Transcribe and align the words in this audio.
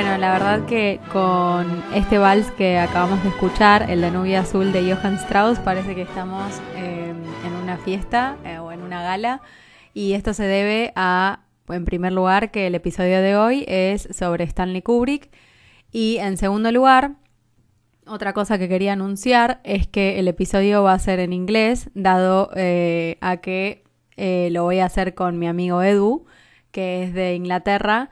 bueno, 0.00 0.16
la 0.16 0.30
verdad 0.30 0.64
que 0.64 1.00
con 1.12 1.82
este 1.92 2.18
vals 2.18 2.52
que 2.52 2.78
acabamos 2.78 3.20
de 3.24 3.30
escuchar, 3.30 3.90
el 3.90 4.00
de 4.00 4.12
Nubia 4.12 4.42
Azul 4.42 4.70
de 4.70 4.94
Johann 4.94 5.16
Strauss, 5.16 5.58
parece 5.58 5.96
que 5.96 6.02
estamos 6.02 6.60
eh, 6.76 7.12
en 7.44 7.52
una 7.60 7.78
fiesta 7.78 8.36
eh, 8.44 8.60
o 8.60 8.70
en 8.70 8.82
una 8.82 9.02
gala. 9.02 9.40
Y 9.94 10.12
esto 10.12 10.34
se 10.34 10.44
debe 10.44 10.92
a, 10.94 11.40
en 11.68 11.84
primer 11.84 12.12
lugar, 12.12 12.52
que 12.52 12.68
el 12.68 12.76
episodio 12.76 13.20
de 13.20 13.34
hoy 13.34 13.64
es 13.66 14.06
sobre 14.12 14.44
Stanley 14.44 14.82
Kubrick. 14.82 15.30
Y 15.90 16.18
en 16.18 16.36
segundo 16.36 16.70
lugar, 16.70 17.16
otra 18.06 18.32
cosa 18.34 18.56
que 18.56 18.68
quería 18.68 18.92
anunciar 18.92 19.60
es 19.64 19.88
que 19.88 20.20
el 20.20 20.28
episodio 20.28 20.84
va 20.84 20.92
a 20.92 20.98
ser 21.00 21.18
en 21.18 21.32
inglés, 21.32 21.90
dado 21.94 22.50
eh, 22.54 23.18
a 23.20 23.38
que 23.38 23.82
lo 24.16 24.62
voy 24.62 24.78
a 24.78 24.84
hacer 24.84 25.16
con 25.16 25.40
mi 25.40 25.48
amigo 25.48 25.82
Edu, 25.82 26.24
que 26.70 27.02
es 27.02 27.14
de 27.14 27.34
Inglaterra 27.34 28.10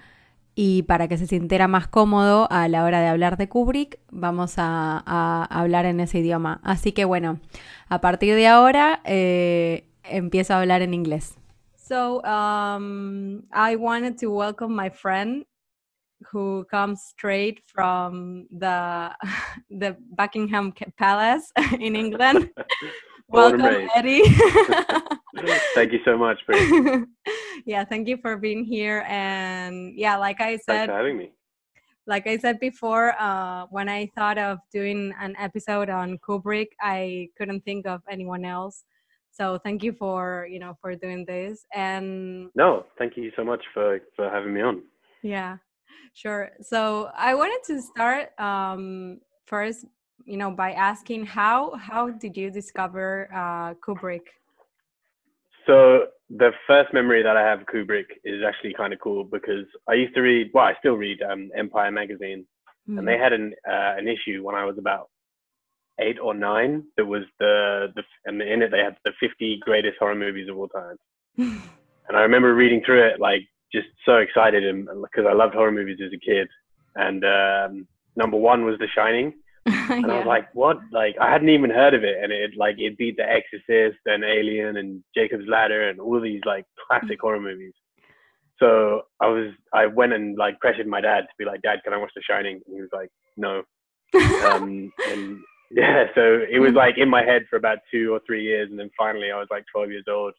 y 0.59 0.85
para 0.85 1.07
que 1.07 1.19
se 1.19 1.27
sintiera 1.27 1.69
más 1.69 1.87
cómodo 1.87 2.49
a 2.51 2.67
la 2.67 2.83
hora 2.83 3.01
de 3.01 3.09
hablar 3.09 3.37
de 3.37 3.47
Kubrick, 3.47 4.01
vamos 4.11 4.55
a, 4.57 5.03
a 5.07 5.45
hablar 5.51 5.85
en 5.85 6.01
ese 6.01 6.21
idioma. 6.21 6.61
Así 6.65 6.93
que 6.93 7.05
bueno, 7.05 7.39
a 7.91 8.01
partir 8.01 8.35
de 8.35 8.49
ahora 8.49 9.03
eh, 9.05 9.87
empiezo 10.03 10.55
a 10.55 10.61
hablar 10.61 10.81
en 10.81 10.95
inglés. 10.95 11.37
So 11.77 12.23
um, 12.25 13.43
I 13.53 13.77
wanted 13.77 14.19
to 14.21 14.31
welcome 14.31 14.75
my 14.75 14.89
friend 14.91 15.45
who 16.33 16.65
comes 16.71 17.03
straight 17.03 17.63
from 17.67 18.47
the 18.51 19.11
the 19.71 19.97
Buckingham 20.17 20.73
Palace 20.97 21.53
in 21.79 21.95
England. 21.95 22.51
Welcome, 23.29 23.89
Eddie. 23.95 24.23
thank 25.75 25.93
you 25.93 25.99
so 26.05 26.17
much. 26.17 26.39
yeah, 27.67 27.85
thank 27.85 28.09
you 28.09 28.17
for 28.19 28.37
being 28.37 28.65
here. 28.65 29.05
And 29.09 29.99
yeah, 29.99 30.17
like 30.17 30.41
I 30.41 30.57
said, 30.57 30.67
Thanks 30.67 30.91
for 30.91 30.97
having 30.97 31.19
me. 31.19 31.33
Like 32.07 32.29
I 32.29 32.39
said 32.39 32.61
before, 32.61 33.21
uh, 33.21 33.67
when 33.71 33.89
I 33.89 34.07
thought 34.15 34.39
of 34.39 34.59
doing 34.73 35.13
an 35.21 35.35
episode 35.39 35.91
on 35.91 36.19
Kubrick, 36.19 36.69
I 36.81 37.31
couldn't 37.37 37.65
think 37.65 37.87
of 37.87 38.01
anyone 38.09 38.45
else. 38.45 38.85
So 39.33 39.59
thank 39.59 39.83
you 39.83 39.93
for 39.93 40.47
you 40.49 40.61
know 40.61 40.79
for 40.81 40.95
doing 40.95 41.25
this. 41.27 41.67
And 41.75 42.49
no, 42.55 42.87
thank 42.97 43.17
you 43.17 43.33
so 43.37 43.45
much 43.45 43.63
for 43.75 44.01
for 44.15 44.31
having 44.31 44.55
me 44.55 44.63
on. 44.63 44.83
Yeah, 45.23 45.57
sure. 46.15 46.53
So 46.63 47.11
I 47.17 47.35
wanted 47.35 47.63
to 47.75 47.83
start 47.83 48.39
um, 48.39 49.21
first 49.47 49.85
you 50.25 50.37
know 50.37 50.51
by 50.51 50.73
asking 50.73 51.27
how 51.27 51.75
how 51.77 52.11
did 52.11 52.37
you 52.37 52.51
discover 52.51 53.29
uh, 53.33 53.75
Kubrick? 53.75 54.27
So 55.67 56.07
the 56.31 56.51
first 56.67 56.93
memory 56.93 57.23
that 57.23 57.37
I 57.37 57.43
have 57.43 57.61
of 57.61 57.67
Kubrick 57.67 58.07
is 58.25 58.43
actually 58.47 58.75
kind 58.75 58.93
of 58.93 59.01
cool 59.01 59.25
because 59.25 59.67
I 59.89 59.95
used 59.95 60.15
to 60.15 60.21
read 60.21 60.51
well 60.55 60.65
I 60.65 60.75
still 60.79 60.95
read 60.95 61.23
um, 61.23 61.51
Empire 61.57 61.91
magazine 61.91 62.47
mm-hmm. 62.89 62.99
and 62.99 63.07
they 63.07 63.19
had 63.19 63.33
an 63.33 63.55
uh, 63.69 63.95
an 63.99 64.09
issue 64.09 64.43
when 64.43 64.55
I 64.55 64.65
was 64.65 64.79
about 64.79 65.11
eight 66.01 66.19
or 66.19 66.35
nine 66.35 66.85
that 66.97 67.07
was 67.07 67.23
the 67.39 67.93
the 67.95 68.03
and 68.27 68.41
in 68.43 68.63
it 68.63 68.71
they 68.71 68.81
had 68.81 68.97
the 69.05 69.13
50 69.19 69.61
greatest 69.63 69.97
horror 69.99 70.15
movies 70.15 70.49
of 70.49 70.59
all 70.59 70.69
time 70.69 70.97
and 71.39 72.17
I 72.17 72.21
remember 72.21 72.55
reading 72.55 72.83
through 72.85 73.07
it 73.07 73.21
like 73.21 73.43
just 73.73 73.89
so 74.05 74.17
excited 74.17 74.65
and 74.65 74.87
because 75.03 75.27
I 75.29 75.33
loved 75.33 75.55
horror 75.55 75.73
movies 75.73 75.99
as 76.05 76.13
a 76.13 76.19
kid 76.19 76.49
and 76.97 77.25
um, 77.25 77.89
number 78.17 78.37
one 78.37 78.65
was 78.65 78.79
The 78.79 78.89
Shining 78.95 79.33
and 79.91 80.07
yeah. 80.07 80.13
I 80.13 80.19
was 80.19 80.27
like, 80.27 80.55
what? 80.55 80.79
Like, 80.93 81.17
I 81.21 81.31
hadn't 81.31 81.49
even 81.49 81.71
heard 81.71 81.95
of 81.95 82.05
it, 82.05 82.23
and 82.23 82.33
it 82.33 82.53
like 82.57 82.77
it 82.79 82.97
beat 82.97 83.17
The 83.17 83.29
Exorcist 83.29 83.99
and 84.07 84.25
Alien 84.25 84.77
and 84.77 85.03
Jacob's 85.15 85.49
Ladder 85.49 85.89
and 85.89 86.01
all 86.01 86.21
these 86.21 86.43
like 86.47 86.65
classic 86.89 87.21
horror 87.21 87.41
movies. 87.41 87.75
So 88.59 89.03
I 89.21 89.27
was, 89.27 89.53
I 89.75 89.87
went 89.87 90.13
and 90.13 90.39
like 90.39 90.61
pressured 90.61 90.87
my 90.87 91.01
dad 91.01 91.23
to 91.23 91.35
be 91.39 91.45
like, 91.45 91.63
Dad, 91.63 91.81
can 91.85 91.93
I 91.93 91.99
watch 91.99 92.13
The 92.15 92.23
Shining? 92.23 92.61
And 92.67 92.75
he 92.75 92.81
was 92.81 92.91
like, 92.93 93.11
No. 93.37 93.63
um, 94.51 94.93
and 95.09 95.39
yeah, 95.73 96.05
so 96.15 96.41
it 96.49 96.61
was 96.61 96.73
like 96.75 96.97
in 96.97 97.09
my 97.09 97.23
head 97.25 97.45
for 97.51 97.57
about 97.57 97.79
two 97.91 98.15
or 98.15 98.21
three 98.25 98.43
years, 98.45 98.71
and 98.71 98.79
then 98.79 98.91
finally 98.97 99.33
I 99.33 99.39
was 99.39 99.49
like 99.51 99.65
12 99.75 99.91
years 99.91 100.05
old, 100.09 100.33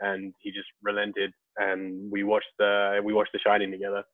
and 0.00 0.34
he 0.40 0.50
just 0.50 0.68
relented, 0.82 1.32
and 1.56 2.10
we 2.12 2.22
watched 2.22 2.52
the 2.58 3.00
we 3.02 3.14
watched 3.14 3.32
The 3.32 3.38
Shining 3.38 3.70
together, 3.70 4.04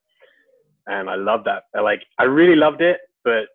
and 0.86 1.10
I 1.10 1.16
loved 1.16 1.46
that. 1.46 1.64
Like, 1.74 2.02
I 2.18 2.24
really 2.24 2.56
loved 2.56 2.82
it, 2.82 2.98
but 3.24 3.46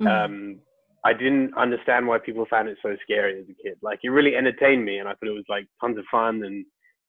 Mm-hmm. 0.00 0.06
Um, 0.06 0.60
I 1.04 1.12
didn't 1.12 1.56
understand 1.56 2.06
why 2.06 2.18
people 2.18 2.46
found 2.50 2.68
it 2.68 2.78
so 2.82 2.96
scary 3.02 3.38
as 3.40 3.46
a 3.48 3.62
kid. 3.62 3.78
Like 3.82 4.00
it 4.02 4.08
really 4.08 4.34
entertained 4.34 4.84
me, 4.84 4.98
and 4.98 5.08
I 5.08 5.12
thought 5.12 5.28
it 5.28 5.30
was 5.30 5.44
like 5.48 5.66
tons 5.80 5.98
of 5.98 6.04
fun 6.10 6.42
and 6.42 6.64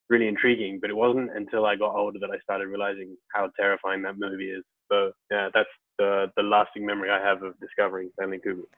really 0.09 0.28
intriguing. 0.28 0.80
But 0.80 0.92
it 0.92 0.96
wasn't 0.96 1.36
until 1.36 1.66
I 1.66 1.75
got 1.75 1.96
older 1.96 2.20
that 2.20 2.30
I 2.30 2.38
started 2.40 2.68
realizing 2.68 3.18
how 3.34 3.50
terrifying 3.59 4.03
that 4.03 4.20
movie 4.20 4.52
is. 4.52 4.64
So 4.92 5.12
yeah, 5.31 5.50
that's 5.53 5.70
the 5.98 6.28
the 6.38 6.44
lasting 6.44 6.86
memory 6.86 7.09
I 7.09 7.20
have 7.20 7.44
of 7.44 7.59
discovering 7.59 8.09
Stanley 8.14 8.40
Kubrick. 8.46 8.72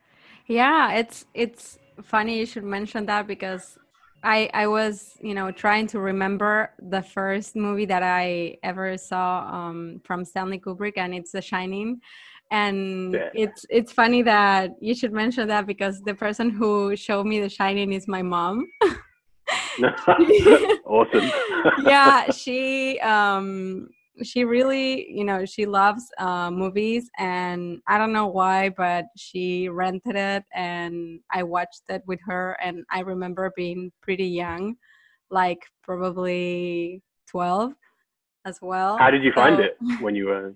Yeah, 0.48 0.94
it's 0.94 1.26
it's 1.34 1.78
funny 2.02 2.40
you 2.40 2.46
should 2.46 2.64
mention 2.64 3.06
that 3.08 3.28
because 3.28 3.78
I 4.24 4.50
I 4.54 4.68
was 4.68 5.18
you 5.22 5.34
know 5.34 5.52
trying 5.52 5.88
to 5.88 6.00
remember 6.00 6.72
the 6.80 7.02
first 7.02 7.58
movie 7.58 7.86
that 7.86 8.04
I 8.04 8.58
ever 8.64 8.98
saw 8.98 9.48
um, 9.52 10.02
from 10.06 10.24
Stanley 10.24 10.60
Kubrick, 10.60 10.98
and 10.98 11.14
it's 11.14 11.32
The 11.32 11.42
Shining 11.42 12.02
and 12.52 13.14
yeah. 13.14 13.30
it's 13.34 13.66
it's 13.70 13.92
funny 13.92 14.22
that 14.24 14.72
you 14.80 14.96
should 14.96 15.14
mention 15.14 15.48
that 15.48 15.68
because 15.68 16.02
the 16.02 16.14
person 16.14 16.50
who 16.50 16.96
showed 16.96 17.26
me 17.26 17.40
the 17.40 17.50
shining 17.50 17.94
is 17.94 18.08
my 18.08 18.22
mom. 18.22 18.68
Awesome. 20.86 21.32
Yeah 21.86 22.30
she 22.32 23.00
um 23.00 23.90
she 24.22 24.44
really 24.44 25.10
you 25.10 25.24
know 25.24 25.46
she 25.46 25.66
loves 25.66 26.04
uh, 26.20 26.52
movies 26.52 27.10
and 27.18 27.80
i 27.88 27.98
don't 27.98 28.12
know 28.12 28.28
why 28.28 28.70
but 28.70 29.06
she 29.16 29.70
rented 29.70 30.16
it 30.16 30.44
and 30.54 31.22
i 31.32 31.42
watched 31.42 31.84
it 31.88 32.04
with 32.06 32.20
her 32.28 32.58
and 32.62 32.84
i 32.92 33.00
remember 33.00 33.52
being 33.56 33.92
pretty 34.02 34.26
young 34.26 34.76
like 35.32 35.60
probably 35.84 37.02
12 37.28 37.74
as 38.46 38.60
well. 38.62 38.98
How 38.98 39.12
did 39.12 39.24
you 39.24 39.32
so, 39.32 39.42
find 39.42 39.60
it 39.60 39.78
when 40.02 40.16
you 40.16 40.28
were 40.28 40.54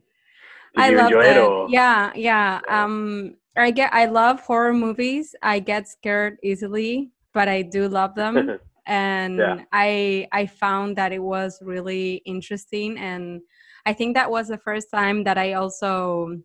I 0.75 0.89
love 0.89 1.11
it. 1.11 1.37
or? 1.37 1.69
Yeah, 1.69 2.11
yeah. 2.15 2.61
Um, 2.67 3.35
I 3.55 3.71
get. 3.71 3.93
I 3.93 4.05
love 4.05 4.41
horror 4.41 4.73
movies. 4.73 5.35
I 5.41 5.59
get 5.59 5.87
scared 5.87 6.37
easily, 6.43 7.11
but 7.33 7.47
I 7.47 7.61
do 7.61 7.87
love 7.87 8.15
them. 8.15 8.59
and 8.87 9.37
yeah. 9.37 9.63
I 9.71 10.27
I 10.31 10.45
found 10.47 10.95
that 10.97 11.11
it 11.11 11.21
was 11.21 11.59
really 11.61 12.21
interesting, 12.25 12.97
and 12.97 13.41
I 13.85 13.93
think 13.93 14.15
that 14.15 14.29
was 14.29 14.47
the 14.47 14.57
first 14.57 14.89
time 14.91 15.23
that 15.25 15.37
I 15.37 15.53
also 15.53 16.39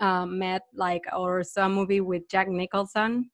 um, 0.00 0.38
met 0.38 0.62
like 0.74 1.02
or 1.16 1.44
saw 1.44 1.66
a 1.66 1.68
movie 1.68 2.00
with 2.00 2.28
Jack 2.28 2.48
Nicholson. 2.48 3.30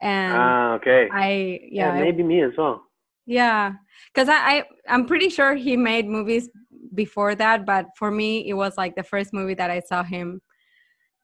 And 0.00 0.36
ah, 0.36 0.72
okay. 0.74 1.08
I 1.12 1.60
yeah, 1.70 1.94
yeah 1.94 2.00
maybe 2.00 2.22
me 2.22 2.42
as 2.42 2.52
well. 2.56 2.82
Yeah, 3.26 3.74
because 4.12 4.28
I, 4.28 4.38
I 4.38 4.64
I'm 4.88 5.04
pretty 5.04 5.28
sure 5.28 5.54
he 5.54 5.76
made 5.76 6.06
movies 6.06 6.48
before 6.94 7.34
that, 7.34 7.66
but 7.66 7.86
for 7.96 8.10
me, 8.10 8.48
it 8.48 8.54
was 8.54 8.76
like 8.76 8.96
the 8.96 9.02
first 9.02 9.32
movie 9.32 9.54
that 9.54 9.70
I 9.70 9.80
saw 9.80 10.02
him. 10.02 10.40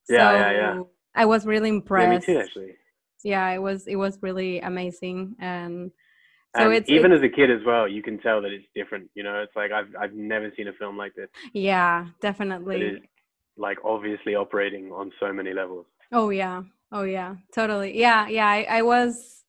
Yeah, 0.08 0.30
so 0.30 0.36
yeah, 0.36 0.50
yeah. 0.52 0.82
I 1.14 1.24
was 1.24 1.46
really 1.46 1.70
impressed. 1.70 2.28
Yeah, 2.28 2.34
me 2.34 2.40
too, 2.40 2.40
actually. 2.40 2.72
Yeah, 3.22 3.50
it 3.50 3.58
was 3.62 3.86
it 3.86 3.96
was 3.96 4.18
really 4.22 4.60
amazing, 4.60 5.36
and 5.40 5.90
so 6.56 6.64
and 6.64 6.74
it's 6.74 6.90
even 6.90 7.12
it's, 7.12 7.20
as 7.22 7.24
a 7.24 7.34
kid 7.34 7.50
as 7.50 7.64
well. 7.66 7.88
You 7.88 8.02
can 8.02 8.18
tell 8.18 8.42
that 8.42 8.52
it's 8.52 8.66
different. 8.74 9.10
You 9.14 9.22
know, 9.22 9.40
it's 9.42 9.56
like 9.56 9.72
I've 9.72 9.94
I've 9.98 10.14
never 10.14 10.52
seen 10.56 10.68
a 10.68 10.72
film 10.74 10.96
like 10.96 11.14
this. 11.14 11.28
Yeah, 11.52 12.06
definitely. 12.20 13.02
like 13.56 13.78
obviously 13.84 14.34
operating 14.34 14.92
on 14.92 15.10
so 15.20 15.32
many 15.32 15.52
levels. 15.52 15.86
Oh 16.12 16.30
yeah, 16.30 16.62
oh 16.92 17.02
yeah, 17.02 17.36
totally. 17.54 17.98
Yeah, 17.98 18.28
yeah. 18.28 18.46
I, 18.46 18.66
I 18.68 18.82
was 18.82 19.43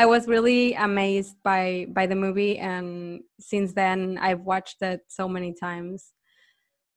I 0.00 0.06
was 0.06 0.26
really 0.26 0.72
amazed 0.72 1.36
by 1.42 1.86
by 1.90 2.06
the 2.06 2.14
movie, 2.24 2.56
and 2.56 3.20
since 3.38 3.74
then 3.74 4.18
I've 4.26 4.40
watched 4.52 4.80
it 4.80 5.00
so 5.08 5.28
many 5.28 5.52
times. 5.52 6.14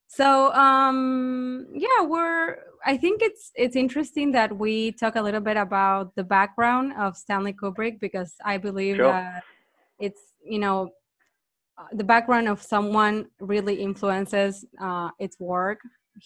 So 0.08 0.54
um, 0.54 1.68
yeah, 1.86 2.00
we're. 2.04 2.60
I 2.86 2.96
think 2.96 3.22
it's 3.22 3.52
it's 3.56 3.76
interesting 3.76 4.32
that 4.32 4.58
we 4.58 4.94
talk 4.94 5.18
a 5.18 5.22
little 5.22 5.42
bit 5.42 5.58
about 5.58 6.16
the 6.16 6.24
background 6.24 6.94
of 6.98 7.18
Stanley 7.18 7.52
Kubrick 7.52 8.00
because 8.00 8.36
I 8.46 8.56
believe 8.58 8.96
sure. 8.96 9.12
that 9.12 9.44
it's 10.00 10.22
you 10.54 10.60
know 10.60 10.78
uh, 11.78 11.92
the 11.92 12.06
background 12.06 12.48
of 12.48 12.62
someone 12.62 13.28
really 13.42 13.76
influences 13.88 14.64
uh, 14.80 15.10
its 15.20 15.38
work, 15.42 15.80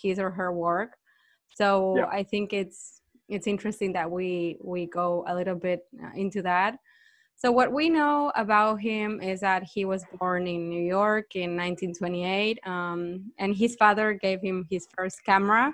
his 0.03 0.19
or 0.19 0.29
her 0.29 0.51
work. 0.53 0.91
So 1.56 1.97
yeah. 1.97 2.06
I 2.19 2.21
think 2.21 2.53
it's 2.53 3.01
it's 3.29 3.47
interesting 3.47 3.94
that 3.94 4.09
we 4.09 4.57
we 4.63 4.85
go 4.85 5.24
a 5.27 5.35
little 5.35 5.56
bit 5.56 5.81
uh, 6.03 6.09
into 6.15 6.41
that. 6.44 6.79
So 7.35 7.51
what 7.51 7.71
we 7.71 7.88
know 7.88 8.31
about 8.35 8.77
him 8.77 9.21
is 9.21 9.41
that 9.41 9.63
he 9.63 9.85
was 9.85 10.03
born 10.19 10.47
in 10.47 10.69
New 10.69 10.81
York 10.81 11.35
in 11.35 11.56
1928, 11.56 12.59
um, 12.65 13.31
and 13.38 13.56
his 13.56 13.75
father 13.75 14.13
gave 14.13 14.41
him 14.41 14.65
his 14.71 14.88
first 14.97 15.24
camera, 15.24 15.71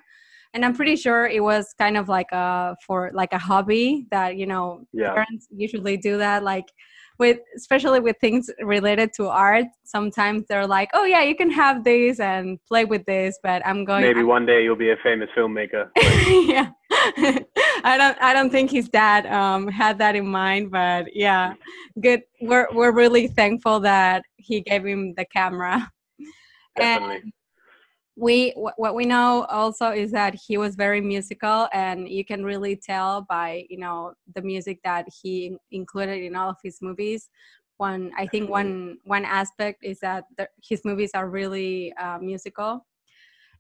and 0.53 0.65
I'm 0.65 0.75
pretty 0.75 0.97
sure 0.97 1.25
it 1.25 1.41
was 1.41 1.73
kind 1.77 1.95
of 1.95 2.09
like 2.09 2.31
a 2.31 2.75
for 2.85 3.11
like 3.13 3.33
a 3.33 3.37
hobby 3.37 4.07
that 4.11 4.35
you 4.35 4.45
know 4.45 4.85
yeah. 4.91 5.13
parents 5.13 5.47
usually 5.55 5.97
do 5.97 6.17
that. 6.17 6.43
Like 6.43 6.71
with 7.19 7.39
especially 7.55 7.99
with 7.99 8.15
things 8.19 8.49
related 8.61 9.11
to 9.13 9.27
art 9.27 9.65
sometimes 9.83 10.45
they're 10.47 10.67
like 10.67 10.89
oh 10.93 11.05
yeah 11.05 11.21
you 11.23 11.35
can 11.35 11.51
have 11.51 11.83
this 11.83 12.19
and 12.19 12.59
play 12.67 12.85
with 12.85 13.05
this 13.05 13.37
but 13.43 13.65
i'm 13.65 13.85
going 13.85 14.01
maybe 14.01 14.21
I'm, 14.21 14.27
one 14.27 14.45
day 14.45 14.63
you'll 14.63 14.75
be 14.75 14.91
a 14.91 14.97
famous 15.03 15.29
filmmaker. 15.37 15.89
Yeah. 16.53 16.69
I 17.85 17.97
don't 17.97 18.17
i 18.21 18.33
don't 18.33 18.49
think 18.49 18.71
his 18.71 18.87
dad 18.87 19.25
um 19.25 19.67
had 19.67 19.97
that 19.97 20.15
in 20.15 20.27
mind 20.27 20.71
but 20.71 21.15
yeah 21.15 21.53
good 21.99 22.21
we're 22.41 22.67
we're 22.71 22.93
really 22.93 23.27
thankful 23.27 23.79
that 23.81 24.23
he 24.43 24.61
gave 24.61 24.85
him 24.85 25.13
the 25.15 25.25
camera. 25.25 25.91
Definitely. 26.75 27.15
and 27.15 27.33
we 28.15 28.51
what 28.55 28.93
we 28.93 29.05
know 29.05 29.45
also 29.49 29.89
is 29.89 30.11
that 30.11 30.35
he 30.35 30.57
was 30.57 30.75
very 30.75 31.01
musical 31.01 31.67
and 31.73 32.07
you 32.07 32.23
can 32.23 32.43
really 32.43 32.75
tell 32.75 33.25
by 33.27 33.65
you 33.69 33.79
know 33.79 34.13
the 34.35 34.41
music 34.41 34.79
that 34.83 35.07
he 35.21 35.55
included 35.71 36.21
in 36.21 36.35
all 36.35 36.49
of 36.49 36.57
his 36.63 36.79
movies. 36.81 37.29
One 37.77 38.11
i 38.17 38.27
think 38.27 38.49
one 38.49 38.97
one 39.03 39.25
aspect 39.25 39.83
is 39.83 39.99
that 40.01 40.25
the, 40.37 40.47
his 40.61 40.85
movies 40.85 41.11
are 41.15 41.29
really 41.29 41.93
uh, 41.93 42.19
musical. 42.19 42.85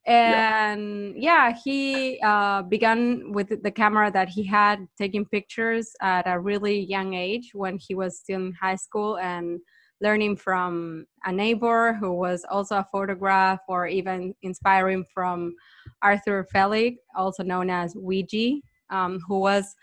And 0.05 1.15
yeah, 1.15 1.47
yeah 1.49 1.57
he 1.63 2.19
uh, 2.21 2.61
began 2.63 3.31
with 3.31 3.63
the 3.63 3.71
camera 3.71 4.11
that 4.11 4.29
he 4.29 4.43
had 4.43 4.85
taking 4.97 5.25
pictures 5.25 5.95
at 6.01 6.27
a 6.27 6.39
really 6.39 6.79
young 6.79 7.13
age 7.13 7.51
when 7.53 7.77
he 7.79 7.95
was 7.95 8.19
still 8.19 8.41
in 8.41 8.53
high 8.53 8.75
school 8.75 9.17
and 9.17 9.59
learning 10.01 10.35
from 10.35 11.05
a 11.25 11.31
neighbor 11.31 11.93
who 11.93 12.13
was 12.13 12.45
also 12.49 12.77
a 12.77 12.87
photograph 12.91 13.59
or 13.67 13.87
even 13.87 14.33
inspiring 14.41 15.05
from 15.13 15.55
Arthur 16.01 16.47
Fellig, 16.53 16.97
also 17.15 17.43
known 17.43 17.69
as 17.69 17.95
Weegee, 17.95 18.61
um, 18.89 19.19
who 19.27 19.39
was 19.39 19.75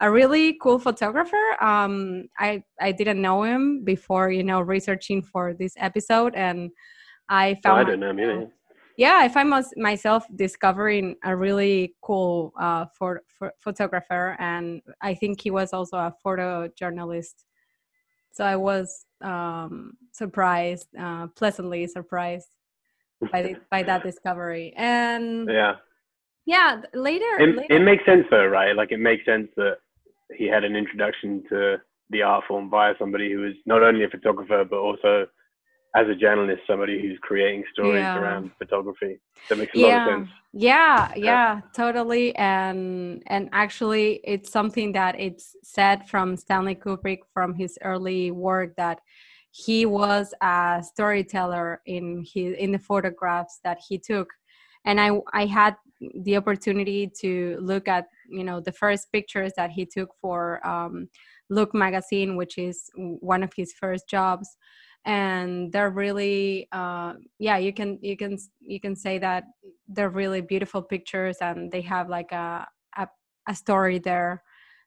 a 0.00 0.10
really 0.10 0.58
cool 0.62 0.78
photographer. 0.78 1.42
Um, 1.60 2.28
I, 2.38 2.62
I 2.80 2.92
didn't 2.92 3.20
know 3.20 3.42
him 3.42 3.84
before, 3.84 4.30
you 4.30 4.44
know, 4.44 4.60
researching 4.60 5.22
for 5.22 5.54
this 5.54 5.74
episode. 5.76 6.34
And 6.34 6.70
I 7.28 7.56
found... 7.62 7.78
Oh, 7.78 7.80
I 7.80 7.84
don't 7.84 8.00
know 8.00 8.10
him 8.10 8.20
either. 8.20 8.48
Yeah, 8.96 9.18
I 9.20 9.28
find 9.28 9.52
myself 9.76 10.24
discovering 10.36 11.16
a 11.24 11.34
really 11.34 11.96
cool 12.00 12.52
uh, 12.60 12.86
for, 12.96 13.22
for 13.26 13.52
photographer. 13.60 14.36
And 14.38 14.82
I 15.00 15.14
think 15.14 15.40
he 15.40 15.50
was 15.50 15.72
also 15.72 15.96
a 15.96 16.14
photojournalist 16.24 17.44
so 18.34 18.44
I 18.44 18.56
was 18.56 19.03
um, 19.24 19.96
surprised, 20.12 20.88
uh, 20.98 21.26
pleasantly 21.28 21.86
surprised 21.86 22.48
by 23.32 23.42
the, 23.42 23.56
by 23.70 23.82
that 23.82 24.02
discovery. 24.02 24.72
And 24.76 25.48
yeah, 25.50 25.76
yeah, 26.46 26.82
later 26.92 27.38
it, 27.38 27.56
later 27.56 27.74
it 27.74 27.80
makes 27.80 28.04
sense 28.04 28.26
though, 28.30 28.46
right? 28.46 28.76
Like 28.76 28.92
it 28.92 29.00
makes 29.00 29.24
sense 29.24 29.48
that 29.56 29.78
he 30.36 30.46
had 30.46 30.64
an 30.64 30.76
introduction 30.76 31.42
to 31.48 31.76
the 32.10 32.22
art 32.22 32.44
form 32.46 32.70
via 32.70 32.94
somebody 32.98 33.32
who 33.32 33.40
was 33.40 33.54
not 33.66 33.82
only 33.82 34.04
a 34.04 34.08
photographer 34.08 34.64
but 34.68 34.78
also 34.78 35.26
as 35.94 36.08
a 36.08 36.14
journalist, 36.14 36.62
somebody 36.66 37.00
who's 37.00 37.18
creating 37.22 37.62
stories 37.72 38.00
yeah. 38.00 38.18
around 38.18 38.50
photography. 38.58 39.20
That 39.48 39.58
makes 39.58 39.74
a 39.74 39.78
yeah. 39.78 39.86
lot 39.86 40.08
of 40.08 40.18
sense. 40.18 40.30
Yeah, 40.52 41.12
yeah, 41.16 41.24
yeah, 41.24 41.60
totally. 41.74 42.34
And 42.36 43.22
and 43.26 43.48
actually, 43.52 44.20
it's 44.24 44.50
something 44.50 44.92
that 44.92 45.18
it's 45.18 45.56
said 45.62 46.08
from 46.08 46.36
Stanley 46.36 46.74
Kubrick 46.74 47.20
from 47.32 47.54
his 47.54 47.78
early 47.82 48.32
work 48.32 48.74
that 48.76 49.00
he 49.52 49.86
was 49.86 50.34
a 50.40 50.82
storyteller 50.84 51.80
in 51.86 52.24
his 52.24 52.56
in 52.58 52.72
the 52.72 52.78
photographs 52.78 53.60
that 53.62 53.78
he 53.88 53.98
took. 53.98 54.32
And 54.84 55.00
I 55.00 55.20
I 55.32 55.46
had 55.46 55.76
the 56.22 56.36
opportunity 56.36 57.10
to 57.20 57.56
look 57.60 57.86
at 57.86 58.06
you 58.28 58.42
know 58.42 58.60
the 58.60 58.72
first 58.72 59.12
pictures 59.12 59.52
that 59.56 59.70
he 59.70 59.86
took 59.86 60.10
for 60.20 60.64
um, 60.66 61.08
Look 61.50 61.74
magazine, 61.74 62.36
which 62.36 62.58
is 62.58 62.90
one 62.96 63.42
of 63.42 63.52
his 63.54 63.72
first 63.74 64.08
jobs 64.08 64.56
and 65.06 65.70
they're 65.72 65.90
really 65.90 66.68
uh, 66.72 67.12
yeah 67.38 67.58
you 67.58 67.72
can 67.72 67.98
you 68.02 68.16
can 68.16 68.38
you 68.60 68.80
can 68.80 68.96
say 68.96 69.18
that 69.18 69.44
they're 69.88 70.10
really 70.10 70.40
beautiful 70.40 70.80
pictures 70.82 71.36
and 71.40 71.70
they 71.70 71.82
have 71.82 72.08
like 72.08 72.32
a 72.32 72.66
a, 72.96 73.06
a 73.48 73.54
story 73.54 73.98
there. 73.98 74.42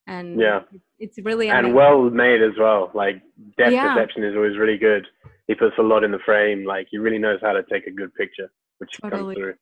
And 0.10 0.40
yeah. 0.40 0.62
it's 1.00 1.18
really 1.22 1.50
and 1.50 1.74
well 1.74 2.10
made 2.10 2.42
as 2.42 2.54
well 2.58 2.92
like 2.94 3.22
depth 3.58 3.74
Yeah. 3.74 3.94
perception 3.94 4.24
is 4.24 4.36
always 4.36 4.58
really 4.58 4.78
good. 4.78 5.06
He 5.48 5.54
puts 5.54 5.76
a 5.78 5.82
lot 5.84 6.04
in 6.04 6.12
the 6.12 6.20
frame 6.26 6.66
like 6.66 6.88
he 6.90 6.98
really 6.98 7.20
knows 7.20 7.40
how 7.42 7.52
to 7.52 7.64
take 7.72 7.88
a 7.88 7.92
good 7.92 8.14
picture 8.16 8.50
which 8.80 8.92
Totally. 9.02 9.36
comes 9.36 9.36
through. 9.36 9.56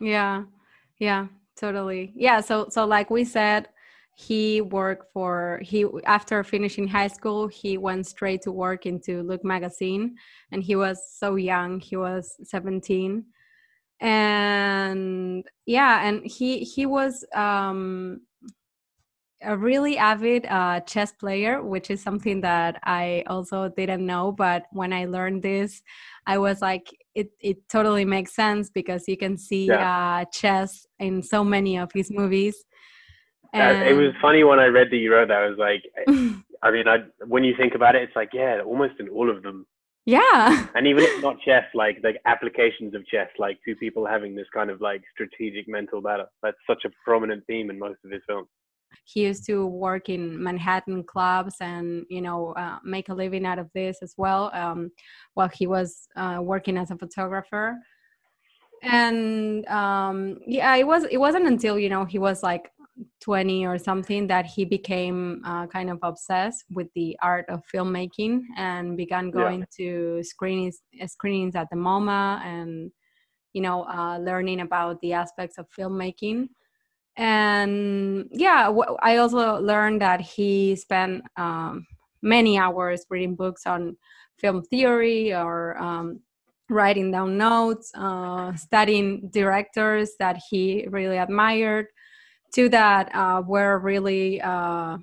Yeah. 0.00 0.42
Yeah. 0.98 1.26
Totally. 1.56 2.12
Yeah. 2.16 2.40
So 2.40 2.68
so 2.70 2.84
like 2.84 3.08
we 3.10 3.24
said 3.24 3.68
he 4.16 4.60
worked 4.60 5.12
for 5.12 5.60
he 5.62 5.84
after 6.06 6.44
finishing 6.44 6.86
high 6.86 7.08
school 7.08 7.48
he 7.48 7.76
went 7.78 8.06
straight 8.06 8.42
to 8.42 8.52
work 8.52 8.86
into 8.86 9.22
look 9.22 9.44
magazine. 9.44 10.16
And 10.52 10.62
he 10.62 10.76
was 10.76 10.98
so 11.18 11.34
young 11.36 11.80
he 11.80 11.96
was 11.96 12.36
17 12.44 13.24
and 14.00 15.44
yeah 15.66 16.06
and 16.06 16.24
he 16.26 16.58
he 16.60 16.86
was 16.86 17.24
um 17.34 18.20
a 19.42 19.56
really 19.56 19.98
avid 19.98 20.46
uh, 20.46 20.80
chess 20.80 21.12
player 21.12 21.62
which 21.62 21.90
is 21.90 22.02
something 22.02 22.40
that 22.40 22.78
i 22.84 23.22
also 23.26 23.68
didn't 23.68 24.06
know. 24.06 24.32
But 24.32 24.64
when 24.72 24.92
i 24.92 25.04
learned 25.06 25.42
this 25.42 25.82
i 26.26 26.38
was 26.38 26.62
like 26.62 26.86
it, 27.14 27.30
it 27.40 27.68
totally 27.68 28.04
makes 28.04 28.34
sense 28.34 28.70
because 28.70 29.06
you 29.06 29.16
can 29.16 29.36
see 29.36 29.68
Yeah. 29.68 30.20
uh, 30.20 30.24
chess 30.32 30.86
in 30.98 31.22
so 31.22 31.44
many 31.44 31.78
of 31.78 31.90
his 31.92 32.10
movies 32.10 32.64
Uh, 33.54 33.84
it 33.84 33.94
was 33.94 34.12
funny 34.20 34.44
when 34.44 34.58
i 34.58 34.66
read 34.66 34.90
that 34.90 34.96
you 34.96 35.12
wrote 35.12 35.28
that 35.28 35.42
i 35.42 35.48
was 35.48 35.58
like 35.58 35.84
i 36.62 36.70
mean 36.70 36.88
I, 36.88 36.98
when 37.26 37.44
you 37.44 37.54
think 37.56 37.74
about 37.74 37.94
it 37.94 38.02
it's 38.02 38.16
like 38.16 38.30
yeah 38.32 38.60
almost 38.64 38.94
in 38.98 39.08
all 39.08 39.30
of 39.30 39.42
them. 39.42 39.66
Yeah. 40.06 40.66
And 40.74 40.86
even 40.86 41.04
if 41.04 41.22
not 41.22 41.40
chess 41.40 41.64
like 41.74 41.98
like 42.02 42.20
applications 42.26 42.94
of 42.94 43.06
chess 43.06 43.28
like 43.38 43.58
two 43.64 43.76
people 43.76 44.06
having 44.06 44.34
this 44.34 44.46
kind 44.52 44.70
of 44.70 44.80
like 44.80 45.02
strategic 45.12 45.68
mental 45.68 46.00
battle 46.00 46.26
that's 46.42 46.58
such 46.68 46.84
a 46.84 46.90
prominent 47.04 47.44
theme 47.46 47.70
in 47.70 47.78
most 47.78 47.98
of 48.04 48.10
his 48.10 48.22
films. 48.26 48.48
He 49.06 49.22
used 49.22 49.44
to 49.46 49.66
work 49.66 50.08
in 50.08 50.42
manhattan 50.42 51.02
clubs 51.04 51.56
and 51.60 52.04
you 52.08 52.20
know 52.20 52.52
uh, 52.52 52.78
make 52.84 53.08
a 53.08 53.14
living 53.14 53.46
out 53.46 53.58
of 53.58 53.70
this 53.74 53.98
as 54.02 54.14
well 54.16 54.50
um, 54.52 54.90
while 55.34 55.50
he 55.52 55.66
was 55.66 56.06
uh, 56.16 56.38
working 56.42 56.76
as 56.76 56.90
a 56.90 56.98
photographer. 56.98 57.76
And 58.82 59.66
um, 59.68 60.38
yeah 60.46 60.76
it 60.76 60.86
was 60.86 61.04
it 61.04 61.16
wasn't 61.16 61.46
until 61.46 61.78
you 61.78 61.88
know 61.88 62.04
he 62.04 62.18
was 62.18 62.42
like 62.42 62.70
20 63.20 63.66
or 63.66 63.78
something 63.78 64.26
that 64.28 64.46
he 64.46 64.64
became 64.64 65.42
uh, 65.44 65.66
kind 65.66 65.90
of 65.90 65.98
obsessed 66.02 66.64
with 66.72 66.86
the 66.94 67.16
art 67.22 67.44
of 67.48 67.62
filmmaking 67.72 68.42
and 68.56 68.96
began 68.96 69.30
Yeah. 69.32 69.44
going 69.44 69.66
to 69.76 70.22
screenings 70.22 70.80
screenings 71.06 71.56
at 71.56 71.68
the 71.70 71.76
MoMA 71.76 72.40
and 72.44 72.92
you 73.52 73.62
know 73.62 73.84
uh, 73.84 74.18
learning 74.18 74.60
about 74.60 75.00
the 75.00 75.12
aspects 75.12 75.58
of 75.58 75.66
filmmaking 75.76 76.48
and 77.16 78.26
yeah 78.32 78.72
wh- 78.72 78.94
i 79.02 79.16
also 79.18 79.58
learned 79.60 80.00
that 80.02 80.20
he 80.20 80.74
spent 80.74 81.22
um, 81.36 81.86
many 82.22 82.58
hours 82.58 83.06
reading 83.10 83.36
books 83.36 83.66
on 83.66 83.96
film 84.38 84.62
theory 84.64 85.32
or 85.32 85.76
um, 85.80 86.20
writing 86.68 87.10
down 87.12 87.36
notes 87.38 87.92
uh, 87.96 88.52
studying 88.56 89.28
directors 89.30 90.12
that 90.18 90.36
he 90.50 90.86
really 90.90 91.18
admired 91.18 91.86
two 92.54 92.68
that 92.68 93.04
uh, 93.14 93.42
were 93.46 93.78
really 93.78 94.40
uh, 94.40 94.96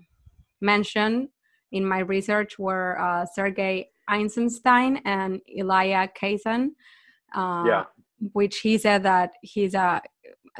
mentioned 0.62 1.27
in 1.72 1.84
my 1.93 2.00
research 2.00 2.51
were 2.60 3.00
uh, 3.00 3.25
sergei 3.36 3.75
eisenstein 4.08 4.93
and 5.05 5.41
elia 5.60 6.08
kazan 6.20 6.62
uh, 7.36 7.63
Yeah. 7.72 7.84
which 8.34 8.55
he 8.65 8.77
said 8.77 9.03
that 9.03 9.29
he's 9.41 9.74
a 9.74 10.01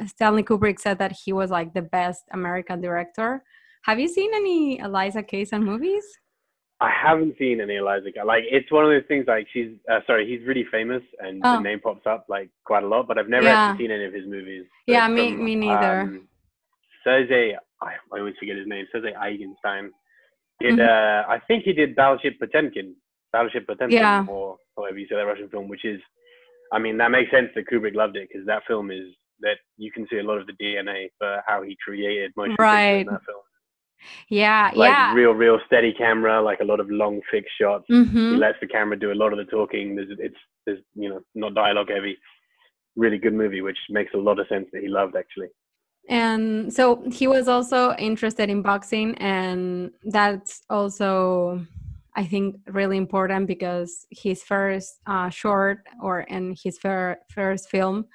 Stanley 0.06 0.42
Kubrick 0.42 0.78
said 0.80 0.98
that 0.98 1.12
he 1.12 1.32
was 1.40 1.50
like 1.50 1.74
the 1.74 1.82
best 1.82 2.22
American 2.32 2.80
director. 2.80 3.44
Have 3.88 3.98
you 4.00 4.08
seen 4.08 4.30
any 4.34 4.78
Eliza 4.78 5.22
Kazan 5.22 5.62
movies? 5.62 6.04
I 6.80 6.90
haven't 6.90 7.34
seen 7.38 7.60
any 7.60 7.76
Eliza. 7.76 8.08
Like 8.24 8.44
it's 8.50 8.72
one 8.72 8.84
of 8.86 8.90
those 8.90 9.06
things. 9.06 9.26
Like 9.28 9.46
she's 9.52 9.70
uh, 9.92 10.00
sorry, 10.06 10.24
he's 10.26 10.42
really 10.48 10.64
famous, 10.72 11.02
and 11.18 11.42
Oh. 11.44 11.56
the 11.56 11.60
name 11.68 11.80
pops 11.80 12.06
up 12.06 12.24
like 12.28 12.48
quite 12.64 12.84
a 12.84 12.88
lot. 12.88 13.06
But 13.06 13.18
I've 13.18 13.28
never 13.28 13.44
Yeah. 13.44 13.58
actually 13.68 13.84
seen 13.84 13.90
any 13.98 14.06
of 14.06 14.14
his 14.14 14.26
movies. 14.26 14.64
Yeah, 14.86 15.06
me- 15.08 15.36
me 15.36 15.54
neither. 15.56 16.00
Um, 16.00 16.28
Sergei, 17.04 17.56
I, 17.80 17.86
I 18.12 18.18
always 18.18 18.34
forget 18.38 18.56
his 18.56 18.66
name. 18.66 18.86
Sergei 18.92 19.14
Eisenstein. 19.14 19.90
Did 20.60 20.76
Mhm. 20.78 20.88
uh, 20.88 21.28
I 21.28 21.38
think 21.40 21.64
he 21.64 21.72
did 21.72 21.96
Battleship 21.96 22.38
Potemkin, 22.38 22.94
Battleship 23.32 23.66
Potemkin, 23.66 23.90
Yeah. 23.98 24.24
or 24.28 24.56
however 24.76 24.98
you 24.98 25.06
say 25.08 25.16
that 25.16 25.26
Russian 25.26 25.48
film, 25.48 25.68
which 25.68 25.84
is, 25.84 26.00
I 26.72 26.78
mean, 26.78 26.96
that 26.98 27.10
makes 27.10 27.30
sense 27.30 27.50
that 27.54 27.66
Kubrick 27.66 27.94
loved 27.94 28.16
it 28.16 28.28
because 28.28 28.46
that 28.46 28.64
film 28.66 28.90
is 28.90 29.14
that 29.40 29.58
you 29.76 29.90
can 29.90 30.06
see 30.08 30.18
a 30.18 30.22
lot 30.22 30.38
of 30.38 30.46
the 30.46 30.52
DNA 30.54 31.10
for 31.18 31.42
how 31.46 31.62
he 31.62 31.76
created 31.84 32.32
motion 32.36 32.52
picture 32.52 32.62
Right. 32.62 33.00
in 33.00 33.06
that 33.08 33.24
film. 33.24 33.42
Yeah, 34.28 34.70
Like 34.74 34.90
yeah. 34.90 35.14
real, 35.14 35.32
real 35.32 35.60
steady 35.66 35.92
camera, 35.92 36.40
like 36.42 36.60
a 36.60 36.64
lot 36.64 36.80
of 36.80 36.90
long 36.90 37.20
fixed 37.30 37.52
shots 37.60 37.84
he 37.88 37.94
hmm 37.94 38.36
lets 38.36 38.58
the 38.60 38.66
camera 38.66 38.98
do 38.98 39.12
a 39.12 39.14
lot 39.14 39.32
of 39.32 39.38
the 39.38 39.44
talking. 39.44 39.94
There's 39.96 40.10
it's 40.18 40.36
there's 40.64 40.80
you 40.94 41.08
know 41.08 41.20
not 41.34 41.54
dialogue 41.54 41.90
heavy. 41.90 42.16
Really 42.96 43.18
good 43.18 43.32
movie, 43.34 43.60
which 43.62 43.78
makes 43.90 44.12
a 44.14 44.18
lot 44.18 44.38
of 44.38 44.46
sense 44.48 44.68
that 44.72 44.82
he 44.82 44.88
loved 44.88 45.16
actually. 45.16 45.48
And 46.08 46.72
so 46.72 47.02
he 47.10 47.26
was 47.26 47.48
also 47.48 47.94
interested 47.94 48.50
in 48.50 48.62
boxing, 48.62 49.14
and 49.16 49.92
that's 50.04 50.62
also 50.68 51.64
I 52.14 52.24
think 52.24 52.56
really 52.66 52.98
important 52.98 53.46
because 53.46 54.06
his 54.10 54.42
first 54.42 55.00
uh, 55.06 55.30
short 55.30 55.86
or 56.02 56.20
in 56.22 56.54
his 56.62 56.78
fir- 56.78 57.18
first 57.30 57.70
film 57.70 58.06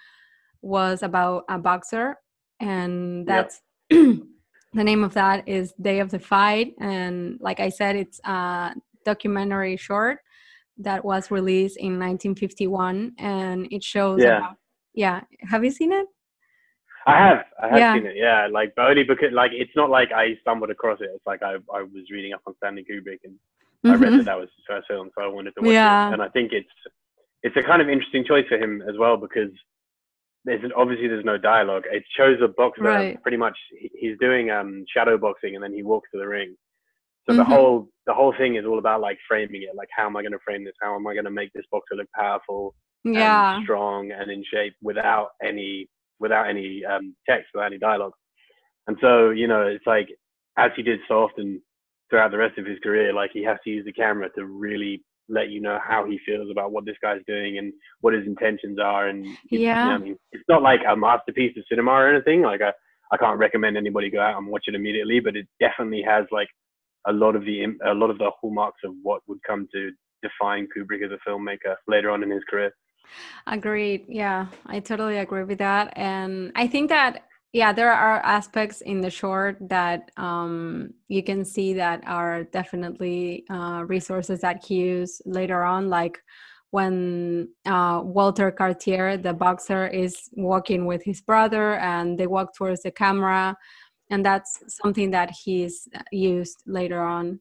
was 0.61 1.01
about 1.01 1.45
a 1.49 1.57
boxer, 1.57 2.17
and 2.59 3.25
that's 3.25 3.61
yep. 3.89 3.99
the 4.73 4.83
name 4.83 5.03
of 5.03 5.13
that 5.13 5.47
is 5.47 5.73
Day 5.81 5.99
of 5.99 6.11
the 6.11 6.19
Fight. 6.19 6.75
And 6.79 7.39
like 7.39 7.59
I 7.59 7.69
said, 7.69 7.95
it's 7.95 8.19
a 8.23 8.75
documentary 9.05 9.77
short 9.77 10.19
that 10.77 11.03
was 11.03 11.31
released 11.31 11.77
in 11.77 11.93
1951, 11.93 13.13
and 13.17 13.67
it 13.71 13.83
shows. 13.83 14.21
Yeah. 14.21 14.37
About, 14.37 14.57
yeah. 14.93 15.21
Have 15.41 15.63
you 15.63 15.71
seen 15.71 15.91
it? 15.91 16.07
I 17.07 17.17
have, 17.17 17.45
I 17.63 17.67
have 17.69 17.79
yeah. 17.79 17.93
seen 17.95 18.05
it. 18.05 18.15
Yeah, 18.17 18.47
like 18.51 18.73
but 18.75 18.89
only 18.89 19.03
because 19.03 19.31
like 19.31 19.51
it's 19.53 19.71
not 19.75 19.89
like 19.89 20.11
I 20.11 20.35
stumbled 20.41 20.69
across 20.69 20.99
it. 20.99 21.09
It's 21.13 21.25
like 21.25 21.41
I 21.41 21.53
I 21.73 21.81
was 21.83 22.11
reading 22.11 22.33
up 22.33 22.41
on 22.45 22.53
Stanley 22.57 22.83
Kubrick 22.83 23.19
and 23.23 23.33
mm-hmm. 23.33 23.91
I 23.91 23.95
read 23.95 24.09
mm-hmm. 24.09 24.17
that 24.17 24.25
that 24.25 24.39
was 24.39 24.49
his 24.55 24.65
first 24.67 24.87
film, 24.87 25.09
so 25.15 25.23
I 25.23 25.27
wanted 25.27 25.53
to 25.55 25.61
watch 25.61 25.71
yeah. 25.71 26.09
it. 26.09 26.13
And 26.13 26.21
I 26.21 26.27
think 26.27 26.51
it's 26.51 26.67
it's 27.43 27.55
a 27.55 27.63
kind 27.63 27.81
of 27.81 27.87
interesting 27.87 28.25
choice 28.25 28.45
for 28.49 28.57
him 28.57 28.83
as 28.89 28.97
well 28.99 29.15
because 29.15 29.51
there's 30.43 30.63
an, 30.63 30.73
obviously 30.75 31.07
there's 31.07 31.23
no 31.23 31.37
dialogue. 31.37 31.83
It 31.89 32.03
shows 32.17 32.39
a 32.43 32.49
boxer 32.49 32.83
right. 32.83 33.21
pretty 33.21 33.37
much 33.37 33.57
he's 33.79 34.17
doing 34.19 34.51
um 34.51 34.83
shadow 34.93 35.17
boxing 35.17 35.55
and 35.55 35.63
then 35.63 35.73
he 35.73 35.83
walks 35.83 36.09
to 36.11 36.19
the 36.19 36.27
ring. 36.27 36.57
So 37.25 37.31
mm-hmm. 37.31 37.37
the 37.37 37.45
whole 37.45 37.89
the 38.05 38.13
whole 38.13 38.33
thing 38.37 38.55
is 38.55 38.65
all 38.65 38.79
about 38.79 38.99
like 38.99 39.17
framing 39.29 39.63
it. 39.63 39.75
Like 39.75 39.89
how 39.95 40.07
am 40.07 40.17
I 40.17 40.23
going 40.23 40.33
to 40.33 40.39
frame 40.43 40.65
this? 40.65 40.75
How 40.81 40.93
am 40.93 41.07
I 41.07 41.13
going 41.13 41.25
to 41.25 41.31
make 41.31 41.53
this 41.53 41.65
boxer 41.71 41.95
look 41.95 42.11
powerful, 42.13 42.75
yeah, 43.05 43.55
and 43.55 43.63
strong, 43.63 44.11
and 44.11 44.29
in 44.29 44.43
shape 44.51 44.73
without 44.81 45.29
any 45.41 45.87
without 46.19 46.49
any 46.49 46.83
um, 46.85 47.15
text, 47.27 47.49
without 47.53 47.67
any 47.67 47.77
dialogue. 47.77 48.13
And 48.87 48.97
so, 49.01 49.29
you 49.29 49.47
know, 49.47 49.63
it's 49.63 49.85
like 49.85 50.07
as 50.57 50.71
he 50.75 50.83
did 50.83 50.99
so 51.07 51.23
often 51.23 51.61
throughout 52.09 52.31
the 52.31 52.37
rest 52.37 52.57
of 52.57 52.65
his 52.65 52.79
career, 52.79 53.13
like 53.13 53.31
he 53.33 53.43
has 53.43 53.57
to 53.63 53.69
use 53.69 53.85
the 53.85 53.93
camera 53.93 54.29
to 54.35 54.45
really 54.45 55.03
let 55.29 55.49
you 55.49 55.59
know 55.59 55.77
how 55.85 56.05
he 56.05 56.19
feels 56.25 56.49
about 56.49 56.71
what 56.71 56.85
this 56.85 56.95
guy's 57.01 57.21
doing 57.27 57.57
and 57.57 57.73
what 58.01 58.13
his 58.13 58.25
intentions 58.25 58.79
are. 58.79 59.07
And 59.07 59.25
yeah, 59.51 59.83
you 59.83 59.89
know, 59.89 59.95
I 59.95 59.97
mean, 59.97 60.17
it's 60.31 60.43
not 60.47 60.61
like 60.61 60.81
a 60.87 60.95
masterpiece 60.95 61.55
of 61.57 61.63
cinema 61.69 61.91
or 61.91 62.13
anything. 62.13 62.41
Like 62.41 62.61
I, 62.61 62.71
I 63.11 63.17
can't 63.17 63.37
recommend 63.37 63.77
anybody 63.77 64.09
go 64.09 64.21
out 64.21 64.37
and 64.37 64.47
watch 64.47 64.65
it 64.67 64.75
immediately, 64.75 65.19
but 65.19 65.35
it 65.35 65.47
definitely 65.59 66.03
has 66.03 66.25
like 66.31 66.47
a 67.07 67.11
lot 67.13 67.35
of 67.35 67.45
the 67.45 67.65
a 67.85 67.93
lot 67.93 68.09
of 68.09 68.17
the 68.17 68.31
hallmarks 68.39 68.81
of 68.83 68.93
what 69.03 69.21
would 69.27 69.39
come 69.47 69.67
to 69.73 69.91
define 70.21 70.67
Kubrick 70.75 71.05
as 71.05 71.11
a 71.11 71.29
filmmaker 71.29 71.75
later 71.87 72.09
on 72.09 72.23
in 72.23 72.31
his 72.31 72.43
career. 72.49 72.71
Agreed. 73.47 74.05
Yeah, 74.07 74.47
I 74.65 74.79
totally 74.79 75.17
agree 75.17 75.43
with 75.43 75.59
that. 75.59 75.93
And 75.95 76.51
I 76.55 76.67
think 76.67 76.89
that, 76.89 77.23
yeah, 77.53 77.71
there 77.71 77.91
are 77.91 78.19
aspects 78.25 78.81
in 78.81 79.01
the 79.01 79.09
short 79.09 79.57
that 79.69 80.11
um, 80.17 80.93
you 81.07 81.23
can 81.23 81.45
see 81.45 81.73
that 81.73 82.03
are 82.05 82.43
definitely 82.43 83.45
uh, 83.49 83.83
resources 83.87 84.41
that 84.41 84.65
he 84.65 84.75
used 84.75 85.21
later 85.25 85.63
on, 85.63 85.89
like 85.89 86.19
when 86.71 87.47
uh, 87.65 88.01
Walter 88.03 88.51
Cartier, 88.51 89.17
the 89.17 89.33
boxer, 89.33 89.87
is 89.87 90.29
walking 90.33 90.85
with 90.85 91.01
his 91.03 91.21
brother 91.21 91.75
and 91.75 92.17
they 92.17 92.27
walk 92.27 92.53
towards 92.53 92.83
the 92.83 92.91
camera. 92.91 93.55
And 94.09 94.25
that's 94.25 94.61
something 94.67 95.11
that 95.11 95.31
he's 95.31 95.87
used 96.11 96.63
later 96.65 97.01
on. 97.01 97.39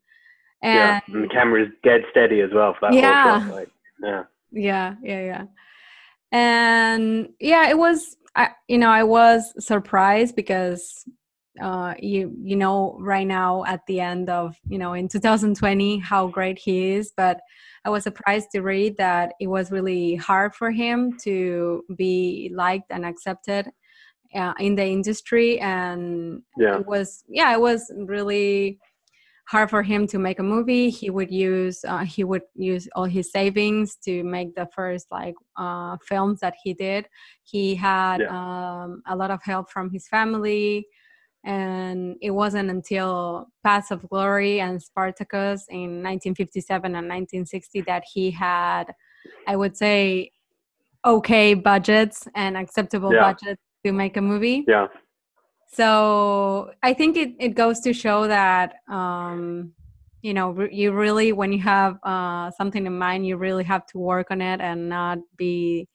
And, 0.63 0.75
yeah, 0.75 1.01
and 1.09 1.25
the 1.25 1.29
camera 1.29 1.65
is 1.65 1.69
dead 1.83 2.03
steady 2.11 2.41
as 2.41 2.51
well 2.55 2.75
for 2.79 2.91
that 2.91 2.95
yeah. 2.95 3.41
whole 3.41 3.49
shot. 3.49 3.57
Like, 3.57 3.71
yeah 4.03 4.23
yeah 4.53 4.95
yeah 5.03 5.21
yeah 5.21 5.45
and 6.33 7.29
yeah 7.41 7.69
it 7.69 7.79
was 7.79 8.17
I, 8.35 8.51
you 8.69 8.79
know 8.79 8.91
i 8.91 9.03
was 9.03 9.53
surprised 9.65 10.37
because 10.37 11.05
uh 11.61 11.95
you 11.99 12.35
you 12.43 12.57
know 12.57 12.97
right 13.01 13.27
now 13.27 13.65
at 13.65 13.81
the 13.87 14.01
end 14.01 14.29
of 14.29 14.57
you 14.69 14.79
know 14.79 14.93
in 14.93 15.09
2020 15.09 15.99
how 15.99 16.27
great 16.27 16.59
he 16.59 16.93
is 16.93 17.13
but 17.17 17.41
i 17.85 17.91
was 17.91 18.03
surprised 18.03 18.49
to 18.53 18.61
read 18.61 18.97
that 18.99 19.33
it 19.41 19.47
was 19.47 19.71
really 19.71 20.17
hard 20.17 20.55
for 20.55 20.71
him 20.71 21.17
to 21.23 21.83
be 21.97 22.51
liked 22.55 22.91
and 22.91 23.07
accepted 23.07 23.71
uh, 24.35 24.53
in 24.59 24.75
the 24.75 24.85
industry 24.85 25.59
and 25.61 26.43
yeah. 26.59 26.79
it 26.79 26.87
was 26.87 27.25
yeah 27.29 27.53
it 27.55 27.61
was 27.61 27.91
really 27.97 28.79
hard 29.47 29.71
for 29.71 29.83
him 29.83 30.07
to 30.09 30.19
make 30.19 30.39
a 30.39 30.43
movie 30.43 30.91
he 30.91 31.09
would 31.09 31.31
use 31.31 31.85
uh, 31.87 32.05
he 32.05 32.25
would 32.25 32.43
use 32.55 32.89
all 32.95 33.05
his 33.05 33.31
savings 33.31 33.97
to 33.97 34.25
make 34.25 34.55
the 34.55 34.69
first 34.75 35.07
like 35.11 35.35
uh, 35.57 35.97
films 36.07 36.41
that 36.41 36.55
he 36.63 36.75
did 36.75 37.07
he 37.45 37.75
had 37.75 38.21
yeah. 38.21 38.29
um, 38.31 39.03
a 39.07 39.17
lot 39.17 39.31
of 39.31 39.41
help 39.43 39.71
from 39.71 39.91
his 39.91 40.09
family 40.09 40.87
and 41.45 42.17
it 42.21 42.33
wasn't 42.33 42.69
until 42.69 43.47
paths 43.63 43.93
of 43.93 44.09
glory 44.09 44.61
and 44.61 44.83
spartacus 44.83 45.65
in 45.69 46.03
1957 46.03 46.85
and 46.87 46.95
1960 46.95 47.83
that 47.83 48.03
he 48.13 48.31
had 48.31 48.85
i 49.47 49.55
would 49.55 49.77
say 49.77 50.31
okay 51.05 51.55
budgets 51.55 52.27
and 52.35 52.57
acceptable 52.57 53.13
yeah. 53.13 53.21
budgets 53.21 53.63
to 53.85 53.93
make 53.93 54.17
a 54.17 54.21
movie 54.21 54.65
yeah 54.67 54.89
so 55.67 56.71
i 56.83 56.93
think 56.93 57.17
it, 57.17 57.35
it 57.39 57.55
goes 57.55 57.81
to 57.81 57.93
show 57.93 58.27
that 58.27 58.75
um, 58.89 59.73
you 60.23 60.35
know 60.35 60.67
you 60.71 60.93
really 60.93 61.33
when 61.33 61.53
you 61.53 61.61
have 61.61 61.99
uh, 62.03 62.51
something 62.51 62.87
in 62.87 62.99
mind 62.99 63.27
you 63.27 63.37
really 63.37 63.65
have 63.65 63.87
to 63.87 63.99
work 63.99 64.31
on 64.31 64.41
it 64.41 64.61
and 64.61 64.89
not 64.89 65.19
be 65.37 65.89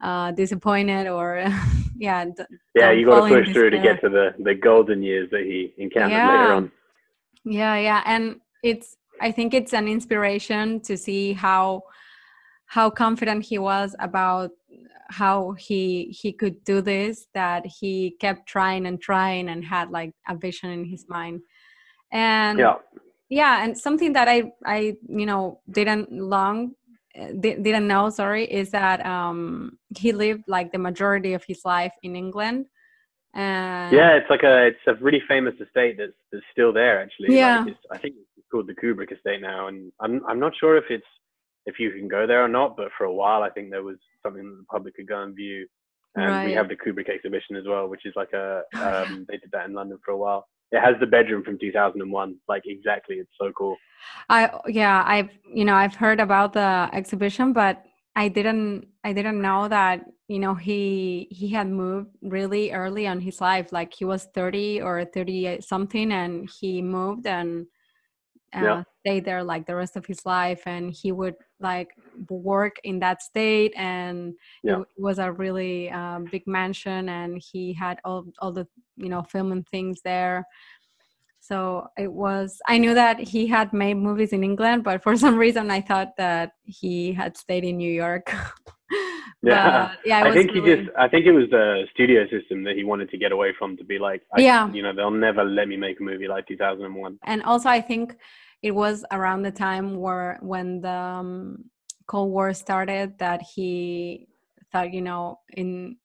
uh, 0.00 0.30
disappointed 0.32 1.06
or 1.08 1.44
yeah 1.96 2.24
d- 2.24 2.44
yeah 2.74 2.90
you 2.90 3.04
got 3.04 3.28
to 3.28 3.34
push 3.34 3.52
through 3.52 3.70
to 3.70 3.78
get 3.78 4.00
to 4.00 4.08
the 4.08 4.34
the 4.38 4.54
golden 4.54 5.02
years 5.02 5.28
that 5.30 5.42
he 5.42 5.74
encountered 5.78 6.12
yeah. 6.12 6.30
later 6.30 6.52
on 6.54 6.72
yeah 7.44 7.76
yeah 7.76 8.02
and 8.06 8.36
it's 8.62 8.96
i 9.20 9.30
think 9.30 9.52
it's 9.54 9.72
an 9.72 9.88
inspiration 9.88 10.80
to 10.80 10.96
see 10.96 11.32
how 11.32 11.82
how 12.66 12.88
confident 12.88 13.44
he 13.44 13.58
was 13.58 13.96
about 13.98 14.50
how 15.10 15.52
he 15.52 16.16
he 16.20 16.32
could 16.32 16.62
do 16.64 16.80
this 16.80 17.26
that 17.34 17.64
he 17.66 18.14
kept 18.20 18.46
trying 18.46 18.86
and 18.86 19.00
trying 19.00 19.48
and 19.48 19.64
had 19.64 19.90
like 19.90 20.12
a 20.28 20.36
vision 20.36 20.70
in 20.70 20.84
his 20.84 21.06
mind. 21.08 21.40
And 22.12 22.58
yeah. 22.58 22.74
yeah 23.28 23.64
and 23.64 23.76
something 23.76 24.12
that 24.14 24.28
i 24.28 24.50
i 24.64 24.96
you 25.08 25.26
know 25.26 25.60
didn't 25.70 26.10
long 26.10 26.72
eh, 27.14 27.32
didn't 27.38 27.86
know 27.86 28.08
sorry 28.08 28.44
is 28.44 28.70
that 28.70 29.04
um 29.04 29.78
he 29.96 30.12
lived 30.12 30.44
like 30.46 30.72
the 30.72 30.78
majority 30.78 31.34
of 31.34 31.44
his 31.44 31.60
life 31.64 31.92
in 32.02 32.16
england. 32.16 32.66
And 33.34 33.94
yeah 33.94 34.12
it's 34.16 34.30
like 34.30 34.42
a 34.42 34.68
it's 34.68 34.86
a 34.86 34.94
really 34.94 35.22
famous 35.28 35.54
estate 35.60 35.96
that's 35.98 36.12
that's 36.32 36.44
still 36.52 36.72
there 36.72 37.00
actually. 37.02 37.36
Yeah. 37.36 37.64
like 37.64 37.76
i 37.92 37.98
think 37.98 38.14
it's 38.36 38.46
called 38.50 38.66
the 38.66 38.74
kubrick 38.74 39.12
estate 39.12 39.40
now 39.40 39.68
and 39.68 39.92
i'm 40.00 40.22
i'm 40.28 40.40
not 40.40 40.52
sure 40.58 40.76
if 40.76 40.84
it's 40.90 41.06
if 41.66 41.78
you 41.78 41.90
can 41.90 42.08
go 42.08 42.26
there 42.26 42.44
or 42.44 42.48
not 42.48 42.76
but 42.76 42.88
for 42.96 43.04
a 43.04 43.12
while 43.12 43.42
i 43.42 43.50
think 43.50 43.70
there 43.70 43.82
was 43.82 43.96
something 44.22 44.44
that 44.44 44.56
the 44.56 44.64
public 44.64 44.96
could 44.96 45.08
go 45.08 45.22
and 45.22 45.34
view. 45.34 45.66
And 46.14 46.26
right. 46.26 46.46
we 46.46 46.52
have 46.52 46.68
the 46.68 46.76
Kubrick 46.76 47.08
exhibition 47.08 47.56
as 47.56 47.64
well, 47.66 47.86
which 47.86 48.04
is 48.04 48.14
like 48.16 48.32
a 48.32 48.62
um, 48.74 49.26
they 49.28 49.36
did 49.36 49.50
that 49.52 49.66
in 49.66 49.74
London 49.74 49.98
for 50.04 50.12
a 50.12 50.16
while. 50.16 50.46
It 50.72 50.80
has 50.80 50.96
the 51.00 51.06
bedroom 51.06 51.44
from 51.44 51.58
2001, 51.58 52.36
like 52.48 52.62
exactly. 52.66 53.16
It's 53.16 53.30
so 53.40 53.52
cool. 53.56 53.76
I 54.28 54.50
yeah, 54.66 55.02
I've 55.06 55.30
you 55.52 55.64
know 55.64 55.74
I've 55.74 55.94
heard 55.94 56.20
about 56.20 56.52
the 56.52 56.88
exhibition, 56.92 57.52
but 57.52 57.84
I 58.16 58.28
didn't 58.28 58.88
I 59.04 59.12
didn't 59.12 59.40
know 59.40 59.68
that 59.68 60.06
you 60.28 60.38
know 60.38 60.54
he 60.54 61.28
he 61.30 61.48
had 61.48 61.68
moved 61.68 62.10
really 62.22 62.72
early 62.72 63.06
on 63.06 63.20
his 63.20 63.40
life, 63.40 63.70
like 63.70 63.94
he 63.94 64.04
was 64.04 64.24
30 64.34 64.80
or 64.82 65.04
30 65.04 65.60
something, 65.60 66.10
and 66.12 66.50
he 66.58 66.82
moved 66.82 67.26
and 67.26 67.66
uh, 68.54 68.60
yeah. 68.62 68.82
stay 69.00 69.20
there 69.20 69.42
like 69.42 69.66
the 69.66 69.74
rest 69.74 69.96
of 69.96 70.06
his 70.06 70.24
life 70.24 70.62
and 70.66 70.92
he 70.92 71.12
would 71.12 71.34
like 71.60 71.90
work 72.30 72.76
in 72.84 72.98
that 72.98 73.22
state 73.22 73.72
and 73.76 74.34
yeah. 74.62 74.80
it 74.80 74.86
was 74.96 75.18
a 75.18 75.32
really 75.32 75.90
um, 75.90 76.26
big 76.30 76.46
mansion 76.46 77.08
and 77.08 77.42
he 77.52 77.72
had 77.72 78.00
all, 78.04 78.24
all 78.40 78.52
the 78.52 78.66
you 78.96 79.08
know 79.08 79.22
filming 79.22 79.64
things 79.64 80.00
there 80.02 80.46
so 81.40 81.86
it 81.98 82.12
was 82.12 82.60
i 82.68 82.78
knew 82.78 82.94
that 82.94 83.18
he 83.18 83.46
had 83.46 83.72
made 83.72 83.94
movies 83.94 84.32
in 84.32 84.42
england 84.42 84.82
but 84.82 85.02
for 85.02 85.16
some 85.24 85.36
reason 85.36 85.70
i 85.70 85.80
thought 85.80 86.16
that 86.16 86.52
he 86.64 87.12
had 87.12 87.36
stayed 87.36 87.64
in 87.64 87.76
new 87.76 87.92
york 87.92 88.32
yeah. 89.48 89.92
Yeah 90.04 90.22
i 90.24 90.32
think 90.32 90.52
really... 90.52 90.70
he 90.70 90.76
just 90.76 90.96
i 90.98 91.08
think 91.08 91.26
it 91.26 91.32
was 91.32 91.48
the 91.50 91.84
studio 91.92 92.24
system 92.28 92.62
that 92.64 92.76
he 92.76 92.84
wanted 92.84 93.10
to 93.10 93.18
get 93.18 93.32
away 93.32 93.52
from 93.58 93.76
to 93.76 93.84
be 93.84 93.98
like 93.98 94.22
yeah. 94.36 94.70
you 94.72 94.82
know 94.82 94.94
they'll 94.94 95.10
never 95.10 95.44
let 95.44 95.68
me 95.68 95.76
make 95.76 96.00
a 96.00 96.02
movie 96.02 96.28
like 96.28 96.46
2001 96.46 97.18
and 97.24 97.42
also 97.42 97.68
i 97.68 97.80
think 97.80 98.16
it 98.62 98.72
was 98.72 99.04
around 99.12 99.42
the 99.42 99.50
time 99.50 99.96
where 99.96 100.38
when 100.42 100.80
the 100.80 100.90
um, 100.90 101.64
cold 102.06 102.30
war 102.30 102.52
started 102.52 103.16
that 103.18 103.40
he 103.54 104.26
thought 104.72 104.92
you 104.92 105.00
know 105.00 105.38
in 105.56 105.96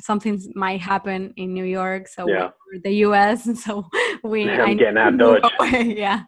something 0.00 0.40
might 0.54 0.80
happen 0.80 1.32
in 1.36 1.52
new 1.52 1.64
york 1.64 2.06
so 2.06 2.28
yeah. 2.28 2.50
the 2.84 2.90
us 2.90 3.44
so 3.64 3.84
we 4.22 4.48
i'm 4.60 4.76
getting 4.76 4.98
out 4.98 5.16
dodge 5.18 5.42
yeah. 5.72 6.22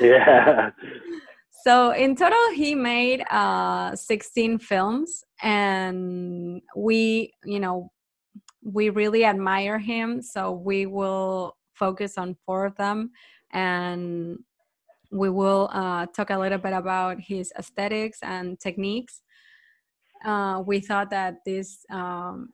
Yeah 0.00 0.70
so 1.62 1.92
in 1.92 2.16
total 2.16 2.50
he 2.54 2.74
made 2.74 3.22
uh 3.30 3.94
16 3.94 4.58
films 4.58 5.24
and 5.42 6.62
we 6.76 7.32
you 7.44 7.60
know 7.60 7.90
we 8.62 8.90
really 8.90 9.24
admire 9.24 9.78
him 9.78 10.22
so 10.22 10.52
we 10.52 10.86
will 10.86 11.56
focus 11.74 12.16
on 12.16 12.36
four 12.46 12.64
of 12.64 12.76
them 12.76 13.10
and 13.52 14.38
we 15.12 15.28
will 15.28 15.68
uh, 15.72 16.06
talk 16.06 16.30
a 16.30 16.38
little 16.38 16.58
bit 16.58 16.72
about 16.72 17.20
his 17.20 17.52
aesthetics 17.58 18.18
and 18.22 18.58
techniques. 18.58 19.20
Uh, 20.24 20.62
we 20.64 20.80
thought 20.80 21.10
that 21.10 21.44
this 21.44 21.84
um, 21.90 22.48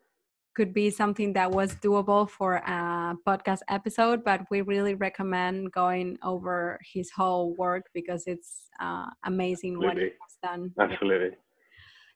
could 0.58 0.74
be 0.74 0.90
something 0.90 1.32
that 1.34 1.48
was 1.58 1.70
doable 1.76 2.28
for 2.28 2.56
a 2.56 3.14
podcast 3.24 3.60
episode, 3.68 4.24
but 4.24 4.40
we 4.50 4.60
really 4.62 4.96
recommend 4.96 5.70
going 5.70 6.18
over 6.24 6.80
his 6.94 7.08
whole 7.18 7.54
work 7.54 7.84
because 7.94 8.24
it's 8.26 8.50
uh, 8.80 9.06
amazing 9.24 9.74
Absolutely. 9.76 10.04
what 10.04 10.12
he's 10.26 10.38
done. 10.42 10.62
Absolutely. 10.80 11.30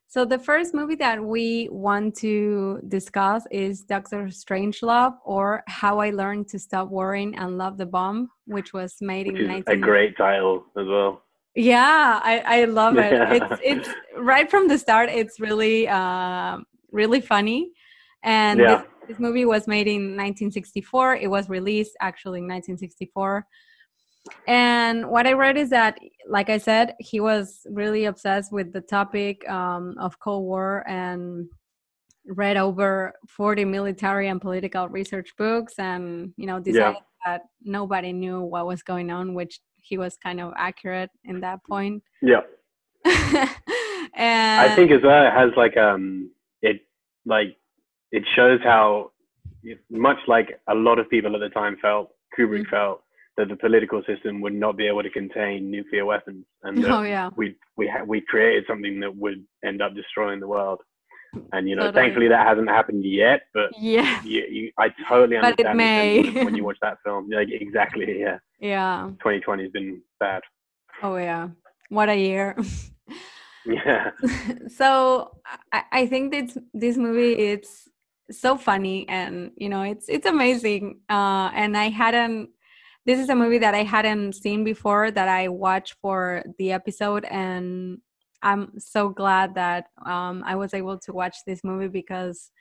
So 0.07 0.25
the 0.25 0.37
first 0.49 0.73
movie 0.73 0.99
that 1.07 1.23
we 1.23 1.69
want 1.71 2.15
to 2.17 2.81
discuss 2.89 3.41
is 3.49 3.73
Doctor 3.95 4.21
Strangelove 4.41 5.15
or 5.23 5.63
How 5.67 5.93
I 5.99 6.09
Learned 6.09 6.49
to 6.49 6.59
Stop 6.59 6.89
Worrying 6.89 7.37
and 7.37 7.57
Love 7.57 7.77
the 7.77 7.85
Bomb, 7.85 8.29
which 8.45 8.73
was 8.73 8.91
made 8.99 9.27
Which 9.27 9.37
in 9.37 9.43
is 9.43 9.63
19 9.67 9.73
a 9.73 9.77
great 9.77 10.17
title 10.17 10.65
as 10.77 10.85
well. 10.85 11.23
Yeah, 11.55 12.19
I, 12.21 12.35
I 12.57 12.65
love 12.65 12.97
it. 12.97 13.13
Yeah. 13.19 13.33
It's 13.37 13.61
it's 13.71 13.89
right 14.17 14.47
from 14.53 14.67
the 14.67 14.77
start. 14.77 15.07
It's 15.21 15.39
really 15.39 15.87
uh, 15.87 16.57
really 16.91 17.21
funny, 17.21 17.71
and 18.23 18.59
Yeah. 18.59 18.75
this, 18.75 18.87
this 19.09 19.19
movie 19.19 19.45
was 19.45 19.67
made 19.67 19.87
in 19.87 20.15
1964. 20.15 21.17
It 21.17 21.27
was 21.29 21.49
released 21.49 21.95
actually 22.01 22.39
in 22.39 22.47
1964. 22.47 23.45
And 24.47 25.09
what 25.09 25.27
I 25.27 25.33
read 25.33 25.57
is 25.57 25.69
that, 25.71 25.99
like 26.29 26.49
I 26.49 26.57
said, 26.57 26.95
he 26.99 27.19
was 27.19 27.67
really 27.69 28.05
obsessed 28.05 28.53
with 28.53 28.71
the 28.71 28.81
topic 28.81 29.47
um, 29.49 29.95
of 29.99 30.17
Cold 30.19 30.45
War 30.45 30.85
and 30.87 31.47
read 32.27 32.55
over 32.55 33.13
40 33.27 33.65
military 33.65 34.29
and 34.29 34.39
political 34.39 34.87
research 34.87 35.33
books, 35.37 35.73
and 35.77 36.33
you 36.37 36.47
know 36.47 36.59
decided 36.59 37.01
that 37.25 37.41
nobody 37.61 38.13
knew 38.13 38.41
what 38.41 38.65
was 38.65 38.81
going 38.81 39.11
on, 39.11 39.33
which 39.33 39.59
he 39.75 39.97
was 39.97 40.15
kind 40.15 40.39
of 40.39 40.53
accurate 40.57 41.09
in 41.25 41.41
that 41.41 41.59
point. 41.65 42.01
Yeah. 42.21 42.41
and 43.05 44.61
I 44.61 44.73
think 44.75 44.91
as 44.91 45.01
well 45.03 45.27
it 45.27 45.33
has 45.33 45.51
like 45.57 45.75
um 45.75 46.31
it 46.61 46.81
like 47.25 47.57
it 48.17 48.23
shows 48.35 48.59
how 48.63 49.11
much 49.89 50.17
like 50.27 50.49
a 50.69 50.75
lot 50.87 50.99
of 50.99 51.09
people 51.09 51.33
at 51.35 51.39
the 51.41 51.49
time 51.49 51.75
felt 51.81 52.07
Kubrick 52.37 52.65
Mhm. 52.65 52.69
felt 52.69 52.97
that 53.37 53.47
the 53.49 53.55
political 53.65 54.01
system 54.09 54.33
would 54.41 54.53
not 54.53 54.77
be 54.77 54.87
able 54.87 55.03
to 55.03 55.09
contain 55.09 55.71
nuclear 55.75 56.05
weapons 56.05 56.45
and 56.63 56.73
that 56.83 56.91
oh 56.95 57.01
yeah, 57.03 57.29
we 57.35 57.45
we 57.79 57.85
ha- 57.93 58.03
we 58.13 58.21
created 58.21 58.63
something 58.67 58.99
that 59.03 59.13
would 59.23 59.39
end 59.69 59.81
up 59.81 59.93
destroying 59.95 60.39
the 60.39 60.47
world 60.55 60.79
and 61.53 61.67
you 61.69 61.75
know 61.75 61.83
Totally. 61.87 61.99
thankfully 62.01 62.27
that 62.33 62.45
hasn't 62.51 62.69
happened 62.69 63.03
yet 63.03 63.41
but 63.55 63.69
yeah, 63.79 64.21
you, 64.23 64.41
you 64.55 64.63
I 64.77 64.87
totally 65.09 65.37
But 65.41 65.59
it 65.59 65.65
understand 65.65 65.77
may. 65.77 66.43
when 66.45 66.55
you 66.55 66.63
watch 66.63 66.77
that 66.83 66.97
film 67.03 67.23
like 67.39 67.49
exactly 67.65 68.19
yeah 68.25 68.37
yeah. 68.59 69.09
2020 69.23 69.63
has 69.63 69.71
been 69.71 70.01
bad 70.19 70.41
Oh 71.01 71.15
yeah, 71.17 71.49
what 71.89 72.09
a 72.09 72.15
year. 72.15 72.55
yeah 73.65 74.11
so 74.79 74.87
I, 75.71 75.81
I 75.99 76.05
think 76.11 76.31
this 76.31 76.57
this 76.73 76.97
movie 76.97 77.33
it's 77.33 77.89
so 78.39 78.57
funny 78.57 79.07
and 79.09 79.51
you 79.55 79.69
know 79.69 79.83
it's 79.83 80.07
it's 80.09 80.25
amazing 80.25 80.99
uh 81.09 81.49
and 81.53 81.77
i 81.77 81.89
hadn't 81.89 82.49
this 83.05 83.19
is 83.19 83.29
a 83.29 83.35
movie 83.35 83.57
that 83.57 83.75
i 83.75 83.83
hadn't 83.83 84.33
seen 84.33 84.63
before 84.63 85.11
that 85.11 85.27
i 85.27 85.47
watched 85.47 85.95
for 86.01 86.43
the 86.57 86.71
episode 86.71 87.25
and 87.25 87.97
i'm 88.41 88.71
so 88.79 89.09
glad 89.09 89.55
that 89.55 89.87
um 90.05 90.43
i 90.45 90.55
was 90.55 90.73
able 90.73 90.97
to 90.97 91.13
watch 91.13 91.37
this 91.45 91.63
movie 91.63 91.87
because 91.87 92.51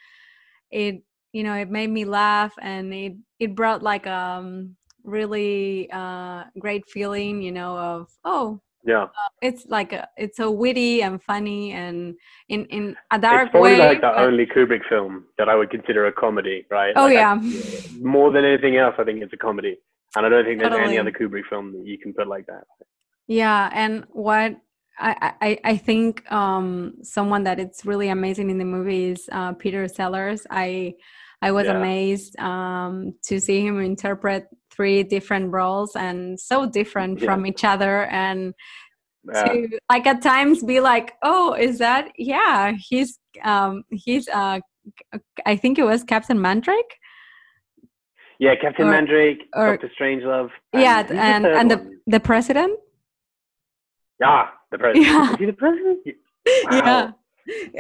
it 0.71 1.03
you 1.33 1.43
know 1.43 1.55
it 1.55 1.71
made 1.71 1.91
me 1.91 2.05
laugh 2.05 2.53
and 2.61 2.93
it 2.93 3.13
it 3.39 3.55
brought 3.55 3.83
like 3.83 4.07
um 4.07 4.77
really 5.05 5.89
uh 5.93 6.45
great 6.59 6.89
feeling 6.89 7.43
you 7.43 7.53
know 7.53 7.77
of 7.77 8.09
oh 8.25 8.61
yeah 8.85 9.07
it's 9.41 9.65
like 9.77 9.93
a, 9.93 10.09
it's 10.17 10.37
so 10.37 10.51
witty 10.51 11.03
and 11.03 11.23
funny 11.23 11.73
and 11.73 12.15
in 12.49 12.65
in 12.67 12.97
a 13.13 13.19
dark 13.19 13.43
it's 13.47 13.51
probably 13.53 13.73
way. 13.73 13.79
like 13.79 14.01
the 14.01 14.09
but- 14.15 14.19
only 14.27 14.47
Kubrick 14.47 14.85
film 14.89 15.25
that 15.39 15.49
I 15.49 15.55
would 15.55 15.71
consider 15.71 16.07
a 16.07 16.13
comedy, 16.13 16.67
right? 16.71 16.93
oh 16.97 17.05
Like, 17.05 17.15
yeah, 17.15 17.39
I- 17.41 17.99
more 18.01 18.31
than 18.33 18.45
anything 18.45 18.77
else, 18.77 18.95
I 18.99 19.05
think 19.05 19.23
it's 19.23 19.33
a 19.33 19.37
comedy, 19.37 19.75
and 20.17 20.27
I 20.27 20.29
don't 20.29 20.45
think 20.45 20.59
there's 20.61 20.71
Totally. 20.73 20.89
any 20.91 20.99
other 20.99 21.13
Kubrick 21.13 21.47
film 21.49 21.73
that 21.75 21.87
you 21.87 21.99
can 21.99 22.13
put 22.13 22.27
like 22.35 22.47
that. 22.47 22.65
yeah. 23.29 23.71
And 23.73 24.05
what 24.11 24.51
I 24.99 25.33
I 25.49 25.51
I 25.73 25.77
think 25.89 26.11
um 26.41 26.95
someone 27.03 27.43
that 27.45 27.59
it's 27.65 27.81
really 27.91 28.09
amazing 28.19 28.51
in 28.51 28.59
the 28.59 28.65
movie 28.77 29.05
is 29.15 29.29
uh, 29.39 29.53
Peter 29.63 29.83
Sellers. 29.89 30.41
I 30.51 30.95
I 31.47 31.51
was 31.57 31.67
Yeah. 31.67 31.77
amazed 31.79 32.33
um 32.39 32.95
to 33.29 33.35
see 33.47 33.59
him 33.67 33.77
interpret 33.93 34.43
three 34.75 35.03
different 35.15 35.47
roles 35.59 35.91
and 36.07 36.21
so 36.49 36.57
different 36.79 37.15
Yeah. 37.19 37.27
from 37.27 37.41
each 37.51 37.65
other 37.73 37.95
and 38.25 38.41
Yeah. 39.25 39.45
to 39.45 39.79
like 39.93 40.07
at 40.13 40.21
times 40.23 40.63
be 40.73 40.79
like 40.81 41.09
oh 41.31 41.47
is 41.67 41.75
that 41.87 42.05
yeah 42.33 42.73
he's 42.89 43.11
um 43.53 43.73
he's 44.05 44.27
uh 44.43 44.59
i 45.53 45.55
think 45.63 45.75
it 45.83 45.87
was 45.93 46.01
captain 46.15 46.41
mandrake 46.47 46.93
yeah, 48.45 48.57
Captain 48.61 48.89
or- 48.89 48.91
Mandrake, 48.91 49.41
or- 49.55 49.71
Doctor 49.77 49.91
Strangelove. 49.97 50.51
yeah 50.75 51.03
who's 51.03 51.11
the 51.13 51.21
and 51.23 51.47
and 51.59 51.71
the 51.73 51.77
one? 51.77 51.99
the 52.15 52.21
president 52.31 52.73
yeah, 54.21 54.43
the 54.73 54.79
president. 54.79 55.07
Yeah. 55.13 55.33
Is 55.33 55.39
he 55.39 55.47
the 55.47 55.53
president? 55.65 55.99
yeah 56.73 57.11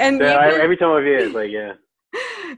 and 0.04 0.14
So 0.20 0.26
I, 0.26 0.46
every 0.66 0.76
time 0.76 0.90
I 0.90 1.00
hear 1.06 1.18
it, 1.18 1.26
it's 1.26 1.34
like, 1.34 1.50
yeah, 1.50 1.72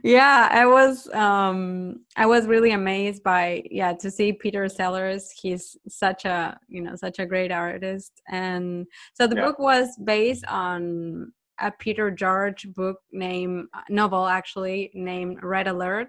yeah 0.02 0.48
i 0.50 0.66
was 0.66 1.08
um 1.14 2.00
i 2.16 2.26
was 2.26 2.46
really 2.46 2.72
amazed 2.72 3.22
by 3.22 3.62
yeah 3.70 3.92
to 3.92 4.10
see 4.10 4.32
peter 4.32 4.68
sellers 4.68 5.30
he's 5.30 5.76
such 5.88 6.24
a 6.24 6.58
you 6.68 6.82
know 6.82 6.96
such 6.96 7.18
a 7.18 7.26
great 7.26 7.52
artist 7.52 8.20
and 8.28 8.86
so 9.14 9.26
the 9.26 9.36
Yeah. 9.36 9.42
book 9.42 9.58
was 9.58 9.96
based 10.04 10.44
on 10.46 11.32
a 11.60 11.70
peter 11.70 12.10
george 12.10 12.66
book 12.74 12.98
named 13.12 13.66
novel 13.88 14.26
actually 14.26 14.90
named 14.94 15.42
red 15.42 15.68
alert 15.68 16.08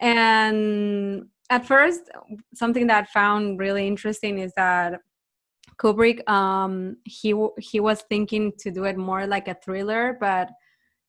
and 0.00 1.26
at 1.50 1.64
first 1.66 2.02
something 2.54 2.86
that 2.88 3.04
I 3.04 3.06
found 3.12 3.58
really 3.58 3.86
interesting 3.86 4.38
is 4.38 4.52
that 4.56 5.00
kubrick 5.78 6.26
um 6.28 6.96
he 7.04 7.34
he 7.58 7.80
was 7.80 8.02
thinking 8.08 8.52
to 8.58 8.70
do 8.70 8.84
it 8.84 8.96
more 8.96 9.26
like 9.26 9.48
a 9.48 9.56
thriller 9.62 10.16
but 10.20 10.50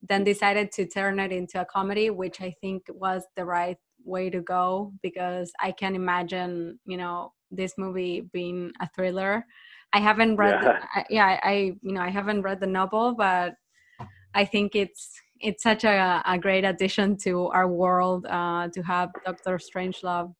then 0.01 0.23
decided 0.23 0.71
to 0.71 0.85
turn 0.85 1.19
it 1.19 1.31
into 1.31 1.59
a 1.61 1.65
comedy 1.65 2.09
which 2.09 2.41
i 2.41 2.53
think 2.61 2.83
was 2.89 3.23
the 3.35 3.45
right 3.45 3.77
way 4.05 4.29
to 4.29 4.41
go 4.41 4.91
because 5.01 5.51
i 5.59 5.71
can 5.71 5.95
imagine 5.95 6.79
you 6.85 6.97
know 6.97 7.33
this 7.51 7.73
movie 7.77 8.21
being 8.33 8.71
a 8.81 8.89
thriller 8.95 9.45
i 9.93 9.99
haven't 9.99 10.35
read 10.35 10.55
Yeah. 10.55 10.61
the, 10.61 10.73
I, 10.95 11.05
yeah 11.09 11.39
I 11.43 11.53
you 11.81 11.93
know 11.93 12.01
i 12.01 12.09
haven't 12.09 12.41
read 12.41 12.59
the 12.59 12.67
novel 12.67 13.15
but 13.15 13.55
i 14.33 14.45
think 14.45 14.75
it's 14.75 15.11
it's 15.39 15.63
such 15.63 15.83
a, 15.83 16.21
a 16.25 16.37
great 16.37 16.63
addition 16.63 17.15
to 17.17 17.47
our 17.49 17.67
world 17.67 18.25
uh, 18.25 18.67
to 18.73 18.81
have 18.81 19.09
Doctor 19.25 19.59
Strangelove. 19.59 20.33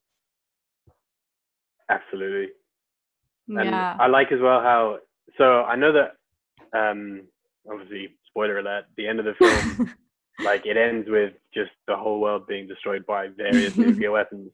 absolutely. 1.89 2.48
And 3.50 3.67
Yeah, 3.67 3.96
I 4.00 4.08
like 4.08 4.32
as 4.32 4.39
well 4.41 4.60
how. 4.62 4.98
So 5.38 5.63
I 5.63 5.76
know 5.76 5.91
that, 5.93 6.15
um, 6.78 7.24
obviously, 7.72 8.15
spoiler 8.38 8.60
alert. 8.60 8.86
The 8.97 9.08
end 9.08 9.19
of 9.19 9.26
the 9.26 9.34
film 9.34 9.93
like 10.45 10.65
it 10.65 10.78
ends 10.78 11.08
with 11.10 11.34
just 11.54 11.71
the 11.88 11.95
whole 11.95 12.19
world 12.21 12.45
being 12.47 12.67
destroyed 12.67 13.06
by 13.08 13.30
various 13.36 13.76
nuclear 13.78 14.12
weapons. 14.12 14.52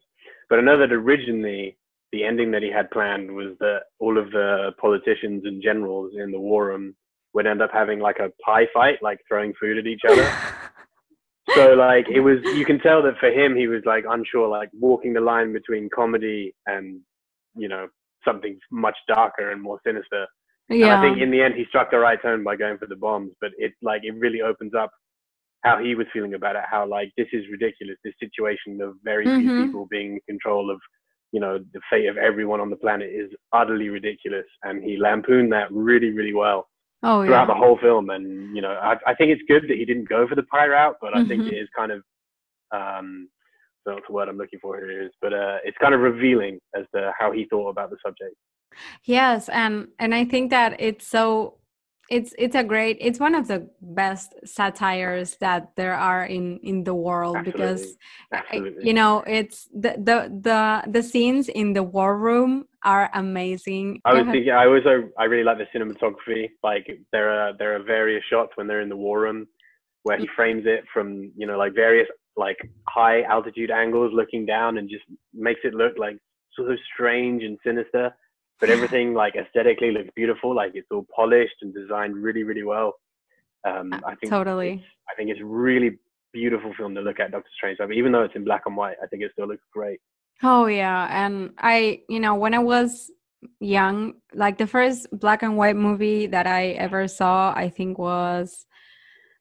But 0.50 0.60
I 0.60 0.62
know 0.62 0.78
that 0.80 0.94
originally 0.94 1.78
the 2.14 2.24
ending 2.24 2.52
that 2.52 2.64
he 2.64 2.72
had 2.72 2.92
planned 2.92 3.30
was 3.30 3.58
that 3.60 3.82
all 4.00 4.18
of 4.18 4.32
the 4.32 4.72
politicians 4.80 5.44
and 5.46 5.62
generals 5.62 6.14
in 6.18 6.32
the 6.32 6.40
war 6.40 6.68
room 6.68 6.96
would 7.34 7.48
end 7.48 7.62
up 7.62 7.72
having 7.74 8.00
like 8.00 8.20
a 8.20 8.32
pie 8.46 8.68
fight, 8.74 9.00
like 9.02 9.20
throwing 9.28 9.54
food 9.60 9.78
at 9.78 9.88
each 9.88 10.04
other. 10.08 10.32
so 11.56 11.74
like 11.74 12.08
it 12.10 12.22
was 12.22 12.38
you 12.56 12.64
can 12.64 12.80
tell 12.80 13.02
that 13.04 13.18
for 13.20 13.30
him 13.30 13.56
he 13.56 13.68
was 13.68 13.82
like 13.86 14.06
unsure, 14.08 14.48
like 14.48 14.70
walking 14.80 15.14
the 15.14 15.20
line 15.20 15.52
between 15.52 15.90
comedy 15.94 16.56
and 16.68 17.02
you 17.56 17.68
know 17.68 17.88
something 18.24 18.58
much 18.72 18.96
darker 19.10 19.52
and 19.52 19.62
more 19.62 19.80
sinister. 19.86 20.26
And 20.82 20.94
I 20.94 21.02
think 21.02 21.18
in 21.22 21.32
the 21.32 21.42
end 21.42 21.56
he 21.56 21.66
struck 21.66 21.92
the 21.92 22.00
right 22.00 22.22
tone 22.22 22.44
by 22.44 22.56
going 22.56 22.78
for 22.78 22.88
the 22.88 22.96
bombs, 22.96 23.32
but 23.42 23.52
it 23.58 23.74
like 23.82 24.04
it 24.04 24.12
really 24.20 24.42
opens 24.42 24.74
up 24.74 24.92
how 25.64 25.78
he 25.78 25.96
was 25.96 26.08
feeling 26.12 26.34
about 26.34 26.56
it, 26.56 26.64
how 26.70 26.86
like 26.86 27.12
this 27.18 27.28
is 27.32 27.46
ridiculous, 27.52 27.98
this 28.04 28.14
situation 28.20 28.82
of 28.82 28.96
very 29.04 29.26
few 29.26 29.50
Mhm. 29.50 29.58
people 29.58 29.86
being 29.90 30.14
in 30.16 30.20
control 30.28 30.70
of, 30.70 30.80
you 31.32 31.40
know, 31.40 31.58
the 31.74 31.82
fate 31.90 32.08
of 32.08 32.18
everyone 32.18 32.60
on 32.60 32.70
the 32.70 32.76
planet 32.76 33.10
is 33.10 33.32
utterly 33.54 33.90
ridiculous. 33.90 34.46
And 34.64 34.84
he 34.84 34.98
lampooned 34.98 35.52
that 35.54 35.72
really, 35.72 36.12
really 36.12 36.34
well 36.34 36.68
oh 37.04 37.24
throughout 37.24 37.48
yeah, 37.48 37.54
the 37.54 37.60
whole 37.60 37.78
film. 37.78 38.10
And, 38.10 38.54
you 38.56 38.62
know, 38.62 38.74
I, 38.74 38.98
I 39.08 39.14
think 39.16 39.32
it's 39.32 39.42
good 39.48 39.64
that 39.70 39.78
he 39.78 39.86
didn't 39.86 40.10
go 40.10 40.28
for 40.28 40.36
the 40.36 40.44
pie 40.44 40.68
route, 40.68 40.98
but 41.02 41.14
I 41.16 41.24
think 41.26 41.44
Mhm. 41.44 41.48
it 41.48 41.56
is 41.56 41.70
kind 41.76 41.92
of 41.92 42.04
um 42.72 43.30
that's 43.86 44.06
the 44.08 44.14
word 44.14 44.30
I'm 44.30 44.38
looking 44.38 44.60
for 44.60 44.78
here 44.78 45.02
is, 45.04 45.12
but 45.22 45.34
uh, 45.34 45.58
it's 45.66 45.78
kind 45.78 45.94
of 45.94 46.00
revealing 46.00 46.58
as 46.74 46.86
to 46.96 47.12
how 47.20 47.32
he 47.32 47.46
thought 47.50 47.70
about 47.70 47.90
the 47.90 47.98
subject. 48.06 48.34
Yes, 49.04 49.50
and 49.50 49.88
and 50.00 50.14
I 50.14 50.26
think 50.26 50.50
that 50.52 50.80
it's 50.80 51.08
so 51.08 51.58
it's 52.10 52.34
it's 52.38 52.56
a 52.56 52.64
great 52.64 52.98
it's 53.00 53.20
one 53.20 53.34
of 53.34 53.48
the 53.48 53.70
best 53.82 54.34
satires 54.46 55.38
that 55.38 55.72
there 55.78 55.94
are 55.94 56.26
in 56.26 56.60
in 56.60 56.84
the 56.84 56.94
world 56.94 57.38
because 57.46 57.96
Absolutely. 58.32 58.70
Eh, 58.70 58.74
eh, 58.74 58.84
you 58.84 58.94
know 58.94 59.24
it's 59.26 59.70
the 59.74 59.96
the 59.98 60.30
the 60.42 60.92
the 60.92 61.02
scenes 61.02 61.48
in 61.48 61.74
the 61.74 61.84
war 61.84 62.18
room 62.18 62.66
are 62.84 63.10
amazing. 63.14 64.02
I 64.06 64.14
was 64.14 64.26
thinking, 64.26 64.52
I 64.52 64.66
also, 64.66 65.10
I 65.18 65.26
really 65.26 65.44
like 65.44 65.58
the 65.58 65.68
cinematography. 65.78 66.50
Like 66.64 66.88
there 67.12 67.30
are, 67.30 67.54
there 67.58 67.76
are 67.76 67.84
various 67.84 68.24
shots 68.30 68.52
when 68.56 68.68
they're 68.68 68.82
in 68.82 68.90
the 68.90 68.96
war 68.96 69.22
room 69.22 69.48
where 70.04 70.18
he 70.18 70.26
mm. 70.26 70.36
frames 70.36 70.64
it 70.66 70.84
from, 70.94 71.32
you 71.36 71.48
know, 71.48 71.58
like 71.58 71.74
various 71.74 72.08
like 72.36 72.58
high 72.90 73.22
altitude 73.24 73.72
angles 73.72 74.12
looking 74.14 74.46
down 74.46 74.78
and 74.78 74.90
just 74.90 75.04
makes 75.34 75.62
it 75.64 75.74
look 75.74 75.94
like 75.98 76.18
sort 76.56 76.72
of 76.72 76.78
strange 76.94 77.44
and 77.44 77.58
sinister. 77.66 78.14
But 78.60 78.70
everything 78.70 79.14
like 79.14 79.36
aesthetically 79.36 79.92
looks 79.92 80.10
beautiful. 80.16 80.56
Like 80.56 80.72
it's 80.76 80.88
all 80.92 81.06
polished 81.16 81.56
and 81.62 81.74
designed 81.74 82.16
really, 82.16 82.44
really 82.44 82.64
well. 82.64 82.94
Um, 83.66 83.92
Uh, 83.94 84.00
I 84.06 84.16
think 84.16 84.32
totally. 84.32 84.84
I 85.10 85.16
think 85.16 85.30
it's 85.30 85.42
really 85.44 85.98
beautiful 86.32 86.74
film 86.78 86.96
to 86.96 87.02
look 87.02 87.20
at 87.20 87.32
Doctor 87.32 87.50
Strange. 87.58 87.78
But 87.78 87.92
even 87.94 88.12
though 88.12 88.24
it's 88.24 88.36
in 88.36 88.44
black 88.44 88.64
and 88.66 88.76
white, 88.78 88.98
I 89.04 89.08
think 89.08 89.24
it 89.24 89.32
still 89.34 89.48
looks 89.48 89.64
great. 89.72 90.00
Oh 90.42 90.66
yeah, 90.66 91.08
and 91.26 91.52
I, 91.60 92.02
you 92.10 92.20
know, 92.20 92.36
when 92.36 92.54
I 92.54 92.60
was 92.60 93.12
young, 93.60 94.14
like 94.34 94.58
the 94.58 94.68
first 94.68 95.08
black 95.12 95.44
and 95.44 95.58
white 95.58 95.76
movie 95.76 96.28
that 96.28 96.48
I 96.48 96.70
ever 96.72 97.08
saw, 97.08 97.54
I 97.56 97.70
think 97.70 97.98
was 97.98 98.66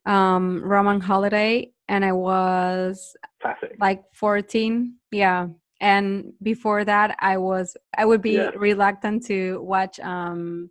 um 0.06 0.62
Roman 0.64 1.00
Holiday 1.00 1.72
and 1.88 2.04
I 2.04 2.12
was 2.12 3.16
Classic. 3.40 3.76
like 3.78 4.02
14. 4.14 4.96
Yeah. 5.12 5.48
And 5.82 6.32
before 6.42 6.84
that, 6.84 7.16
I 7.18 7.36
was 7.38 7.76
I 7.98 8.04
would 8.06 8.22
be 8.22 8.36
Yeah. 8.38 8.52
reluctant 8.56 9.26
to 9.26 9.60
watch 9.60 9.98
um 10.00 10.70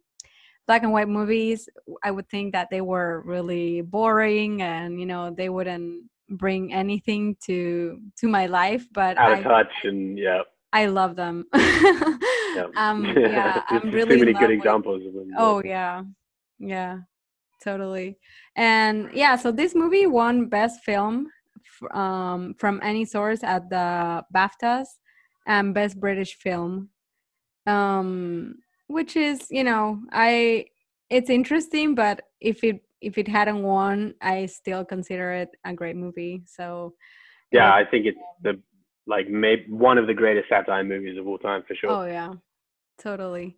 black 0.67 0.83
and 0.83 0.93
white 0.93 1.09
movies. 1.09 1.67
I 2.03 2.11
would 2.11 2.27
think 2.29 2.53
that 2.53 2.69
they 2.71 2.81
were 2.81 3.21
really 3.25 3.81
boring 3.81 4.61
and 4.61 4.99
you 4.99 5.05
know, 5.05 5.23
they 5.35 5.49
wouldn't 5.49 6.09
bring 6.29 6.73
anything 6.73 7.35
to 7.47 7.99
to 8.19 8.27
my 8.29 8.45
life, 8.47 8.87
but 8.93 9.17
Out 9.17 9.31
I 9.33 9.37
of 9.39 9.43
touch 9.43 9.73
and 9.83 10.17
yeah. 10.17 10.41
I 10.73 10.85
love 10.85 11.17
them. 11.17 11.43
yeah. 11.53 12.67
um, 12.77 13.03
yeah, 13.17 13.61
I'm 13.67 13.81
too 13.81 13.97
really 13.97 14.13
in 14.13 14.19
many 14.21 14.33
good 14.33 14.49
with- 14.49 14.59
examples 14.59 15.05
of 15.05 15.13
them. 15.13 15.27
Oh 15.37 15.61
yeah, 15.65 16.03
yeah, 16.59 16.99
totally. 17.61 18.17
And 18.55 19.09
yeah, 19.13 19.35
so 19.35 19.51
this 19.51 19.75
movie 19.75 20.07
won 20.07 20.47
Best 20.47 20.83
Film 20.85 21.27
um, 21.93 22.53
from 22.57 22.79
any 22.81 23.03
source 23.03 23.43
at 23.43 23.69
the 23.69 24.23
BAFTAs 24.33 24.87
and 25.45 25.73
Best 25.73 25.99
British 25.99 26.37
Film, 26.37 26.89
um, 27.65 28.55
which 28.87 29.15
is 29.15 29.47
you 29.49 29.63
know 29.63 29.99
I 30.11 30.65
it's 31.09 31.29
interesting, 31.29 31.95
but 31.95 32.23
if 32.39 32.63
it 32.63 32.83
if 33.01 33.17
it 33.17 33.27
hadn't 33.27 33.63
won, 33.63 34.13
I 34.21 34.45
still 34.45 34.85
consider 34.85 35.31
it 35.33 35.49
a 35.65 35.73
great 35.73 35.95
movie. 35.95 36.43
So 36.45 36.93
yeah, 37.51 37.73
I 37.73 37.83
think 37.85 38.05
it's 38.05 38.17
the 38.43 38.59
like 39.07 39.29
maybe 39.29 39.65
one 39.69 39.97
of 39.97 40.07
the 40.07 40.13
greatest 40.13 40.49
satire 40.49 40.83
movies 40.83 41.17
of 41.17 41.27
all 41.27 41.37
time 41.37 41.63
for 41.67 41.75
sure. 41.75 41.91
Oh 41.91 42.05
yeah, 42.05 42.33
totally. 42.99 43.57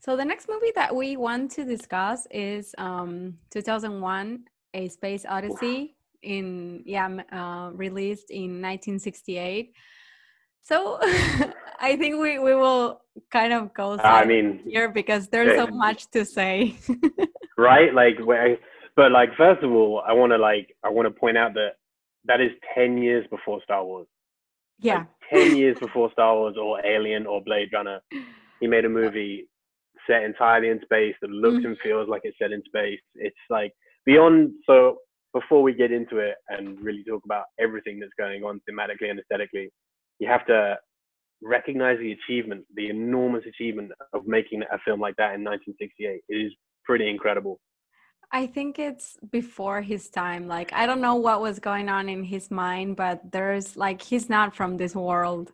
So 0.00 0.16
the 0.16 0.24
next 0.24 0.48
movie 0.48 0.72
that 0.74 0.94
we 0.94 1.16
want 1.16 1.50
to 1.52 1.64
discuss 1.64 2.26
is 2.30 2.74
um 2.78 3.38
2001: 3.50 4.44
A 4.74 4.88
Space 4.88 5.24
Odyssey 5.28 5.96
in 6.22 6.82
yeah 6.84 7.08
uh, 7.32 7.70
released 7.74 8.30
in 8.30 8.60
1968. 8.60 9.72
So 10.62 10.98
I 11.80 11.96
think 11.96 12.20
we 12.20 12.38
we 12.38 12.54
will 12.54 13.00
kind 13.30 13.52
of 13.52 13.72
go 13.74 13.96
I 13.98 14.24
mean, 14.24 14.60
here 14.64 14.88
because 14.88 15.28
there's 15.28 15.56
so 15.56 15.66
eh, 15.66 15.70
much 15.70 16.10
to 16.10 16.24
say. 16.24 16.76
right? 17.58 17.92
Like, 17.94 18.16
but 18.96 19.12
like, 19.12 19.30
first 19.36 19.62
of 19.62 19.70
all, 19.70 20.02
I 20.06 20.12
want 20.12 20.32
to 20.32 20.38
like, 20.38 20.74
I 20.84 20.90
want 20.90 21.06
to 21.06 21.20
point 21.20 21.36
out 21.36 21.54
that 21.54 21.72
that 22.24 22.40
is 22.40 22.50
ten 22.74 22.98
years 22.98 23.26
before 23.30 23.60
Star 23.62 23.84
Wars. 23.84 24.06
yeah, 24.80 25.04
Ten 25.32 25.56
years 25.56 25.78
before 25.78 26.10
Star 26.12 26.34
Wars 26.34 26.56
or 26.60 26.84
Alien 26.84 27.26
or 27.26 27.42
Blade 27.42 27.70
Runner, 27.72 28.00
he 28.60 28.66
made 28.66 28.84
a 28.84 28.88
movie 28.88 29.48
set 30.08 30.22
entirely 30.22 30.68
in 30.68 30.80
space 30.82 31.14
that 31.20 31.30
looks 31.30 31.64
and 31.64 31.76
feels 31.82 32.08
like 32.08 32.22
it's 32.24 32.38
set 32.40 32.52
in 32.52 32.62
space. 32.64 33.00
It's 33.14 33.36
like 33.50 33.72
beyond. 34.04 34.52
So 34.66 34.98
before 35.34 35.62
we 35.62 35.74
get 35.74 35.92
into 35.92 36.18
it 36.18 36.36
and 36.48 36.80
really 36.80 37.04
talk 37.04 37.22
about 37.24 37.44
everything 37.60 38.00
that's 38.00 38.12
going 38.18 38.42
on 38.42 38.60
thematically 38.68 39.10
and 39.10 39.20
aesthetically, 39.20 39.70
you 40.18 40.28
have 40.28 40.46
to 40.46 40.76
recognize 41.42 41.98
the 41.98 42.12
achievement, 42.12 42.64
the 42.74 42.88
enormous 42.90 43.44
achievement 43.46 43.92
of 44.12 44.26
making 44.26 44.62
a 44.62 44.78
film 44.84 45.00
like 45.00 45.16
that 45.16 45.34
in 45.34 45.44
1968. 45.44 46.22
It 46.28 46.34
is 46.34 46.52
pretty 46.84 47.08
incredible. 47.08 47.60
I 48.30 48.46
think 48.46 48.78
it's 48.78 49.16
before 49.30 49.80
his 49.80 50.10
time. 50.10 50.48
Like 50.48 50.72
I 50.72 50.84
don't 50.86 51.00
know 51.00 51.14
what 51.14 51.40
was 51.40 51.58
going 51.58 51.88
on 51.88 52.08
in 52.08 52.24
his 52.24 52.50
mind, 52.50 52.96
but 52.96 53.20
there's 53.32 53.76
like 53.76 54.02
he's 54.02 54.28
not 54.28 54.54
from 54.54 54.76
this 54.76 54.94
world. 54.94 55.52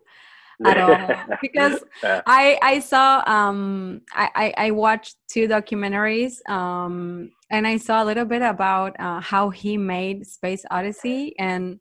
At 0.65 0.77
all, 0.77 1.11
because 1.41 1.83
I 2.25 2.57
I 2.61 2.79
saw 2.79 3.21
um 3.27 4.01
I 4.13 4.29
I, 4.35 4.67
I 4.67 4.71
watched 4.71 5.17
two 5.27 5.49
documentaries 5.49 6.35
um 6.49 7.29
and 7.51 7.67
I 7.67 7.75
saw 7.75 8.01
a 8.01 8.05
little 8.05 8.23
bit 8.23 8.41
about 8.41 8.97
uh, 8.97 9.19
how 9.19 9.49
he 9.49 9.75
made 9.75 10.25
Space 10.25 10.63
Odyssey 10.71 11.35
and 11.37 11.77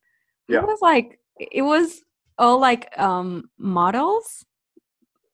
Yeah. 0.49 0.59
it 0.59 0.67
was 0.67 0.81
like 0.83 1.21
it 1.39 1.63
was 1.63 2.03
all 2.39 2.59
like 2.59 2.97
um 2.99 3.49
models 3.59 4.45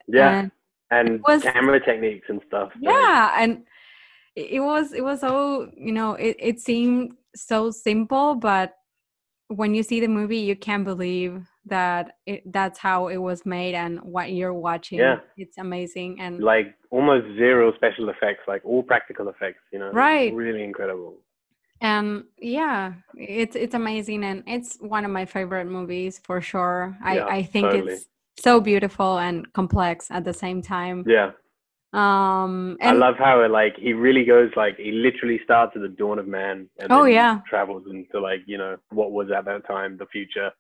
yeah, 0.08 0.40
and 0.40 0.50
and 0.90 1.22
was- 1.26 1.42
camera 1.42 1.80
techniques 1.84 2.26
and 2.28 2.40
stuff. 2.46 2.70
yeah 2.80 3.34
and 3.38 3.62
it 4.36 4.52
it 4.56 4.60
was 4.60 4.92
it 4.92 5.02
was 5.04 5.20
so 5.20 5.70
you 5.76 5.92
know 5.92 6.14
it, 6.14 6.36
it 6.38 6.60
seemed 6.60 7.12
so 7.34 7.70
simple 7.70 8.34
but 8.34 8.74
when 9.48 9.74
you 9.74 9.82
see 9.82 10.00
the 10.00 10.08
movie 10.08 10.38
you 10.38 10.54
can't 10.56 10.84
believe 10.84 11.42
that 11.66 12.12
it, 12.26 12.42
that's 12.52 12.78
how 12.78 13.08
it 13.08 13.16
was 13.16 13.44
made 13.44 13.74
and 13.74 13.98
what 14.00 14.32
you're 14.32 14.54
watching 14.54 14.98
Yeah. 14.98 15.18
it's 15.36 15.58
amazing 15.58 16.20
and 16.20 16.42
like 16.42 16.74
almost 16.90 17.26
zero 17.36 17.72
special 17.76 18.08
effects, 18.08 18.42
like 18.48 18.62
all 18.64 18.82
practical 18.82 19.28
effects. 19.28 19.60
You 19.72 19.78
know, 19.78 19.92
Right. 19.92 20.34
Really 20.34 20.64
incredible. 20.64 21.18
Um 21.82 22.26
yeah 22.38 22.92
it's 23.16 23.56
it's 23.56 23.74
amazing 23.74 24.24
and 24.24 24.42
it's 24.46 24.76
one 24.80 25.04
of 25.04 25.10
my 25.10 25.24
favorite 25.24 25.66
movies 25.66 26.20
for 26.22 26.40
sure 26.40 26.96
Yeah, 27.02 27.24
i 27.24 27.36
i 27.38 27.42
think 27.42 27.72
totally. 27.72 27.92
it's 27.94 28.06
so 28.38 28.60
beautiful 28.60 29.18
and 29.18 29.50
complex 29.52 30.10
at 30.10 30.24
the 30.24 30.32
same 30.32 30.60
time 30.62 31.04
Yeah, 31.06 31.30
um 31.92 32.76
I 32.82 32.92
love 32.92 33.16
how 33.18 33.40
it 33.42 33.50
like 33.50 33.76
he 33.76 33.92
really 33.92 34.24
goes 34.24 34.50
like 34.56 34.76
he 34.76 34.92
literally 34.92 35.40
starts 35.44 35.72
at 35.74 35.82
the 35.82 35.88
dawn 35.88 36.18
of 36.18 36.28
man 36.28 36.68
and 36.78 36.90
Oh, 36.92 37.04
yeah. 37.04 37.40
travels 37.48 37.84
into 37.90 38.20
like 38.20 38.40
you 38.46 38.58
know 38.58 38.76
what 38.90 39.12
was 39.12 39.30
at 39.30 39.44
that 39.46 39.66
time 39.66 39.96
the 39.96 40.06
future. 40.06 40.50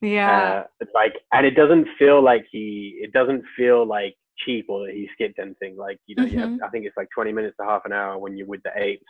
yeah 0.00 0.60
Uh, 0.60 0.64
it's 0.80 0.90
like, 0.94 1.14
and 1.32 1.46
it 1.46 1.54
doesn't 1.56 1.86
feel 1.98 2.22
like 2.22 2.44
he, 2.50 2.98
it 3.02 3.12
doesn't 3.12 3.42
feel 3.56 3.86
like 3.86 4.14
cheap 4.44 4.66
or 4.68 4.86
that 4.86 4.94
he 4.94 5.08
skipped 5.14 5.38
anything. 5.38 5.76
Like, 5.76 5.98
you 6.06 6.14
know, 6.16 6.24
you 6.24 6.38
have, 6.40 6.50
Mhm. 6.50 6.62
I 6.64 6.68
think 6.68 6.84
it's 6.84 6.96
like 6.96 7.08
20 7.14 7.32
minutes 7.32 7.56
to 7.58 7.64
half 7.66 7.84
an 7.86 7.92
hour 7.92 8.18
when 8.18 8.36
you're 8.36 8.46
with 8.46 8.62
the 8.62 8.72
apes. 8.76 9.04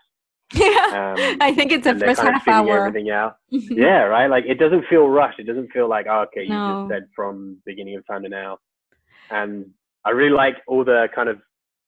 Yeah 0.55 1.15
Um, 1.19 1.39
i 1.41 1.53
think 1.53 1.73
it's 1.73 1.87
a 1.87 1.95
first 1.99 2.21
kind 2.21 2.35
of 2.37 2.43
half 2.43 2.49
hour 2.49 2.87
everything 2.87 3.11
out. 3.11 3.37
yeah, 3.51 4.03
right. 4.03 4.29
Like, 4.29 4.45
it 4.47 4.59
doesn't 4.59 4.85
feel 4.89 5.09
rushed. 5.09 5.39
It 5.39 5.45
doesn't 5.45 5.71
feel 5.73 5.89
like, 5.89 6.07
oh, 6.09 6.21
okay, 6.29 6.43
you 6.45 6.51
No. 6.51 6.67
just 6.75 6.89
said 6.93 7.09
from 7.15 7.59
beginning 7.67 7.97
of 7.97 8.07
time 8.07 8.23
to 8.23 8.29
now. 8.29 8.59
And 9.31 9.67
I 10.05 10.11
really 10.11 10.31
like 10.35 10.57
all 10.69 10.85
the 10.85 11.09
kind 11.15 11.29
of, 11.29 11.39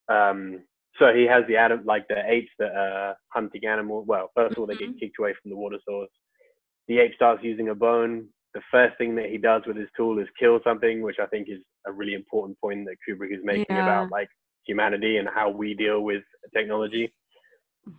um, 0.09 0.61
so 0.99 1.13
he 1.15 1.25
has 1.25 1.45
the 1.47 1.57
adam, 1.57 1.83
like 1.85 2.07
the 2.09 2.21
apes 2.31 2.51
that 2.59 2.73
are 2.75 3.17
hunting 3.29 3.65
animals. 3.67 4.07
Well, 4.09 4.31
first 4.35 4.53
of 4.53 4.59
all, 4.59 4.67
they 4.67 4.75
Mhm. 4.75 4.93
get 4.95 5.01
kicked 5.01 5.19
away 5.21 5.35
from 5.41 5.51
the 5.51 5.57
water 5.57 5.79
source. 5.89 6.11
The 6.89 6.99
ape 7.01 7.15
starts 7.15 7.45
using 7.45 7.69
a 7.69 7.75
bone. 7.75 8.29
The 8.55 8.63
first 8.71 8.97
thing 8.99 9.15
that 9.17 9.27
he 9.31 9.39
does 9.39 9.63
with 9.67 9.77
his 9.77 9.89
tool 9.97 10.19
is 10.19 10.29
kill 10.39 10.61
something, 10.65 11.03
which 11.03 11.19
I 11.21 11.27
think 11.27 11.49
is 11.49 11.61
a 11.87 11.93
really 11.93 12.15
important 12.15 12.59
point 12.61 12.87
that 12.87 12.97
Kubrick 13.07 13.33
is 13.37 13.45
making 13.45 13.77
Yeah. 13.77 13.83
about 13.83 14.11
like 14.11 14.29
humanity 14.67 15.19
and 15.19 15.29
how 15.29 15.49
we 15.51 15.75
deal 15.75 16.01
with 16.01 16.25
technology. 16.55 17.13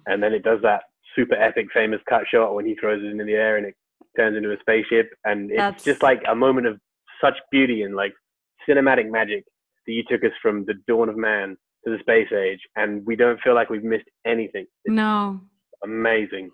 And 0.08 0.22
then 0.22 0.34
it 0.34 0.44
does 0.44 0.60
that 0.64 0.84
super 1.16 1.36
epic, 1.36 1.68
famous 1.74 2.00
cut 2.08 2.24
shot 2.32 2.54
when 2.56 2.66
he 2.66 2.76
throws 2.76 3.02
it 3.04 3.08
into 3.08 3.24
the 3.26 3.34
air 3.34 3.58
and 3.58 3.66
it 3.66 3.76
turns 4.18 4.38
into 4.38 4.52
a 4.52 4.60
spaceship. 4.60 5.10
And 5.26 5.50
it's 5.52 5.58
That's- 5.58 5.84
just 5.84 6.04
like 6.04 6.22
a 6.28 6.36
moment 6.36 6.68
of 6.68 6.80
such 7.24 7.38
beauty 7.52 7.82
and 7.84 7.96
like 7.96 8.14
cinematic 8.68 9.10
magic 9.10 9.44
that 9.86 9.94
you 9.94 10.04
took 10.10 10.24
us 10.24 10.32
from 10.42 10.66
the 10.66 10.76
dawn 10.88 11.10
of 11.10 11.18
man 11.18 11.58
to 11.86 11.92
the 11.92 12.00
space 12.00 12.32
age, 12.34 12.60
and 12.76 13.06
we 13.06 13.16
don't 13.16 13.40
feel 13.42 13.56
like 13.56 13.70
we've 13.70 13.84
missed 13.84 14.10
anything. 14.26 14.66
It's 14.86 14.94
no 14.94 15.40
amazing. 15.84 16.52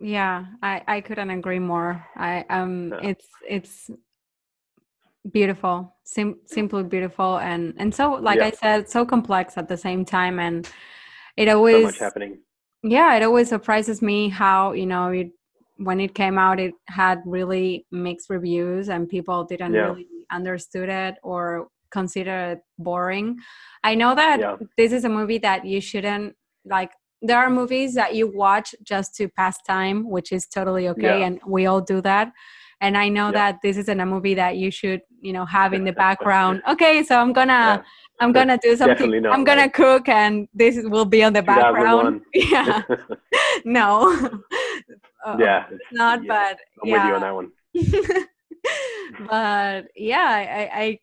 yeah 0.00 0.46
i 0.62 0.82
i 0.88 1.00
couldn't 1.02 1.28
agree 1.28 1.58
more 1.58 2.02
i 2.16 2.42
um 2.48 2.88
No. 2.88 2.98
it's 3.02 3.28
it's 3.46 3.90
beautiful 5.30 5.94
sim- 6.04 6.38
simply 6.46 6.82
beautiful 6.84 7.38
and 7.38 7.74
and 7.78 7.94
so 7.94 8.12
like 8.12 8.38
Yeah. 8.38 8.46
i 8.46 8.50
said 8.52 8.88
so 8.88 9.04
complex 9.04 9.58
at 9.58 9.68
the 9.68 9.76
same 9.76 10.04
time 10.04 10.38
and 10.38 10.70
it 11.36 11.48
always 11.48 11.76
So 11.76 11.82
much 11.82 11.98
happening. 11.98 12.38
yeah 12.82 13.14
it 13.16 13.22
always 13.22 13.48
surprises 13.48 14.00
me 14.02 14.28
how 14.28 14.72
you 14.72 14.86
know 14.86 15.08
it 15.08 15.28
when 15.78 16.00
it 16.00 16.14
came 16.14 16.38
out 16.38 16.58
it 16.58 16.74
had 16.88 17.20
really 17.26 17.86
mixed 17.92 18.30
reviews 18.30 18.88
and 18.88 19.08
people 19.08 19.44
didn't 19.44 19.74
Yeah. 19.74 19.88
really 19.88 20.06
understood 20.30 20.88
it 20.88 21.14
or 21.22 21.68
consider 21.90 22.36
it 22.52 22.60
boring 22.78 23.36
i 23.84 23.94
know 23.94 24.14
that 24.14 24.40
Yeah. 24.40 24.56
this 24.76 24.92
is 24.92 25.04
a 25.04 25.08
movie 25.08 25.38
that 25.38 25.64
you 25.64 25.80
shouldn't 25.80 26.34
like 26.64 26.90
there 27.22 27.38
are 27.38 27.48
movies 27.50 27.94
that 27.94 28.14
you 28.14 28.30
watch 28.44 28.74
just 28.82 29.14
to 29.16 29.28
pass 29.28 29.56
time 29.62 30.08
which 30.10 30.32
is 30.32 30.46
totally 30.46 30.88
okay 30.88 31.18
Yeah. 31.20 31.26
and 31.26 31.40
we 31.46 31.66
all 31.66 31.80
do 31.80 32.00
that 32.02 32.32
and 32.80 32.96
i 32.96 33.08
know 33.08 33.26
Yeah. 33.26 33.32
that 33.32 33.58
this 33.62 33.76
isn't 33.76 34.00
a 34.00 34.06
movie 34.06 34.34
that 34.34 34.56
you 34.56 34.70
should 34.70 35.00
you 35.20 35.32
know 35.32 35.44
have 35.46 35.72
in 35.72 35.84
the 35.84 35.92
background 35.92 36.62
okay 36.68 37.02
so 37.02 37.18
i'm 37.18 37.32
gonna 37.32 37.52
Yeah. 37.52 37.82
I'm 38.18 38.32
gonna 38.32 38.58
do 38.62 38.74
something. 38.76 39.22
Not, 39.22 39.32
I'm 39.32 39.44
gonna 39.44 39.62
right? 39.62 39.72
cook, 39.72 40.08
and 40.08 40.48
this 40.54 40.78
will 40.84 41.04
be 41.04 41.22
on 41.22 41.32
the 41.32 41.42
background. 41.42 42.22
Yeah, 42.34 42.82
no. 43.64 44.10
Uh, 45.24 45.36
yeah, 45.40 45.66
it's 45.70 45.84
not. 45.92 46.24
Yeah. 46.24 46.28
But 46.28 46.58
I'm 46.82 46.88
yeah. 46.88 46.94
with 46.94 47.08
you 47.08 47.14
on 47.14 47.20
that 47.20 47.34
one. 47.34 47.52
but 49.28 49.88
yeah, 49.96 50.28
I, 50.30 50.80
I, 50.82 50.98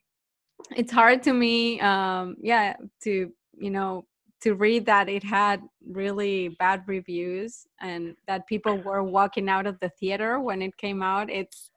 it's 0.75 0.91
hard 0.91 1.21
to 1.23 1.33
me. 1.33 1.79
Um, 1.81 2.35
yeah, 2.41 2.75
to 3.03 3.31
you 3.57 3.69
know, 3.69 4.05
to 4.43 4.53
read 4.55 4.85
that 4.85 5.07
it 5.09 5.23
had 5.23 5.61
really 5.89 6.49
bad 6.59 6.83
reviews 6.85 7.65
and 7.81 8.15
that 8.27 8.45
people 8.47 8.77
were 8.77 9.01
walking 9.01 9.47
out 9.49 9.65
of 9.65 9.79
the 9.79 9.89
theater 9.99 10.39
when 10.39 10.61
it 10.61 10.75
came 10.77 11.01
out. 11.01 11.29
It's 11.29 11.71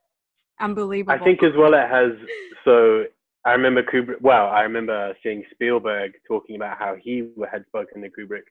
unbelievable. 0.61 1.15
I 1.21 1.25
think 1.25 1.43
as 1.43 1.53
well 1.57 1.75
it 1.75 1.89
has. 1.89 2.13
So 2.65 3.05
I 3.45 3.53
remember 3.53 3.83
Kubrick. 3.85 4.21
Well, 4.21 4.47
I 4.49 4.63
remember 4.63 5.15
seeing 5.23 5.45
Spielberg 5.53 6.13
talking 6.27 6.57
about 6.57 6.79
how 6.79 6.97
he 7.01 7.29
had 7.51 7.65
spoken 7.69 8.03
to 8.03 8.09
Kubrick, 8.09 8.43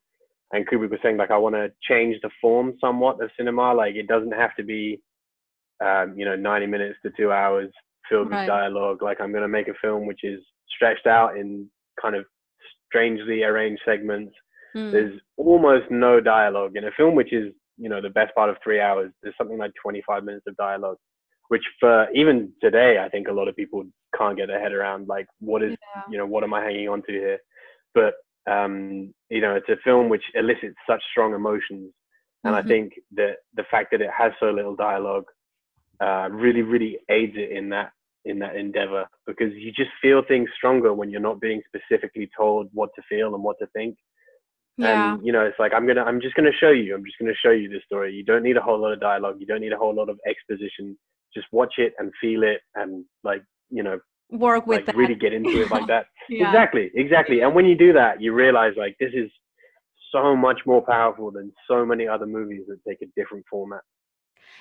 and 0.54 0.66
Kubrick 0.68 0.92
was 0.92 1.00
saying 1.04 1.18
like, 1.18 1.32
I 1.32 1.38
want 1.38 1.56
to 1.56 1.72
change 1.82 2.16
the 2.22 2.30
form 2.40 2.76
somewhat 2.80 3.22
of 3.22 3.30
cinema. 3.36 3.74
Like 3.74 3.96
it 3.96 4.08
doesn't 4.08 4.32
have 4.34 4.56
to 4.56 4.64
be, 4.64 5.02
um, 5.84 6.18
you 6.18 6.24
know, 6.24 6.38
90 6.38 6.68
minutes 6.68 6.98
to 7.04 7.12
two 7.18 7.32
hours 7.34 7.70
filled 8.10 8.30
Right. 8.30 8.42
with 8.42 8.48
dialogue. 8.48 9.02
Like 9.02 9.20
I'm 9.20 9.32
going 9.32 9.42
to 9.42 9.50
make 9.50 9.68
a 9.68 9.74
film 9.82 10.06
which 10.06 10.24
is 10.24 10.40
stretched 10.74 11.08
out 11.08 11.38
in 11.38 11.70
kind 12.02 12.16
of 12.16 12.26
strangely 12.88 13.44
arranged 13.44 13.82
segments. 13.86 14.34
Mm. 14.76 14.92
There's 14.92 15.20
almost 15.38 15.90
no 15.90 16.20
dialogue 16.20 16.76
in 16.76 16.86
a 16.86 16.92
film 16.92 17.16
which 17.16 17.34
is, 17.34 17.54
you 17.78 17.90
know, 17.90 18.02
the 18.02 18.10
best 18.10 18.34
part 18.36 18.50
of 18.50 18.58
three 18.64 18.80
hours. 18.82 19.12
There's 19.22 19.36
something 19.38 19.58
like 19.58 19.72
25 19.82 20.24
minutes 20.24 20.46
of 20.48 20.56
dialogue, 20.58 20.98
which 21.50 21.64
for 21.80 22.10
even 22.14 22.52
today, 22.62 23.00
I 23.00 23.10
think 23.10 23.28
a 23.28 23.34
lot 23.34 23.48
of 23.48 23.56
people 23.56 23.84
can't 24.18 24.38
get 24.38 24.48
their 24.48 24.62
head 24.62 24.74
around. 24.74 25.08
Like, 25.08 25.28
what 25.40 25.64
is, 25.64 25.72
Yeah. 25.72 26.02
you 26.10 26.18
know, 26.18 26.26
what 26.26 26.44
am 26.44 26.54
I 26.54 26.64
hanging 26.64 26.90
on 26.90 27.02
to 27.04 27.12
here? 27.12 27.40
But, 27.94 28.16
um, 28.48 29.14
you 29.30 29.42
know, 29.42 29.56
it's 29.56 29.70
a 29.70 29.78
film 29.84 30.10
which 30.10 30.24
elicits 30.36 30.78
such 30.88 31.04
strong 31.12 31.34
emotions. 31.34 31.94
And 32.44 32.56
I 32.56 32.62
Mhm. 32.62 32.68
think 32.68 32.94
that 33.14 33.38
the 33.56 33.64
fact 33.66 33.92
that 33.92 34.02
it 34.02 34.12
has 34.12 34.32
so 34.40 34.52
little 34.52 34.76
dialogue 34.76 35.26
uh, 36.02 36.28
really, 36.30 36.62
really 36.62 37.00
aids 37.10 37.38
it 37.38 37.52
in 37.52 37.70
that 37.70 37.90
in 38.26 38.40
that 38.40 38.56
endeavor 38.56 39.06
because 39.28 39.54
you 39.54 39.72
just 39.72 39.92
feel 40.02 40.22
things 40.28 40.50
stronger 40.58 40.94
when 40.94 41.10
you're 41.12 41.22
not 41.22 41.40
being 41.40 41.62
specifically 41.68 42.30
told 42.38 42.68
what 42.74 42.90
to 42.96 43.02
feel 43.08 43.34
and 43.36 43.44
what 43.44 43.58
to 43.60 43.68
think. 43.68 43.96
yeah. 44.78 45.14
And 45.14 45.26
you 45.26 45.32
know, 45.32 45.42
it's 45.42 45.60
like 45.60 45.74
I'm 45.74 45.86
gonna, 45.88 46.04
I'm 46.04 46.20
just 46.20 46.36
gonna 46.36 46.50
show 46.60 46.72
you. 46.72 46.96
I'm 46.96 47.06
just 47.06 47.18
gonna 47.20 47.34
show 47.44 47.52
you 47.52 47.70
this 47.70 47.84
story. 47.86 48.14
You 48.14 48.24
don't 48.24 48.44
need 48.44 48.58
a 48.58 48.62
whole 48.62 48.80
lot 48.80 48.94
of 48.94 49.00
dialogue. 49.00 49.38
You 49.40 49.46
don't 49.46 49.62
need 49.62 49.74
a 49.74 49.78
whole 49.78 49.96
lot 49.96 50.10
of 50.10 50.20
exposition. 50.28 50.98
Just 51.34 51.48
watch 51.52 51.76
it 51.78 51.94
and 52.00 52.12
feel 52.20 52.44
it, 52.44 52.62
and 52.76 53.06
like 53.24 53.44
you 53.70 53.84
know, 53.84 54.00
Work 54.32 54.66
with 54.68 54.78
like 54.78 54.86
that. 54.88 54.96
really 54.96 55.16
get 55.16 55.34
into 55.34 55.62
it 55.62 55.70
like 55.70 55.88
that. 55.88 56.08
yeah. 56.30 56.48
Exactly, 56.48 56.92
exactly. 56.96 57.42
And 57.42 57.54
when 57.54 57.66
you 57.66 57.76
do 57.78 57.94
that, 57.94 58.22
you 58.22 58.34
realize 58.34 58.74
like 58.78 58.96
this 59.00 59.12
is 59.14 59.30
so 60.12 60.36
much 60.36 60.62
more 60.66 60.82
powerful 60.82 61.30
than 61.32 61.52
so 61.70 61.86
many 61.86 62.08
other 62.08 62.26
movies 62.26 62.64
that 62.68 62.78
take 62.88 63.02
a 63.02 63.12
different 63.16 63.46
format. 63.50 63.82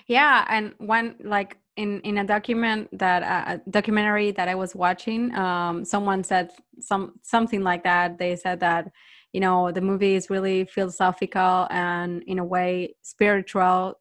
Yeah, 0.07 0.45
and 0.49 0.75
one 0.79 1.17
like 1.23 1.57
in 1.77 2.01
in 2.01 2.19
a 2.19 2.25
document 2.25 2.89
that 2.99 3.23
uh, 3.23 3.55
a 3.55 3.71
documentary 3.71 4.31
that 4.33 4.49
I 4.49 4.55
was 4.55 4.75
watching, 4.75 5.35
um, 5.35 5.85
someone 5.85 6.23
said 6.23 6.53
some 6.81 7.15
something 7.23 7.63
like 7.63 7.83
that. 7.85 8.19
They 8.19 8.37
said 8.37 8.61
that 8.61 8.91
you 9.33 9.41
know 9.41 9.73
the 9.73 9.81
movie 9.81 10.15
is 10.15 10.31
really 10.31 10.65
philosophical 10.65 11.67
and 11.71 12.23
in 12.25 12.39
a 12.39 12.45
way 12.45 12.95
spiritual. 13.03 13.99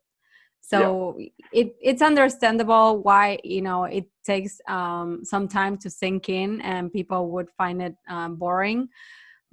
So 0.61 1.17
it 1.51 1.75
it's 1.81 2.01
understandable 2.01 3.01
why 3.03 3.39
you 3.43 3.61
know 3.61 3.85
it 3.85 4.05
takes 4.23 4.61
um, 4.67 5.25
some 5.25 5.47
time 5.47 5.77
to 5.77 5.89
sink 5.89 6.29
in 6.29 6.61
and 6.61 6.93
people 6.93 7.31
would 7.31 7.49
find 7.57 7.81
it 7.81 7.95
um, 8.07 8.35
boring. 8.35 8.89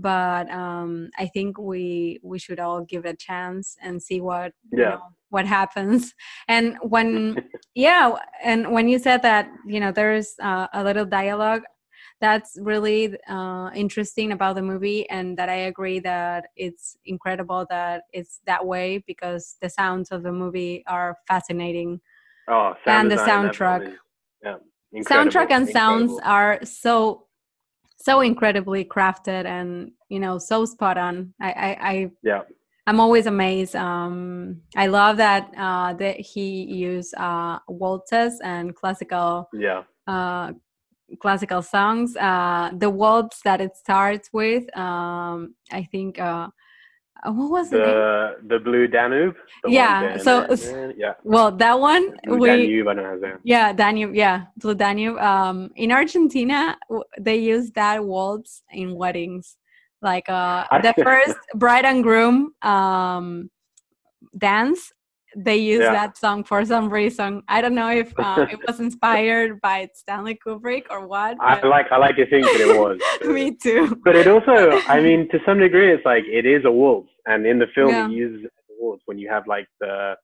But 0.01 0.51
um, 0.51 1.11
I 1.19 1.27
think 1.27 1.59
we 1.59 2.21
we 2.23 2.39
should 2.39 2.61
all 2.61 2.83
give 2.83 3.05
it 3.07 3.15
a 3.15 3.17
chance 3.17 3.77
and 3.83 4.03
see 4.03 4.21
what 4.21 4.53
you 4.73 4.79
Yeah. 4.79 4.91
know, 4.91 5.03
what 5.31 5.47
happens. 5.47 6.15
And 6.49 6.77
when 6.83 7.39
yeah, 7.75 8.15
and 8.43 8.73
when 8.73 8.89
you 8.89 8.99
said 8.99 9.23
that 9.23 9.49
you 9.67 9.81
know 9.81 9.93
there's 9.93 10.35
uh, 10.43 10.67
a 10.73 10.83
little 10.85 11.05
dialogue, 11.07 11.63
that's 12.21 12.57
really 12.61 13.17
uh, 13.29 13.71
interesting 13.75 14.33
about 14.33 14.57
the 14.57 14.63
movie, 14.63 15.09
and 15.11 15.37
that 15.39 15.49
I 15.49 15.67
agree 15.73 16.01
that 16.01 16.47
it's 16.57 16.97
incredible 17.05 17.67
that 17.71 18.05
it's 18.13 18.41
that 18.47 18.67
way 18.67 19.03
because 19.07 19.57
the 19.63 19.69
sounds 19.71 20.11
of 20.11 20.23
the 20.23 20.33
movie 20.33 20.85
are 20.87 21.17
fascinating. 21.29 22.01
Oh, 22.49 22.75
sound 22.85 23.03
And 23.03 23.11
the 23.11 23.15
design 23.15 23.35
in 23.37 23.43
that 23.43 23.57
film 23.57 23.81
soundtrack. 23.81 23.97
yeah, 24.43 24.57
incredible, 24.93 25.31
Soundtrack 25.31 25.51
and 25.51 25.69
sounds 25.69 26.21
are 26.25 26.59
so 26.65 27.27
so 28.01 28.21
incredibly 28.21 28.85
crafted 28.85 29.45
and 29.45 29.93
you 30.09 30.21
know 30.21 30.39
so 30.39 30.65
spot 30.65 30.99
on. 30.99 31.35
I 31.41 31.51
I, 31.51 31.91
I 31.91 32.11
Yeah, 32.23 32.43
I'm 32.87 33.01
always 33.01 33.27
amazed. 33.27 33.77
Um, 33.77 34.63
I 34.77 34.87
love 34.87 35.17
that 35.19 35.53
uh, 35.57 35.95
that 35.95 36.19
he 36.21 36.65
used 36.65 37.15
uh, 37.17 37.59
waltzes 37.69 38.41
and 38.43 38.75
classical 38.75 39.49
yeah. 39.53 39.83
uh, 40.07 40.53
classical 41.21 41.63
songs. 41.63 42.17
Uh, 42.17 42.71
the 42.77 42.91
waltz 42.91 43.41
that 43.45 43.61
it 43.61 43.77
starts 43.77 44.31
with, 44.33 44.65
um, 44.77 45.55
I 45.71 45.85
think. 45.85 46.19
Uh, 46.19 46.25
uh, 46.25 46.49
what 47.25 47.51
was 47.51 47.71
the 47.71 47.79
name? 47.79 47.87
The 47.87 48.37
the 48.47 48.59
blue 48.59 48.87
Danube. 48.89 49.37
The 49.63 49.71
Yeah, 49.71 50.17
so- 50.19 50.47
yeah. 50.97 51.15
Well, 51.23 51.51
that 51.53 51.79
one 51.79 52.17
Blue 52.25 52.39
we 52.39 52.49
Danube. 52.49 52.89
I 52.89 52.95
don't 52.95 53.03
know 53.03 53.09
how 53.11 53.15
to 53.17 53.21
say 53.21 53.29
it. 53.31 53.41
yeah 53.45 53.73
Danube 53.73 54.15
yeah 54.15 54.45
Blue 54.57 54.75
Danube. 54.75 55.19
Um, 55.19 55.71
in 55.77 55.93
Argentina, 55.93 56.79
they 57.19 57.37
use 57.37 57.71
that 57.73 58.05
waltz 58.05 58.63
in 58.73 58.95
weddings. 58.97 59.57
Like 60.03 60.29
uh, 60.31 60.65
the 60.83 60.95
first 61.05 61.37
bride 61.55 61.85
and 61.85 62.03
groom 62.03 62.55
um, 62.63 63.51
dance, 64.37 64.93
they 65.45 65.57
use 65.57 65.81
Yeah. 65.81 65.93
that 65.93 66.17
song 66.17 66.45
for 66.45 66.65
some 66.65 66.91
reason. 66.91 67.43
I 67.49 67.61
don't 67.63 67.75
know 67.75 67.91
if 67.91 68.13
uh, 68.19 68.47
it 68.51 68.59
was 68.67 68.81
inspired 68.81 69.61
by 69.61 69.89
Stanley 69.95 70.39
Kubrick 70.45 70.85
or 70.91 71.07
what. 71.07 71.37
I 71.41 71.61
like 71.67 71.87
I 71.91 71.97
like 71.97 72.17
to 72.17 72.27
think 72.29 72.45
that 72.47 72.61
it 72.61 72.79
was. 72.79 72.99
Me 73.27 73.55
too. 73.55 73.97
But 74.05 74.17
it 74.17 74.27
also, 74.27 74.57
I 74.89 75.01
mean, 75.01 75.29
to 75.31 75.39
some 75.47 75.59
degree, 75.59 75.93
it's 75.95 76.05
like 76.05 76.25
it 76.27 76.47
is 76.47 76.65
a 76.65 76.71
waltz, 76.71 77.11
and 77.27 77.47
in 77.47 77.59
the 77.59 77.69
film, 77.75 77.91
Yeah. 77.91 78.07
it 78.07 78.13
uses 78.13 78.41
it 78.45 78.53
as 78.59 78.67
a 78.71 78.83
waltz 78.83 79.03
when 79.07 79.19
you 79.19 79.29
have 79.31 79.47
like 79.47 79.67
the 79.81 80.15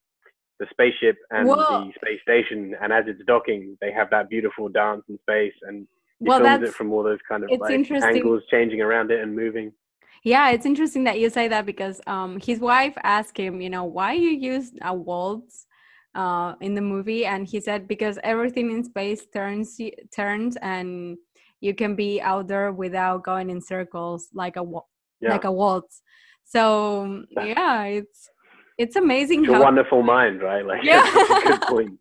the 0.58 0.66
spaceship 0.70 1.16
and 1.30 1.46
Whoa. 1.48 1.56
the 1.56 1.92
space 2.00 2.20
station, 2.22 2.74
and 2.80 2.90
as 2.92 3.04
it's 3.06 3.20
docking, 3.26 3.76
they 3.82 3.92
have 3.92 4.08
that 4.10 4.28
beautiful 4.30 4.68
dance 4.70 5.02
in 5.08 5.18
space, 5.18 5.52
and 5.68 5.86
he 6.18 6.28
Well, 6.28 6.40
films 6.40 6.68
it 6.70 6.74
from 6.74 6.92
all 6.92 7.02
those 7.02 7.18
kind 7.28 7.44
of 7.44 7.50
like 7.60 7.70
interesting. 7.72 8.16
angles 8.16 8.42
changing 8.50 8.80
around 8.80 9.10
it 9.10 9.20
and 9.20 9.36
moving. 9.36 9.72
Yeah, 10.26 10.50
it's 10.50 10.66
interesting 10.66 11.04
that 11.04 11.20
you 11.20 11.30
say 11.30 11.46
that 11.46 11.66
because 11.66 12.00
um, 12.08 12.40
his 12.40 12.58
wife 12.58 12.94
asked 13.04 13.38
him, 13.38 13.60
you 13.60 13.70
know, 13.70 13.84
why 13.84 14.14
you 14.14 14.30
used 14.30 14.76
a 14.82 14.92
waltz 14.92 15.68
uh, 16.16 16.54
in 16.60 16.74
the 16.74 16.80
movie, 16.80 17.24
and 17.24 17.46
he 17.46 17.60
said 17.60 17.86
because 17.86 18.18
everything 18.24 18.72
in 18.72 18.82
space 18.82 19.24
turns 19.32 19.78
turns, 20.12 20.56
and 20.56 21.16
you 21.60 21.74
can 21.74 21.94
be 21.94 22.20
out 22.20 22.48
there 22.48 22.72
without 22.72 23.22
going 23.22 23.50
in 23.50 23.60
circles 23.60 24.28
like 24.34 24.56
a 24.56 24.64
Yeah, 25.20 25.30
like 25.30 25.44
a 25.44 25.52
waltz. 25.52 26.02
So 26.44 27.22
yeah, 27.30 27.84
it's 27.84 28.28
it's 28.78 28.96
amazing 28.96 29.44
it's 29.44 29.54
a 29.54 29.60
wonderful 29.60 30.02
mind, 30.02 30.42
right? 30.42 30.66
Like, 30.66 30.82
Yeah. 30.82 31.08
good 31.44 31.60
point. 31.68 32.00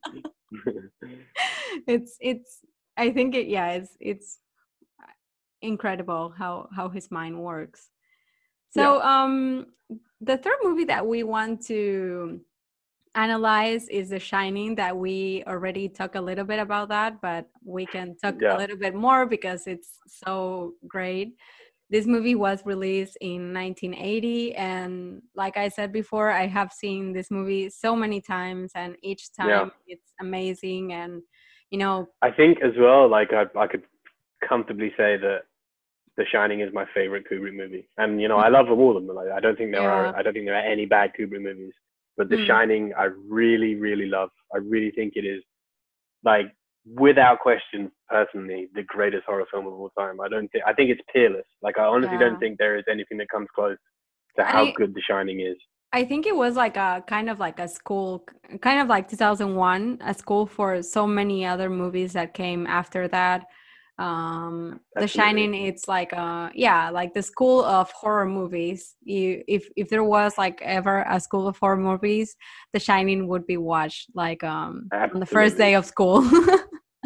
it's 1.87 2.17
it's 2.19 2.61
I 2.97 3.11
think 3.11 3.35
it 3.35 3.45
yeah 3.45 3.73
it's 3.73 3.95
it's 3.99 4.39
incredible 5.61 6.33
how 6.35 6.69
how 6.75 6.89
his 6.89 7.11
mind 7.11 7.39
works. 7.39 7.91
So 8.75 9.01
um 9.01 9.67
the 10.21 10.37
third 10.37 10.57
movie 10.63 10.85
that 10.85 11.05
we 11.05 11.23
want 11.23 11.65
to 11.67 12.41
analyze 13.15 13.87
is 13.87 14.09
The 14.09 14.19
Shining 14.19 14.75
that 14.75 14.95
we 14.97 15.43
already 15.47 15.87
talked 15.87 16.15
a 16.15 16.21
little 16.21 16.43
bit 16.43 16.59
about 16.59 16.89
that 16.89 17.21
but 17.21 17.47
we 17.63 17.85
can 17.85 18.15
talk 18.17 18.35
Yeah. 18.41 18.55
a 18.55 18.57
little 18.57 18.77
bit 18.77 18.93
more 18.93 19.25
because 19.25 19.67
it's 19.67 19.99
so 20.07 20.73
great. 20.87 21.35
This 21.89 22.07
movie 22.07 22.35
was 22.35 22.65
released 22.65 23.15
in 23.21 23.53
1980 23.53 24.55
and 24.55 25.21
like 25.35 25.55
I 25.55 25.69
said 25.69 25.93
before 25.93 26.31
I 26.31 26.47
have 26.47 26.71
seen 26.73 27.13
this 27.13 27.29
movie 27.31 27.69
so 27.69 27.95
many 27.95 28.19
times 28.19 28.71
and 28.75 28.97
each 29.03 29.31
time 29.33 29.49
Yeah. 29.49 29.69
it's 29.87 30.11
amazing 30.19 30.93
and 30.93 31.21
you 31.69 31.77
know 31.79 32.09
I 32.21 32.31
think 32.31 32.61
as 32.61 32.73
well, 32.77 33.07
like 33.07 33.31
I, 33.33 33.43
I 33.57 33.67
could 33.67 33.83
comfortably 34.47 34.91
say 34.97 35.15
that 35.17 35.41
The 36.17 36.25
Shining 36.31 36.61
is 36.61 36.73
my 36.73 36.85
favorite 36.93 37.25
Kubrick 37.29 37.55
movie, 37.55 37.87
and 37.97 38.21
you 38.21 38.27
know 38.27 38.37
I 38.37 38.47
love 38.49 38.67
them 38.67 38.79
all 38.79 38.95
of 38.97 39.05
them. 39.05 39.15
Like 39.15 39.29
I 39.31 39.39
don't 39.39 39.57
think 39.57 39.71
there 39.71 39.81
Yeah. 39.81 40.11
are 40.11 40.15
I 40.15 40.21
don't 40.21 40.33
think 40.33 40.45
there 40.45 40.55
are 40.55 40.71
any 40.75 40.85
bad 40.85 41.11
Kubrick 41.17 41.41
movies, 41.41 41.73
but 42.17 42.29
The 42.29 42.37
Mm. 42.37 42.47
Shining 42.47 42.93
I 42.97 43.05
really 43.39 43.75
really 43.75 44.05
love. 44.07 44.29
I 44.53 44.57
really 44.59 44.91
think 44.91 45.13
it 45.15 45.25
is 45.25 45.43
like 46.23 46.47
without 46.95 47.39
question, 47.39 47.91
personally, 48.09 48.69
the 48.75 48.83
greatest 48.83 49.25
horror 49.25 49.45
film 49.51 49.65
of 49.67 49.73
all 49.73 49.89
time. 49.97 50.21
I 50.21 50.29
don't 50.29 50.47
think 50.51 50.63
I 50.65 50.73
think 50.73 50.89
it's 50.89 51.01
peerless. 51.11 51.47
Like 51.61 51.77
I 51.77 51.83
honestly 51.83 52.13
Yeah. 52.17 52.29
don't 52.29 52.39
think 52.39 52.57
there 52.57 52.77
is 52.77 52.85
anything 52.89 53.17
that 53.17 53.29
comes 53.29 53.49
close 53.53 53.77
to 54.37 54.41
And 54.41 54.49
how 54.49 54.65
I- 54.65 54.71
good 54.71 54.93
The 54.93 55.01
Shining 55.01 55.41
is. 55.41 55.57
I 55.91 56.03
think 56.03 56.25
it 56.25 56.35
was 56.35 56.55
like 56.57 56.75
a 56.77 57.03
kind 57.07 57.29
of 57.29 57.39
like 57.39 57.57
a 57.59 57.67
school, 57.69 58.25
kind 58.61 58.81
of 58.81 58.87
like 58.87 59.07
2001, 59.07 59.97
a 60.01 60.13
school 60.13 60.45
for 60.45 60.81
so 60.81 61.07
many 61.07 61.45
other 61.45 61.69
movies 61.69 62.13
that 62.13 62.33
came 62.33 62.67
after 62.67 63.07
that. 63.09 63.45
Um 63.97 64.81
the 64.95 65.07
shining 65.07 65.53
it's 65.53 65.87
like 65.87 66.11
uh 66.11 66.49
yeah 66.53 66.89
like 66.89 67.13
the 67.13 67.23
school 67.23 67.63
of 67.63 67.89
horror 67.91 68.25
movies 68.25 68.95
you 69.01 69.41
if 69.47 69.69
if 69.77 69.87
there 69.87 70.03
was 70.03 70.37
like 70.37 70.61
ever 70.61 71.05
a 71.09 71.17
school 71.17 71.47
of 71.47 71.57
horror 71.57 71.77
movies 71.77 72.35
the 72.73 72.79
shining 72.79 73.25
would 73.25 73.47
be 73.47 73.55
watched 73.55 74.07
like 74.13 74.43
um 74.43 74.89
Absolutely. 74.91 75.15
on 75.15 75.19
the 75.21 75.25
first 75.25 75.57
day 75.57 75.75
of 75.75 75.85
school 75.85 76.17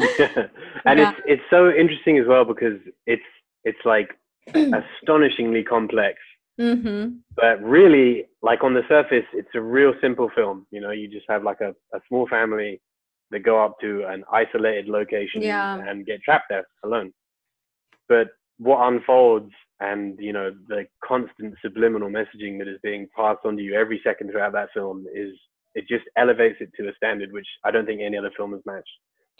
and 0.00 0.98
yeah. 0.98 1.10
it's 1.10 1.20
it's 1.26 1.42
so 1.48 1.70
interesting 1.70 2.18
as 2.18 2.26
well 2.26 2.44
because 2.44 2.80
it's 3.06 3.22
it's 3.64 3.78
like 3.84 4.10
astonishingly 4.54 5.62
complex 5.62 6.18
mm-hmm. 6.60 7.10
but 7.36 7.62
really 7.62 8.24
like 8.42 8.64
on 8.64 8.74
the 8.74 8.82
surface 8.88 9.26
it's 9.32 9.54
a 9.54 9.60
real 9.60 9.92
simple 10.00 10.28
film 10.34 10.66
you 10.72 10.80
know 10.80 10.90
you 10.90 11.06
just 11.06 11.26
have 11.28 11.44
like 11.44 11.60
a, 11.60 11.70
a 11.94 12.00
small 12.08 12.26
family 12.26 12.80
they 13.30 13.38
go 13.38 13.64
up 13.64 13.76
to 13.80 14.04
an 14.08 14.24
isolated 14.32 14.88
location 14.88 15.42
yeah. 15.42 15.78
and 15.86 16.06
get 16.06 16.22
trapped 16.22 16.46
there 16.50 16.66
alone. 16.84 17.12
But 18.08 18.28
what 18.58 18.86
unfolds 18.86 19.52
and 19.80 20.18
you 20.20 20.32
know 20.32 20.50
the 20.68 20.84
constant 21.04 21.54
subliminal 21.62 22.10
messaging 22.10 22.58
that 22.58 22.68
is 22.68 22.78
being 22.82 23.08
passed 23.16 23.40
on 23.44 23.56
to 23.56 23.62
you 23.62 23.74
every 23.74 24.00
second 24.04 24.30
throughout 24.30 24.52
that 24.52 24.68
film 24.74 25.06
is 25.14 25.32
it 25.74 25.86
just 25.88 26.04
elevates 26.16 26.56
it 26.60 26.70
to 26.76 26.88
a 26.88 26.94
standard 26.96 27.32
which 27.32 27.46
I 27.64 27.70
don't 27.70 27.86
think 27.86 28.00
any 28.02 28.18
other 28.18 28.32
film 28.36 28.52
has 28.52 28.60
matched. 28.66 28.88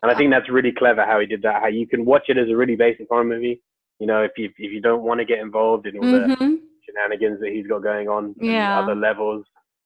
And 0.02 0.10
I 0.10 0.16
think 0.16 0.30
that's 0.30 0.48
really 0.48 0.72
clever 0.72 1.04
how 1.04 1.20
he 1.20 1.26
did 1.26 1.42
that. 1.42 1.60
How 1.60 1.68
you 1.68 1.86
can 1.86 2.06
watch 2.06 2.24
it 2.28 2.38
as 2.38 2.48
a 2.48 2.56
really 2.56 2.76
basic 2.76 3.06
horror 3.10 3.24
movie. 3.24 3.60
You 3.98 4.06
know, 4.06 4.22
if 4.22 4.30
you 4.38 4.46
if 4.56 4.72
you 4.72 4.80
don't 4.80 5.02
want 5.02 5.20
to 5.20 5.26
get 5.26 5.40
involved 5.40 5.86
in 5.86 5.98
all 5.98 6.04
mm-hmm. 6.04 6.30
the 6.30 6.60
shenanigans 6.86 7.40
that 7.40 7.50
he's 7.52 7.66
got 7.66 7.82
going 7.82 8.08
on, 8.08 8.34
yeah. 8.40 8.80
other 8.80 8.94
levels, 8.94 9.44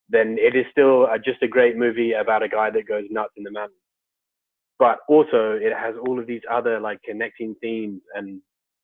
then 0.09 0.37
it 0.38 0.55
is 0.55 0.67
still 0.71 1.07
a, 1.07 1.19
just 1.19 1.43
a 1.43 1.49
great 1.49 1.77
movie 1.77 2.12
about 2.12 2.45
a 2.45 2.49
guy 2.49 2.71
that 2.71 2.87
goes 2.87 3.05
nuts 3.11 3.33
in 3.37 3.43
the 3.43 3.51
mountains 3.51 3.81
but 4.85 4.99
also 5.09 5.53
it 5.66 5.73
has 5.73 5.94
all 6.07 6.20
of 6.20 6.27
these 6.27 6.42
other 6.51 6.79
like 6.79 7.01
connecting 7.09 7.57
themes 7.62 8.03
and 8.16 8.42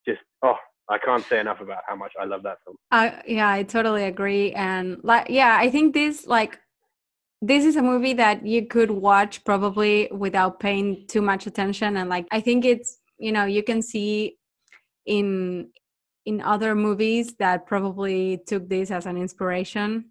just 0.09 0.23
oh 0.43 0.57
I 0.89 0.97
can't 0.97 1.23
say 1.31 1.39
enough 1.39 1.61
about 1.61 1.83
how 1.87 1.95
much 1.95 2.13
I 2.19 2.25
love 2.25 2.43
that 2.45 2.57
film. 2.65 2.77
Uh, 2.91 3.11
yeah, 3.25 3.51
I 3.51 3.63
totally 3.63 4.05
agree. 4.05 4.53
And 4.55 4.99
like, 5.05 5.27
yeah, 5.29 5.57
I 5.61 5.71
think 5.71 5.93
this 5.95 6.27
like 6.27 6.59
this 7.43 7.67
is 7.67 7.77
a 7.77 7.83
movie 7.83 8.15
that 8.15 8.47
you 8.47 8.67
could 8.67 8.91
watch 8.91 9.45
probably 9.45 10.09
without 10.11 10.59
paying 10.59 11.07
too 11.07 11.21
much 11.21 11.47
attention. 11.47 11.99
And 11.99 12.09
like, 12.09 12.27
I 12.33 12.41
think 12.41 12.65
it's 12.65 12.99
you 13.19 13.33
know 13.33 13.45
you 13.45 13.63
can 13.63 13.83
see 13.83 14.39
in 15.05 15.69
in 16.25 16.41
other 16.41 16.75
movies 16.75 17.35
that 17.43 17.67
probably 17.67 18.41
took 18.47 18.71
this 18.71 18.91
as 18.91 19.05
an 19.05 19.19
inspiration 19.19 20.07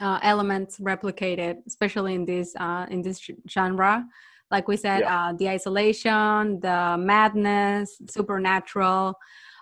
uh, 0.00 0.20
elements 0.22 0.78
replicated, 0.78 1.56
especially 1.66 2.14
in 2.14 2.24
this 2.24 2.54
uh, 2.56 2.86
in 2.88 3.02
this 3.02 3.18
genre 3.48 4.06
like 4.50 4.68
we 4.68 4.76
said 4.76 5.00
yeah. 5.00 5.28
uh, 5.28 5.32
the 5.34 5.48
isolation 5.48 6.60
the 6.60 6.96
madness 6.98 8.00
supernatural 8.08 9.14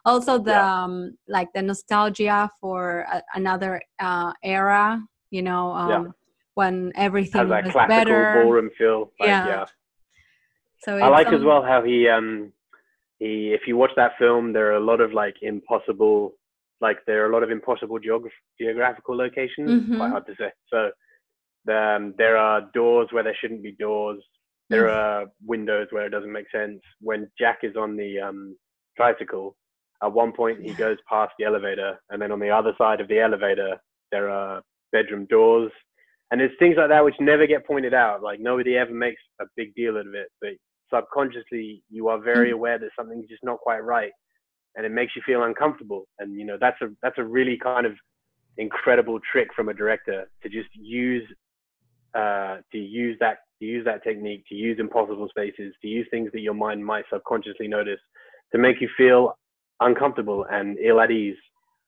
also 0.04 0.38
the 0.38 0.50
yeah. 0.50 0.84
um, 0.84 1.16
like 1.28 1.52
the 1.52 1.62
nostalgia 1.62 2.50
for 2.60 3.06
a, 3.12 3.22
another 3.34 3.80
uh, 3.98 4.32
era 4.42 5.00
you 5.30 5.42
know 5.42 5.72
um, 5.72 5.90
yeah. 5.90 6.10
when 6.54 6.92
everything 6.94 7.48
Has 7.48 7.64
was 7.64 7.72
classical 7.72 7.88
better 7.88 8.42
ballroom 8.42 8.70
feel 8.78 9.12
like, 9.20 9.28
yeah. 9.28 9.64
so 10.78 10.96
i 10.98 11.08
like 11.08 11.28
um, 11.28 11.34
as 11.34 11.42
well 11.42 11.62
how 11.62 11.82
he 11.82 12.08
um 12.08 12.52
he 13.18 13.52
if 13.52 13.62
you 13.66 13.76
watch 13.76 13.90
that 13.96 14.12
film 14.18 14.52
there 14.52 14.72
are 14.72 14.76
a 14.76 14.84
lot 14.84 15.00
of 15.00 15.12
like 15.12 15.34
impossible 15.42 16.32
like 16.80 16.98
there 17.06 17.24
are 17.24 17.30
a 17.30 17.32
lot 17.32 17.42
of 17.42 17.50
impossible 17.50 17.98
geograph- 17.98 18.42
geographical 18.60 19.16
locations 19.16 19.70
mm-hmm. 19.70 19.96
quite 19.96 20.10
hard 20.10 20.26
to 20.26 20.34
say 20.38 20.50
so 20.68 20.90
um, 21.68 22.14
there 22.16 22.36
are 22.36 22.70
doors 22.74 23.08
where 23.10 23.24
there 23.24 23.36
shouldn't 23.40 23.62
be 23.62 23.72
doors 23.72 24.22
there 24.68 24.88
are 24.88 25.26
windows 25.44 25.88
where 25.90 26.06
it 26.06 26.10
doesn't 26.10 26.32
make 26.32 26.50
sense. 26.50 26.80
When 27.00 27.30
Jack 27.38 27.58
is 27.62 27.76
on 27.76 27.96
the 27.96 28.20
um, 28.20 28.56
tricycle, 28.96 29.56
at 30.02 30.12
one 30.12 30.32
point 30.32 30.62
he 30.62 30.74
goes 30.74 30.98
past 31.08 31.32
the 31.38 31.44
elevator, 31.44 31.98
and 32.10 32.20
then 32.20 32.32
on 32.32 32.40
the 32.40 32.50
other 32.50 32.72
side 32.78 33.00
of 33.00 33.08
the 33.08 33.20
elevator 33.20 33.76
there 34.12 34.28
are 34.28 34.62
bedroom 34.92 35.26
doors, 35.26 35.70
and 36.30 36.40
there's 36.40 36.50
things 36.58 36.76
like 36.76 36.88
that 36.88 37.04
which 37.04 37.14
never 37.20 37.46
get 37.46 37.66
pointed 37.66 37.94
out. 37.94 38.22
Like 38.22 38.40
nobody 38.40 38.76
ever 38.76 38.92
makes 38.92 39.22
a 39.40 39.44
big 39.56 39.74
deal 39.74 39.96
out 39.96 40.06
of 40.06 40.14
it, 40.14 40.28
but 40.40 40.50
subconsciously 40.92 41.82
you 41.90 42.08
are 42.08 42.20
very 42.20 42.50
mm. 42.50 42.54
aware 42.54 42.78
that 42.78 42.90
something's 42.98 43.28
just 43.28 43.44
not 43.44 43.58
quite 43.58 43.84
right, 43.84 44.12
and 44.74 44.84
it 44.84 44.92
makes 44.92 45.14
you 45.14 45.22
feel 45.24 45.44
uncomfortable. 45.44 46.06
And 46.18 46.38
you 46.38 46.44
know 46.44 46.58
that's 46.60 46.80
a 46.82 46.88
that's 47.02 47.18
a 47.18 47.24
really 47.24 47.58
kind 47.62 47.86
of 47.86 47.92
incredible 48.58 49.20
trick 49.30 49.48
from 49.54 49.68
a 49.68 49.74
director 49.74 50.28
to 50.42 50.48
just 50.48 50.68
use 50.74 51.28
uh, 52.14 52.56
to 52.72 52.78
use 52.78 53.16
that 53.20 53.38
to 53.58 53.64
use 53.64 53.84
that 53.84 54.02
technique, 54.02 54.44
to 54.48 54.54
use 54.54 54.78
impossible 54.78 55.28
spaces, 55.28 55.74
to 55.82 55.88
use 55.88 56.06
things 56.10 56.30
that 56.32 56.40
your 56.40 56.54
mind 56.54 56.84
might 56.84 57.04
subconsciously 57.12 57.68
notice 57.68 58.00
to 58.52 58.58
make 58.58 58.80
you 58.80 58.88
feel 58.96 59.36
uncomfortable 59.80 60.46
and 60.50 60.78
ill 60.78 61.00
at 61.00 61.10
ease. 61.10 61.36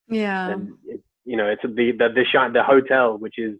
Yeah. 0.08 0.48
And 0.48 0.72
it, 0.86 1.02
you 1.24 1.36
know, 1.36 1.46
it's 1.46 1.62
the 1.62 1.92
the 1.92 2.08
the, 2.14 2.24
sh- 2.24 2.52
the 2.52 2.62
hotel, 2.62 3.18
which 3.18 3.38
is 3.38 3.58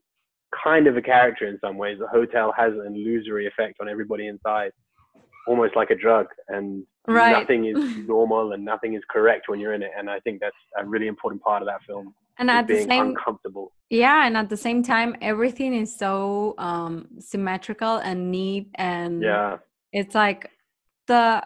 kind 0.65 0.87
of 0.87 0.97
a 0.97 1.03
character 1.03 1.47
in 1.47 1.59
some 1.61 1.77
ways. 1.77 1.99
The 1.99 2.09
hotel 2.09 2.53
has 2.57 2.73
an 2.73 2.95
illusory 2.95 3.47
effect 3.47 3.77
on 3.81 3.89
everybody 3.89 4.27
inside, 4.27 4.73
almost 5.47 5.77
like 5.77 5.91
a 5.91 5.95
drug, 5.95 6.27
and 6.49 6.85
right. 7.07 7.33
nothing 7.33 7.67
is 7.67 7.77
normal 8.09 8.53
and 8.53 8.65
nothing 8.65 8.95
is 8.95 9.03
correct 9.11 9.49
when 9.49 9.61
you're 9.61 9.75
in 9.75 9.83
it. 9.83 9.91
And 9.97 10.09
I 10.09 10.21
think 10.21 10.41
that's 10.41 10.57
a 10.79 10.87
really 10.87 11.09
important 11.09 11.43
part 11.43 11.61
of 11.61 11.69
that 11.69 11.83
film 11.87 12.15
and 12.39 12.51
at 12.51 12.67
the 12.67 12.85
same 12.85 13.15
yeah 13.91 14.27
and 14.27 14.37
at 14.37 14.49
the 14.49 14.57
same 14.57 14.83
time 14.83 15.17
everything 15.21 15.75
is 15.75 15.95
so 15.95 16.55
um 16.59 17.07
symmetrical 17.19 17.97
and 17.97 18.31
neat 18.31 18.69
and 18.75 19.23
yeah 19.23 19.57
it's 19.93 20.15
like 20.15 20.51
the 21.07 21.43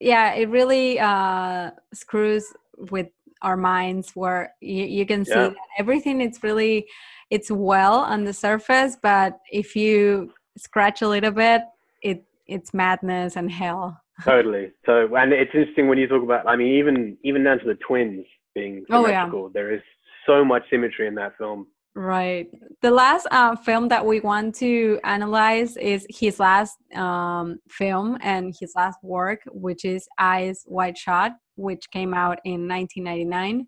yeah 0.00 0.34
it 0.34 0.48
really 0.50 0.98
uh 1.00 1.70
screws 1.94 2.52
with 2.90 3.08
our 3.42 3.56
minds 3.56 4.10
where 4.14 4.52
you, 4.60 4.84
you 4.84 5.06
can 5.06 5.24
see 5.24 5.32
yeah. 5.32 5.50
everything 5.78 6.20
it's 6.20 6.42
really 6.42 6.86
it's 7.30 7.50
well 7.50 7.94
on 7.94 8.24
the 8.24 8.32
surface 8.32 8.96
but 9.02 9.38
if 9.50 9.74
you 9.74 10.32
scratch 10.56 11.02
a 11.02 11.08
little 11.08 11.30
bit 11.30 11.62
it 12.02 12.24
it's 12.46 12.74
madness 12.74 13.36
and 13.36 13.50
hell 13.50 13.98
totally 14.24 14.70
so 14.84 15.14
and 15.16 15.32
it's 15.32 15.50
interesting 15.54 15.88
when 15.88 15.96
you 15.96 16.06
talk 16.08 16.22
about 16.22 16.46
i 16.46 16.56
mean 16.56 16.74
even 16.74 17.16
even 17.22 17.44
down 17.44 17.58
to 17.58 17.64
the 17.64 17.76
twins 17.76 18.26
being 18.54 18.84
symmetrical 18.90 19.40
oh, 19.40 19.46
yeah. 19.46 19.50
there 19.54 19.72
is 19.72 19.80
so 20.28 20.44
much 20.44 20.62
symmetry 20.70 21.06
in 21.06 21.14
that 21.16 21.36
film. 21.38 21.66
Right. 21.98 22.48
The 22.80 22.92
last 22.92 23.26
uh, 23.32 23.56
film 23.56 23.88
that 23.88 24.06
we 24.06 24.20
want 24.20 24.54
to 24.56 25.00
analyze 25.02 25.76
is 25.76 26.06
his 26.08 26.38
last 26.38 26.76
um, 26.94 27.58
film 27.68 28.16
and 28.20 28.54
his 28.60 28.72
last 28.76 29.00
work, 29.02 29.40
which 29.48 29.84
is 29.84 30.06
Eyes 30.16 30.62
Wide 30.68 30.96
Shut, 30.96 31.32
which 31.56 31.90
came 31.90 32.14
out 32.14 32.38
in 32.44 32.68
1999. 32.68 33.66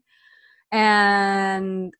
And 0.70 1.92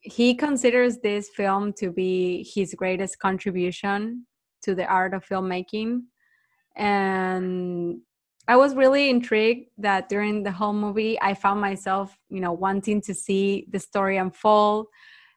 he 0.00 0.34
considers 0.34 0.96
this 1.00 1.28
film 1.28 1.74
to 1.74 1.90
be 1.90 2.50
his 2.54 2.72
greatest 2.72 3.18
contribution 3.18 4.26
to 4.62 4.74
the 4.74 4.86
art 4.86 5.12
of 5.12 5.26
filmmaking. 5.26 6.04
And 6.74 8.00
I 8.48 8.56
was 8.56 8.74
really 8.74 9.10
intrigued 9.10 9.68
that 9.76 10.08
during 10.08 10.42
the 10.42 10.52
whole 10.52 10.72
movie, 10.72 11.20
I 11.20 11.34
found 11.34 11.60
myself, 11.60 12.16
you 12.30 12.40
know, 12.40 12.52
wanting 12.52 13.02
to 13.02 13.12
see 13.12 13.66
the 13.70 13.78
story 13.78 14.16
unfold 14.16 14.86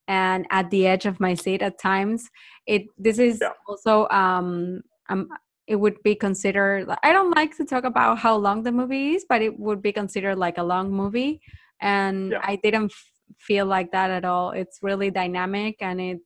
and 0.08 0.46
at 0.52 0.70
the 0.70 0.88
edge 0.88 1.06
of 1.06 1.20
my 1.20 1.34
seat 1.34 1.62
at 1.62 1.80
times. 1.80 2.30
It 2.68 2.88
this 2.98 3.20
is 3.20 3.40
yeah. 3.42 3.52
also 3.68 4.08
um, 4.10 4.82
um 5.10 5.30
it 5.66 5.78
would 5.78 6.02
be 6.04 6.16
considered 6.16 6.90
I 7.04 7.14
don't 7.14 7.36
like 7.36 7.56
to 7.58 7.66
talk 7.66 7.86
about 7.86 8.20
how 8.20 8.36
long 8.36 8.64
the 8.64 8.72
movie 8.72 9.16
is, 9.16 9.26
but 9.28 9.42
it 9.42 9.58
would 9.60 9.82
be 9.82 9.92
considered 9.92 10.38
like 10.38 10.58
a 10.58 10.64
long 10.64 10.92
movie 10.92 11.42
and 11.82 12.32
yeah. 12.32 12.42
I 12.44 12.58
didn't 12.58 12.92
f- 12.92 13.12
feel 13.40 13.66
like 13.66 13.92
that 13.92 14.12
at 14.12 14.26
all. 14.26 14.52
It's 14.52 14.80
really 14.82 15.10
dynamic 15.10 15.78
and 15.82 16.02
it 16.02 16.20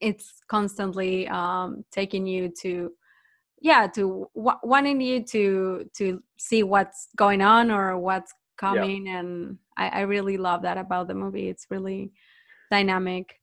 it's 0.00 0.40
constantly 0.48 1.26
um, 1.28 1.84
taking 1.90 2.26
you 2.26 2.52
to 2.60 2.92
yeah 3.60 3.86
to 3.86 4.28
w- 4.34 4.58
wanting 4.62 5.00
you 5.00 5.24
to 5.24 5.88
to 5.96 6.22
see 6.38 6.62
what's 6.62 7.08
going 7.16 7.40
on 7.40 7.70
or 7.70 7.98
what's 7.98 8.32
coming 8.56 9.06
yeah. 9.06 9.18
and 9.18 9.58
I, 9.76 9.88
I 9.88 10.00
really 10.02 10.36
love 10.36 10.62
that 10.62 10.78
about 10.78 11.08
the 11.08 11.14
movie 11.14 11.48
it's 11.48 11.66
really 11.70 12.12
dynamic 12.70 13.34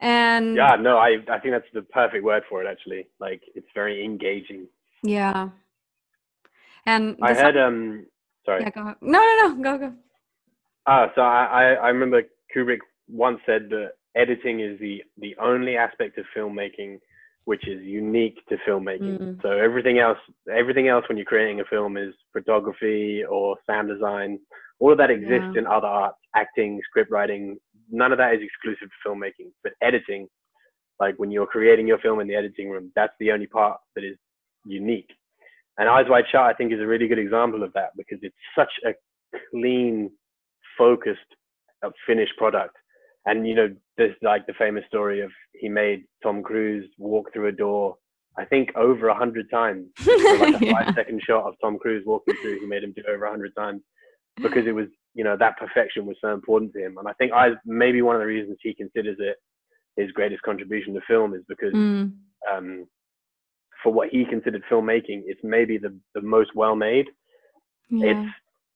and 0.00 0.56
yeah 0.56 0.76
no 0.76 0.98
i 0.98 1.16
i 1.30 1.38
think 1.38 1.54
that's 1.54 1.66
the 1.72 1.82
perfect 1.82 2.22
word 2.22 2.42
for 2.48 2.62
it 2.62 2.66
actually 2.70 3.06
like 3.18 3.42
it's 3.54 3.68
very 3.74 4.04
engaging 4.04 4.66
yeah 5.02 5.48
and 6.84 7.16
i 7.22 7.32
had 7.32 7.56
um 7.56 8.06
sorry 8.44 8.62
yeah, 8.62 8.70
go 8.70 8.94
no 9.00 9.18
no 9.18 9.48
no 9.48 9.62
go 9.62 9.78
go 9.78 9.92
ah 10.86 11.10
so 11.14 11.22
I, 11.22 11.74
I 11.74 11.88
remember 11.88 12.22
kubrick 12.54 12.80
once 13.08 13.40
said 13.46 13.68
that 13.70 13.92
editing 14.14 14.60
is 14.60 14.78
the 14.80 15.02
the 15.18 15.34
only 15.40 15.76
aspect 15.76 16.18
of 16.18 16.26
filmmaking 16.36 16.98
which 17.46 17.66
is 17.68 17.80
unique 17.82 18.44
to 18.48 18.56
filmmaking. 18.68 19.18
Mm. 19.20 19.42
So 19.42 19.52
everything 19.52 20.00
else, 20.00 20.18
everything 20.52 20.88
else 20.88 21.04
when 21.08 21.16
you're 21.16 21.24
creating 21.24 21.60
a 21.60 21.64
film 21.64 21.96
is 21.96 22.12
photography 22.32 23.22
or 23.24 23.56
sound 23.68 23.88
design. 23.88 24.40
All 24.80 24.90
of 24.90 24.98
that 24.98 25.10
exists 25.10 25.52
yeah. 25.54 25.60
in 25.60 25.66
other 25.66 25.86
arts, 25.86 26.18
acting, 26.34 26.80
script 26.88 27.10
writing. 27.10 27.56
None 27.90 28.12
of 28.12 28.18
that 28.18 28.34
is 28.34 28.40
exclusive 28.42 28.88
to 28.88 29.08
filmmaking. 29.08 29.50
But 29.62 29.72
editing, 29.82 30.28
like 31.00 31.14
when 31.18 31.30
you're 31.30 31.46
creating 31.46 31.86
your 31.86 31.98
film 31.98 32.20
in 32.20 32.28
the 32.28 32.34
editing 32.34 32.70
room, 32.70 32.92
that's 32.94 33.12
the 33.20 33.32
only 33.32 33.46
part 33.46 33.78
that 33.94 34.04
is 34.04 34.16
unique. 34.64 35.10
and 35.78 35.88
Eyes 35.88 36.06
Wide 36.08 36.24
Shut, 36.30 36.42
I 36.42 36.54
think, 36.54 36.72
is 36.72 36.80
a 36.80 36.86
really 36.86 37.08
good 37.08 37.18
example 37.18 37.62
of 37.62 37.72
that 37.74 37.90
because 37.96 38.18
it's 38.22 38.36
such 38.56 38.72
a 38.84 38.92
clean, 39.50 40.10
focused, 40.78 41.20
uh, 41.84 41.90
finished 42.06 42.36
product. 42.36 42.76
And 43.26 43.46
you 43.46 43.54
know, 43.54 43.74
there's 43.96 44.14
like 44.22 44.46
the 44.46 44.54
famous 44.54 44.84
story 44.88 45.20
of 45.20 45.30
he 45.52 45.68
made 45.68 46.04
Tom 46.22 46.42
Cruise 46.42 46.88
walk 46.98 47.32
through 47.32 47.48
a 47.48 47.52
door. 47.52 47.96
I 48.38 48.44
think 48.44 48.70
over 48.76 49.08
a 49.08 49.14
hundred 49.14 49.50
times. 49.50 49.86
like 50.06 50.60
a 50.60 50.64
yeah. 50.64 50.72
five 50.72 50.94
second 50.94 51.22
shot 51.26 51.44
of 51.44 51.54
Tom 51.62 51.78
Cruise 51.78 52.04
walking 52.06 52.34
through, 52.40 52.60
he 52.60 52.66
made 52.66 52.84
him 52.84 52.92
do 52.94 53.02
over 53.08 53.24
a 53.24 53.30
hundred 53.30 53.54
times 53.56 53.82
because 54.36 54.66
it 54.66 54.72
was, 54.72 54.86
you 55.16 55.24
know, 55.24 55.36
that 55.38 55.56
perfection 55.56 56.04
was 56.04 56.16
so 56.20 56.34
important 56.34 56.74
to 56.74 56.84
him. 56.84 56.98
And 56.98 57.08
I 57.08 57.12
think 57.14 57.32
I 57.32 57.52
maybe 57.64 58.02
one 58.02 58.14
of 58.14 58.20
the 58.20 58.26
reasons 58.26 58.58
he 58.62 58.74
considers 58.74 59.16
it 59.18 59.36
his 59.96 60.12
greatest 60.12 60.42
contribution 60.42 60.92
to 60.92 61.00
film 61.08 61.34
is 61.34 61.40
because 61.48 61.72
mm. 61.72 62.12
um, 62.52 62.86
for 63.82 63.92
what 63.94 64.10
he 64.10 64.26
considered 64.26 64.62
filmmaking, 64.70 65.22
it's 65.24 65.40
maybe 65.42 65.78
the, 65.78 65.98
the 66.14 66.20
most 66.20 66.50
well 66.54 66.76
made. 66.76 67.06
Yeah. 67.88 68.08
It's 68.10 68.30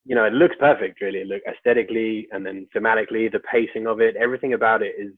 you 0.07 0.14
know, 0.14 0.24
it 0.24 0.32
looks 0.32 0.57
perfect 0.59 1.03
really. 1.03 1.24
Look 1.24 1.43
aesthetically 1.47 2.26
and 2.32 2.45
then 2.45 2.66
thematically, 2.74 3.30
the 3.30 3.41
pacing 3.41 3.86
of 3.86 4.01
it, 4.01 4.16
everything 4.16 4.55
about 4.55 4.82
it 4.82 4.95
is 4.99 5.12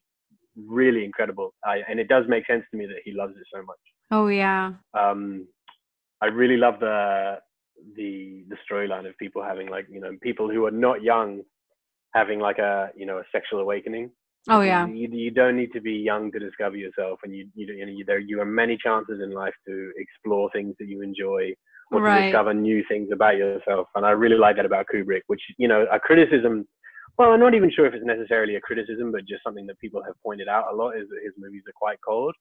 really 0.56 1.04
incredible. 1.04 1.54
I, 1.64 1.82
and 1.88 2.00
it 2.00 2.08
does 2.08 2.24
make 2.28 2.46
sense 2.48 2.64
to 2.72 2.76
me 2.76 2.86
that 2.86 3.02
he 3.04 3.12
loves 3.12 3.34
it 3.36 3.46
so 3.54 3.62
much. 3.62 3.78
Oh 4.10 4.26
yeah. 4.26 4.72
Um, 4.92 5.46
I 6.20 6.26
really 6.26 6.56
love 6.56 6.80
the 6.80 7.38
the 7.96 8.44
the 8.48 8.56
storyline 8.70 9.08
of 9.08 9.16
people 9.18 9.42
having 9.42 9.68
like 9.68 9.86
you 9.90 10.00
know 10.00 10.16
people 10.22 10.48
who 10.48 10.64
are 10.66 10.70
not 10.70 11.02
young 11.02 11.42
having 12.14 12.38
like 12.40 12.58
a 12.58 12.90
you 12.96 13.06
know 13.06 13.18
a 13.18 13.24
sexual 13.32 13.60
awakening 13.60 14.10
Oh 14.48 14.60
yeah. 14.60 14.86
You, 14.86 15.08
you 15.10 15.30
don't 15.30 15.56
need 15.56 15.72
to 15.72 15.80
be 15.80 15.92
young 15.92 16.32
to 16.32 16.38
discover 16.38 16.76
yourself, 16.76 17.20
and 17.22 17.34
you 17.34 17.48
you, 17.54 17.66
you 17.72 17.86
know 17.86 17.92
you, 17.92 18.04
there 18.04 18.18
you 18.18 18.38
have 18.38 18.48
many 18.48 18.76
chances 18.76 19.20
in 19.22 19.30
life 19.30 19.54
to 19.68 19.92
explore 19.96 20.50
things 20.52 20.74
that 20.80 20.88
you 20.88 21.00
enjoy 21.02 21.52
or 21.92 22.02
right. 22.02 22.18
to 22.18 22.26
discover 22.26 22.52
new 22.52 22.82
things 22.88 23.10
about 23.12 23.36
yourself. 23.36 23.86
And 23.94 24.04
I 24.04 24.10
really 24.10 24.36
like 24.36 24.56
that 24.56 24.66
about 24.66 24.86
Kubrick, 24.92 25.22
which 25.28 25.42
you 25.58 25.68
know 25.68 25.86
a 25.92 26.00
criticism. 26.00 26.66
Well, 27.18 27.30
I'm 27.30 27.40
not 27.40 27.54
even 27.54 27.70
sure 27.70 27.86
if 27.86 27.94
it's 27.94 28.04
necessarily 28.04 28.56
a 28.56 28.60
criticism, 28.60 29.12
but 29.12 29.26
just 29.26 29.44
something 29.44 29.66
that 29.66 29.78
people 29.78 30.02
have 30.02 30.14
pointed 30.24 30.48
out 30.48 30.72
a 30.72 30.74
lot 30.74 30.96
is 30.96 31.08
that 31.10 31.20
his 31.22 31.34
movies 31.38 31.62
are 31.68 31.76
quite 31.76 31.98
cold. 32.06 32.34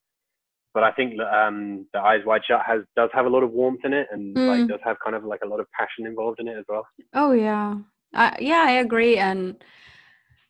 But 0.74 0.84
I 0.84 0.92
think 0.92 1.20
um, 1.20 1.86
the 1.94 2.00
Eyes 2.00 2.22
Wide 2.26 2.42
Shut 2.48 2.62
has 2.66 2.82
does 2.96 3.10
have 3.14 3.26
a 3.26 3.30
lot 3.30 3.44
of 3.44 3.52
warmth 3.52 3.82
in 3.84 3.94
it, 3.94 4.08
and 4.12 4.36
mm. 4.36 4.48
like 4.48 4.68
does 4.68 4.80
have 4.84 4.98
kind 5.04 5.16
of 5.16 5.26
like 5.26 5.42
a 5.44 5.48
lot 5.48 5.60
of 5.60 5.68
passion 5.78 6.06
involved 6.06 6.40
in 6.40 6.48
it 6.48 6.58
as 6.58 6.66
well. 6.70 6.88
Oh 7.14 7.32
yeah, 7.32 7.76
uh, 8.14 8.32
yeah, 8.40 8.64
I 8.68 8.72
agree, 8.74 9.18
and 9.18 9.62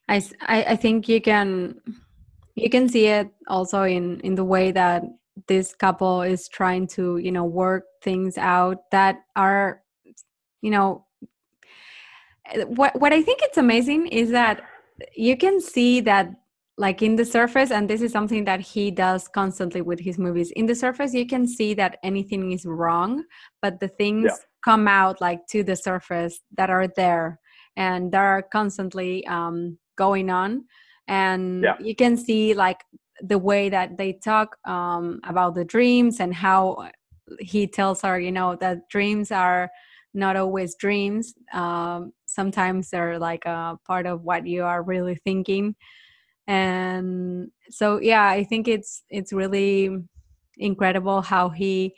I, 0.07 0.21
I, 0.41 0.63
I 0.63 0.75
think 0.75 1.09
you 1.09 1.21
can 1.21 1.75
you 2.55 2.69
can 2.69 2.87
see 2.87 3.07
it 3.07 3.29
also 3.47 3.83
in 3.83 4.19
in 4.19 4.35
the 4.35 4.43
way 4.43 4.71
that 4.71 5.03
this 5.47 5.73
couple 5.73 6.21
is 6.21 6.47
trying 6.47 6.87
to 6.87 7.17
you 7.17 7.31
know 7.31 7.45
work 7.45 7.85
things 8.03 8.37
out 8.37 8.89
that 8.91 9.21
are 9.35 9.81
you 10.61 10.69
know 10.69 11.05
what 12.67 12.99
what 12.99 13.13
I 13.13 13.21
think 13.21 13.39
it's 13.41 13.57
amazing 13.57 14.07
is 14.07 14.31
that 14.31 14.61
you 15.15 15.37
can 15.37 15.61
see 15.61 16.01
that 16.01 16.29
like 16.77 17.01
in 17.01 17.15
the 17.15 17.25
surface 17.25 17.71
and 17.71 17.89
this 17.89 18.01
is 18.01 18.11
something 18.11 18.45
that 18.45 18.59
he 18.59 18.91
does 18.91 19.27
constantly 19.27 19.81
with 19.81 19.99
his 19.99 20.17
movies 20.17 20.51
in 20.51 20.65
the 20.65 20.75
surface 20.75 21.13
you 21.13 21.25
can 21.25 21.47
see 21.47 21.73
that 21.73 21.97
anything 22.03 22.51
is 22.51 22.65
wrong 22.65 23.23
but 23.61 23.79
the 23.79 23.87
things 23.87 24.25
yeah. 24.25 24.35
come 24.63 24.87
out 24.87 25.19
like 25.19 25.45
to 25.47 25.63
the 25.63 25.75
surface 25.75 26.39
that 26.57 26.69
are 26.69 26.87
there 26.95 27.39
and 27.75 28.11
that 28.11 28.19
are 28.19 28.41
constantly 28.41 29.25
um, 29.27 29.77
going 29.97 30.29
on 30.29 30.63
and 31.07 31.63
yeah. 31.63 31.75
you 31.79 31.95
can 31.95 32.15
see 32.15 32.53
like 32.53 32.83
the 33.21 33.37
way 33.37 33.69
that 33.69 33.97
they 33.97 34.13
talk 34.13 34.57
um, 34.65 35.19
about 35.25 35.55
the 35.55 35.65
dreams 35.65 36.19
and 36.19 36.33
how 36.33 36.89
he 37.39 37.67
tells 37.67 38.01
her 38.01 38.19
you 38.19 38.31
know 38.31 38.55
that 38.55 38.87
dreams 38.89 39.31
are 39.31 39.69
not 40.13 40.35
always 40.35 40.75
dreams 40.75 41.33
um, 41.53 42.11
sometimes 42.25 42.89
they're 42.89 43.19
like 43.19 43.45
a 43.45 43.77
part 43.85 44.05
of 44.05 44.23
what 44.23 44.47
you 44.47 44.63
are 44.63 44.83
really 44.83 45.15
thinking 45.15 45.75
and 46.47 47.49
so 47.69 47.99
yeah 47.99 48.27
i 48.27 48.43
think 48.43 48.67
it's 48.67 49.03
it's 49.09 49.31
really 49.31 49.89
incredible 50.57 51.21
how 51.21 51.49
he 51.49 51.93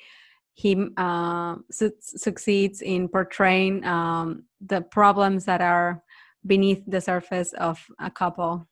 he 0.54 0.88
uh, 0.98 1.56
su- 1.72 1.92
succeeds 2.00 2.82
in 2.82 3.08
portraying 3.08 3.84
um, 3.86 4.44
the 4.62 4.82
problems 4.82 5.46
that 5.46 5.62
are 5.62 6.04
beneath 6.46 6.84
the 6.88 7.02
surface 7.02 7.54
of 7.54 7.84
a 8.00 8.12
couple. 8.12 8.68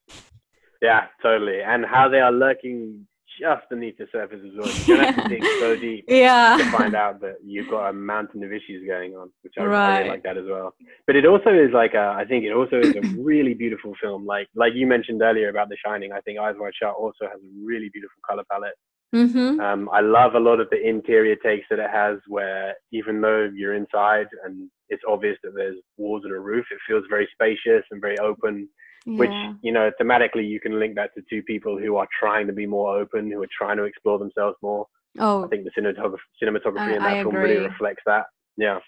Yeah, 0.81 1.05
totally. 1.21 1.61
And 1.61 1.85
how 1.85 2.09
they 2.09 2.19
are 2.19 2.31
lurking 2.31 3.07
just 3.39 3.69
beneath 3.69 3.97
the 3.97 4.07
surface 4.11 4.39
as 4.45 4.51
well. 4.57 4.69
You 4.85 4.97
don't 4.97 5.13
have 5.13 5.23
to 5.23 5.29
dig 5.29 5.43
so 5.59 5.75
deep 5.79 6.05
yeah. 6.07 6.57
to 6.57 6.71
find 6.71 6.95
out 6.95 7.21
that 7.21 7.35
you've 7.43 7.69
got 7.69 7.89
a 7.89 7.93
mountain 7.93 8.43
of 8.43 8.51
issues 8.51 8.85
going 8.87 9.13
on, 9.15 9.31
which 9.43 9.53
I, 9.59 9.63
right. 9.63 9.89
I 9.89 9.97
really 9.99 10.09
like 10.09 10.23
that 10.23 10.37
as 10.37 10.45
well. 10.47 10.73
But 11.07 11.15
it 11.15 11.25
also 11.25 11.49
is 11.49 11.71
like 11.73 11.93
a, 11.93 12.15
I 12.17 12.25
think 12.25 12.43
it 12.43 12.53
also 12.53 12.79
is 12.79 12.95
a 12.95 13.01
really 13.21 13.53
beautiful 13.53 13.93
film. 14.01 14.25
Like 14.25 14.47
like 14.55 14.73
you 14.75 14.87
mentioned 14.87 15.21
earlier 15.21 15.49
about 15.49 15.69
The 15.69 15.77
Shining, 15.85 16.11
I 16.11 16.21
think 16.21 16.39
Eyes 16.39 16.55
Wide 16.57 16.73
Shut 16.81 16.95
also 16.95 17.25
has 17.25 17.41
a 17.41 17.65
really 17.65 17.89
beautiful 17.93 18.19
color 18.27 18.43
palette. 18.51 18.75
Mm-hmm. 19.13 19.59
Um, 19.59 19.89
I 19.91 19.99
love 19.99 20.35
a 20.35 20.39
lot 20.39 20.61
of 20.61 20.69
the 20.69 20.81
interior 20.81 21.35
takes 21.35 21.65
that 21.69 21.79
it 21.79 21.89
has, 21.91 22.17
where 22.27 22.73
even 22.93 23.19
though 23.19 23.49
you're 23.53 23.75
inside 23.75 24.27
and 24.45 24.69
it's 24.87 25.03
obvious 25.07 25.37
that 25.43 25.51
there's 25.53 25.75
walls 25.97 26.21
and 26.23 26.33
a 26.33 26.39
roof, 26.39 26.65
it 26.71 26.79
feels 26.87 27.03
very 27.09 27.27
spacious 27.33 27.83
and 27.91 27.99
very 27.99 28.17
open. 28.19 28.69
Yeah. 29.05 29.17
Which 29.17 29.31
you 29.63 29.71
know, 29.71 29.91
thematically, 29.99 30.47
you 30.47 30.59
can 30.59 30.79
link 30.79 30.95
that 30.95 31.11
to 31.15 31.23
two 31.29 31.41
people 31.43 31.77
who 31.77 31.95
are 31.95 32.07
trying 32.19 32.47
to 32.47 32.53
be 32.53 32.65
more 32.65 32.97
open, 32.99 33.31
who 33.31 33.41
are 33.41 33.47
trying 33.57 33.77
to 33.77 33.83
explore 33.83 34.19
themselves 34.19 34.57
more. 34.61 34.85
Oh, 35.19 35.43
I 35.43 35.47
think 35.47 35.65
the 35.65 35.81
cinematography, 35.81 36.17
cinematography 36.41 36.95
in 36.95 37.03
that 37.03 37.13
I 37.13 37.23
film 37.23 37.35
agree. 37.35 37.53
really 37.53 37.67
reflects 37.67 38.03
that. 38.05 38.25
Yeah. 38.57 38.79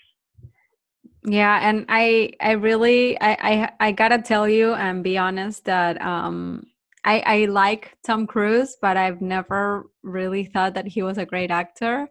Yeah, 1.25 1.59
and 1.61 1.85
I, 1.87 2.33
I 2.41 2.51
really, 2.51 3.19
I, 3.21 3.31
I, 3.79 3.87
I 3.87 3.91
gotta 3.93 4.21
tell 4.21 4.47
you 4.47 4.73
and 4.73 5.03
be 5.03 5.17
honest 5.17 5.63
that 5.65 6.01
um, 6.01 6.65
I, 7.05 7.19
I 7.25 7.45
like 7.45 7.97
Tom 8.05 8.27
Cruise, 8.27 8.77
but 8.81 8.97
I've 8.97 9.21
never 9.21 9.89
really 10.03 10.45
thought 10.45 10.73
that 10.73 10.87
he 10.87 11.01
was 11.01 11.17
a 11.17 11.25
great 11.25 11.49
actor. 11.49 12.09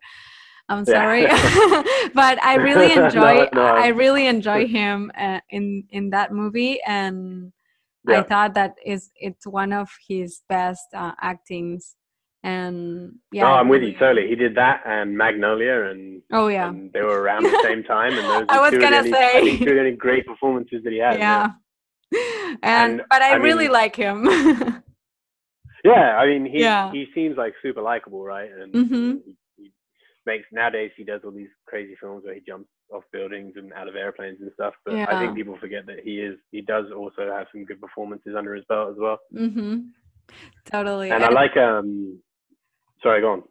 I'm 0.68 0.84
sorry, 0.84 1.22
yeah. 1.22 1.82
but 2.14 2.42
I 2.42 2.56
really 2.56 2.92
enjoy 2.96 3.34
no, 3.34 3.48
no. 3.52 3.62
I 3.62 3.88
really 3.88 4.26
enjoy 4.26 4.66
him 4.66 5.10
uh, 5.18 5.40
in 5.50 5.84
in 5.90 6.10
that 6.10 6.32
movie, 6.32 6.80
and 6.86 7.52
yeah. 8.08 8.20
I 8.20 8.22
thought 8.22 8.54
that 8.54 8.74
is 8.84 9.10
it's 9.16 9.46
one 9.46 9.72
of 9.72 9.90
his 10.08 10.42
best 10.48 10.86
uh, 10.94 11.12
actings. 11.20 11.96
And 12.44 13.18
yeah, 13.30 13.44
no, 13.44 13.52
I'm 13.52 13.68
with 13.68 13.82
you 13.82 13.92
totally. 13.96 14.26
He 14.26 14.34
did 14.34 14.56
that 14.56 14.82
and 14.84 15.16
Magnolia, 15.16 15.90
and 15.90 16.22
oh 16.32 16.48
yeah, 16.48 16.70
and 16.70 16.92
they 16.92 17.00
were 17.00 17.22
around 17.22 17.44
the 17.44 17.60
same 17.62 17.84
time. 17.84 18.12
And 18.18 18.24
those 18.24 18.46
I 18.48 18.60
was 18.60 18.72
gonna 18.72 18.96
any, 18.96 19.12
say 19.12 19.58
two 19.58 19.78
any 19.78 19.92
great 19.92 20.26
performances 20.26 20.82
that 20.82 20.92
he 20.92 20.98
had. 20.98 21.20
Yeah, 21.20 21.50
yeah. 22.10 22.54
and, 22.62 23.00
and, 23.00 23.02
but 23.08 23.22
I, 23.22 23.32
I 23.32 23.34
really 23.34 23.66
mean, 23.66 23.72
like 23.72 23.94
him. 23.94 24.24
yeah, 25.84 26.16
I 26.18 26.26
mean, 26.26 26.44
he 26.46 26.62
yeah. 26.62 26.90
he 26.90 27.06
seems 27.14 27.36
like 27.36 27.54
super 27.62 27.80
likable, 27.80 28.24
right? 28.24 28.50
And 28.50 28.74
mm-hmm. 28.74 29.10
he, 29.24 29.34
makes 30.26 30.46
nowadays 30.52 30.90
he 30.96 31.04
does 31.04 31.20
all 31.24 31.30
these 31.30 31.48
crazy 31.66 31.94
films 32.00 32.24
where 32.24 32.34
he 32.34 32.40
jumps 32.40 32.68
off 32.92 33.04
buildings 33.12 33.54
and 33.56 33.72
out 33.72 33.88
of 33.88 33.96
airplanes 33.96 34.40
and 34.40 34.50
stuff. 34.54 34.74
But 34.84 34.94
yeah. 34.94 35.06
I 35.08 35.18
think 35.18 35.36
people 35.36 35.56
forget 35.58 35.86
that 35.86 36.00
he 36.04 36.20
is 36.20 36.38
he 36.50 36.60
does 36.60 36.86
also 36.96 37.30
have 37.30 37.46
some 37.52 37.64
good 37.64 37.80
performances 37.80 38.34
under 38.36 38.54
his 38.54 38.64
belt 38.68 38.90
as 38.90 38.96
well. 38.98 39.18
Mm-hmm. 39.34 39.78
Totally. 40.70 41.10
And 41.10 41.24
I 41.24 41.30
like 41.30 41.56
um. 41.56 42.18
Sorry, 43.02 43.20
go 43.20 43.32
on. 43.32 43.42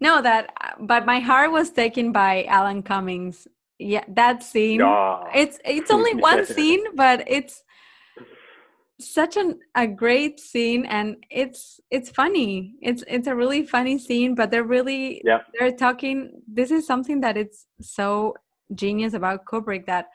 No, 0.00 0.22
that 0.22 0.52
but 0.80 1.06
my 1.06 1.20
heart 1.20 1.52
was 1.52 1.70
taken 1.70 2.12
by 2.12 2.44
Alan 2.44 2.82
Cummings. 2.82 3.46
Yeah, 3.78 4.04
that 4.08 4.42
scene. 4.42 4.80
Oh. 4.80 5.28
It's 5.34 5.58
it's 5.64 5.90
only 5.90 6.14
one 6.14 6.46
scene, 6.56 6.84
but 6.94 7.24
it's 7.26 7.62
such 8.98 9.36
an 9.36 9.58
a 9.74 9.86
great 9.86 10.40
scene 10.40 10.86
and 10.86 11.16
it's 11.30 11.80
it's 11.90 12.08
funny 12.08 12.74
it's 12.80 13.04
it's 13.06 13.26
a 13.26 13.34
really 13.34 13.62
funny 13.62 13.98
scene 13.98 14.34
but 14.34 14.50
they're 14.50 14.64
really 14.64 15.20
yeah. 15.22 15.40
they're 15.58 15.72
talking 15.72 16.30
this 16.48 16.70
is 16.70 16.86
something 16.86 17.20
that 17.20 17.36
it's 17.36 17.66
so 17.80 18.34
genius 18.74 19.12
about 19.12 19.44
kubrick 19.44 19.84
that 19.84 20.06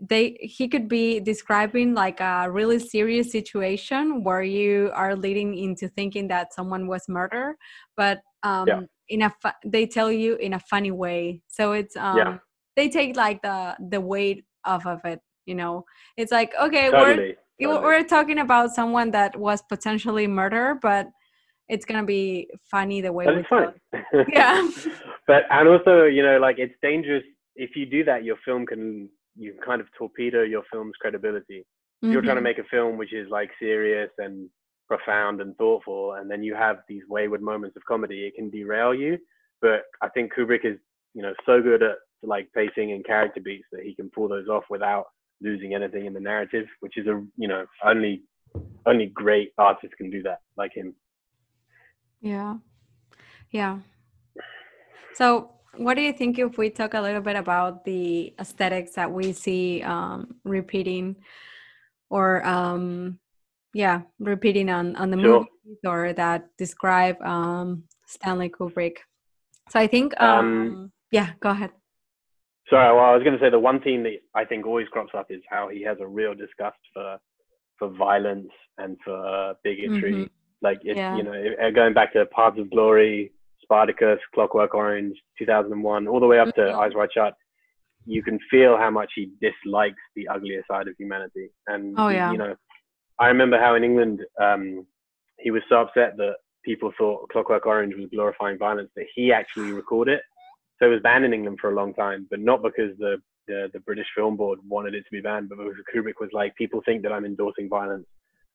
they 0.00 0.38
he 0.40 0.68
could 0.68 0.88
be 0.88 1.20
describing 1.20 1.92
like 1.92 2.20
a 2.20 2.48
really 2.50 2.78
serious 2.78 3.30
situation 3.30 4.22
where 4.24 4.42
you 4.42 4.90
are 4.94 5.14
leading 5.14 5.56
into 5.58 5.88
thinking 5.88 6.28
that 6.28 6.54
someone 6.54 6.86
was 6.86 7.02
murdered 7.08 7.56
but 7.94 8.20
um 8.42 8.66
yeah. 8.66 8.80
in 9.08 9.22
a 9.22 9.34
fu- 9.42 9.68
they 9.68 9.86
tell 9.86 10.10
you 10.10 10.36
in 10.36 10.54
a 10.54 10.60
funny 10.60 10.92
way 10.92 11.42
so 11.48 11.72
it's 11.72 11.94
um 11.96 12.16
yeah. 12.16 12.38
they 12.74 12.88
take 12.88 13.16
like 13.16 13.42
the 13.42 13.76
the 13.90 14.00
weight 14.00 14.44
off 14.64 14.86
of 14.86 15.04
it 15.04 15.20
you 15.44 15.54
know 15.54 15.84
it's 16.16 16.32
like 16.32 16.52
okay 16.58 16.90
totally. 16.90 17.16
we're 17.16 17.34
we're 17.60 18.04
talking 18.04 18.38
about 18.38 18.74
someone 18.74 19.10
that 19.12 19.36
was 19.36 19.62
potentially 19.62 20.26
murdered, 20.26 20.80
but 20.80 21.08
it's 21.68 21.84
gonna 21.84 22.04
be 22.06 22.48
funny 22.70 23.00
the 23.00 23.12
way 23.12 23.24
but 23.24 23.34
we 23.34 23.40
it's 23.40 23.48
fun. 23.48 23.74
yeah. 24.32 24.68
but 25.26 25.42
and 25.50 25.68
also, 25.68 26.04
you 26.04 26.22
know, 26.22 26.38
like 26.38 26.58
it's 26.58 26.74
dangerous 26.82 27.24
if 27.56 27.76
you 27.76 27.86
do 27.86 28.04
that. 28.04 28.24
Your 28.24 28.36
film 28.44 28.64
can 28.66 29.08
you 29.36 29.54
kind 29.64 29.80
of 29.80 29.86
torpedo 29.96 30.42
your 30.42 30.62
film's 30.72 30.94
credibility. 31.00 31.64
Mm-hmm. 32.02 32.12
You're 32.12 32.22
trying 32.22 32.36
to 32.36 32.40
mm-hmm. 32.40 32.44
make 32.44 32.58
a 32.58 32.68
film 32.70 32.96
which 32.96 33.12
is 33.12 33.28
like 33.30 33.50
serious 33.60 34.10
and 34.18 34.48
profound 34.88 35.40
and 35.40 35.56
thoughtful, 35.56 36.14
and 36.14 36.30
then 36.30 36.42
you 36.42 36.54
have 36.54 36.78
these 36.88 37.02
wayward 37.08 37.42
moments 37.42 37.76
of 37.76 37.84
comedy. 37.86 38.26
It 38.26 38.34
can 38.36 38.50
derail 38.50 38.94
you. 38.94 39.18
But 39.60 39.82
I 40.02 40.08
think 40.08 40.32
Kubrick 40.32 40.64
is, 40.64 40.78
you 41.14 41.22
know, 41.22 41.34
so 41.44 41.60
good 41.60 41.82
at 41.82 41.96
like 42.22 42.48
pacing 42.54 42.92
and 42.92 43.04
character 43.04 43.40
beats 43.40 43.66
that 43.72 43.82
he 43.82 43.94
can 43.94 44.10
pull 44.10 44.28
those 44.28 44.48
off 44.48 44.64
without 44.70 45.06
losing 45.40 45.74
anything 45.74 46.06
in 46.06 46.14
the 46.14 46.20
narrative, 46.20 46.66
which 46.80 46.96
is 46.96 47.06
a 47.06 47.22
you 47.36 47.48
know 47.48 47.64
only 47.84 48.22
only 48.86 49.06
great 49.06 49.52
artists 49.58 49.94
can 49.96 50.10
do 50.10 50.22
that, 50.22 50.40
like 50.56 50.72
him. 50.74 50.94
Yeah, 52.20 52.56
yeah. 53.50 53.78
So, 55.14 55.52
what 55.76 55.94
do 55.94 56.02
you 56.02 56.12
think 56.12 56.38
if 56.38 56.58
we 56.58 56.70
talk 56.70 56.94
a 56.94 57.00
little 57.00 57.20
bit 57.20 57.36
about 57.36 57.84
the 57.84 58.34
aesthetics 58.40 58.92
that 58.92 59.10
we 59.10 59.32
see 59.32 59.82
um, 59.82 60.36
repeating, 60.44 61.16
or 62.10 62.44
um, 62.46 63.18
yeah, 63.74 64.02
repeating 64.18 64.70
on 64.70 64.96
on 64.96 65.10
the 65.10 65.18
sure. 65.18 65.40
movies 65.40 65.78
or 65.84 66.12
that 66.14 66.48
describe 66.56 67.20
um, 67.22 67.84
Stanley 68.06 68.48
Kubrick? 68.48 68.98
So 69.70 69.78
I 69.78 69.86
think, 69.86 70.18
um, 70.20 70.38
um, 70.38 70.92
yeah, 71.10 71.30
go 71.40 71.50
ahead. 71.50 71.70
Sorry, 72.70 72.94
well, 72.94 73.04
I 73.04 73.14
was 73.14 73.22
going 73.22 73.38
to 73.38 73.42
say 73.42 73.50
the 73.50 73.58
one 73.58 73.80
thing 73.80 74.02
that 74.02 74.18
I 74.34 74.44
think 74.44 74.66
always 74.66 74.88
crops 74.88 75.12
up 75.16 75.28
is 75.30 75.40
how 75.48 75.68
he 75.68 75.82
has 75.84 75.96
a 76.00 76.06
real 76.06 76.34
disgust 76.34 76.78
for 76.92 77.18
for 77.78 77.88
violence 77.88 78.50
and 78.78 78.96
for 79.04 79.54
bigotry. 79.62 80.12
Mm-hmm. 80.12 80.24
Like, 80.60 80.80
it, 80.82 80.96
yeah. 80.96 81.16
you 81.16 81.22
know, 81.22 81.32
uh, 81.32 81.70
going 81.70 81.94
back 81.94 82.12
to 82.14 82.26
Paths 82.26 82.58
of 82.58 82.70
Glory, 82.70 83.32
Spartacus, 83.62 84.18
Clockwork 84.34 84.74
Orange, 84.74 85.16
2001, 85.38 86.08
all 86.08 86.18
the 86.18 86.26
way 86.26 86.40
up 86.40 86.52
to 86.56 86.60
mm-hmm. 86.60 86.78
Eyes 86.80 86.90
Wide 86.94 87.10
Shut, 87.14 87.34
you 88.04 88.22
can 88.22 88.38
feel 88.50 88.76
how 88.76 88.90
much 88.90 89.12
he 89.14 89.30
dislikes 89.40 90.00
the 90.16 90.26
uglier 90.28 90.64
side 90.68 90.88
of 90.88 90.94
humanity. 90.98 91.50
And, 91.68 91.94
oh, 91.98 92.08
yeah. 92.08 92.32
you 92.32 92.38
know, 92.38 92.56
I 93.20 93.28
remember 93.28 93.58
how 93.58 93.74
in 93.74 93.84
England, 93.84 94.20
um, 94.40 94.86
he 95.38 95.50
was 95.50 95.62
so 95.68 95.82
upset 95.82 96.16
that 96.16 96.36
people 96.64 96.92
thought 96.98 97.28
Clockwork 97.30 97.66
Orange 97.66 97.94
was 97.94 98.08
glorifying 98.12 98.58
violence 98.58 98.90
that 98.96 99.06
he 99.14 99.32
actually 99.32 99.72
recorded 99.72 100.14
it. 100.14 100.22
So 100.78 100.86
it 100.86 100.90
was 100.90 101.00
banned 101.02 101.24
in 101.24 101.34
England 101.34 101.58
for 101.60 101.70
a 101.70 101.74
long 101.74 101.92
time, 101.94 102.26
but 102.30 102.40
not 102.40 102.62
because 102.62 102.96
the, 102.98 103.16
the, 103.46 103.68
the 103.72 103.80
British 103.80 104.06
Film 104.14 104.36
Board 104.36 104.60
wanted 104.66 104.94
it 104.94 105.02
to 105.02 105.10
be 105.10 105.20
banned, 105.20 105.48
but 105.48 105.58
because 105.58 105.74
Kubrick 105.94 106.20
was 106.20 106.30
like, 106.32 106.54
people 106.56 106.82
think 106.84 107.02
that 107.02 107.12
I'm 107.12 107.24
endorsing 107.24 107.68
violence, 107.68 108.06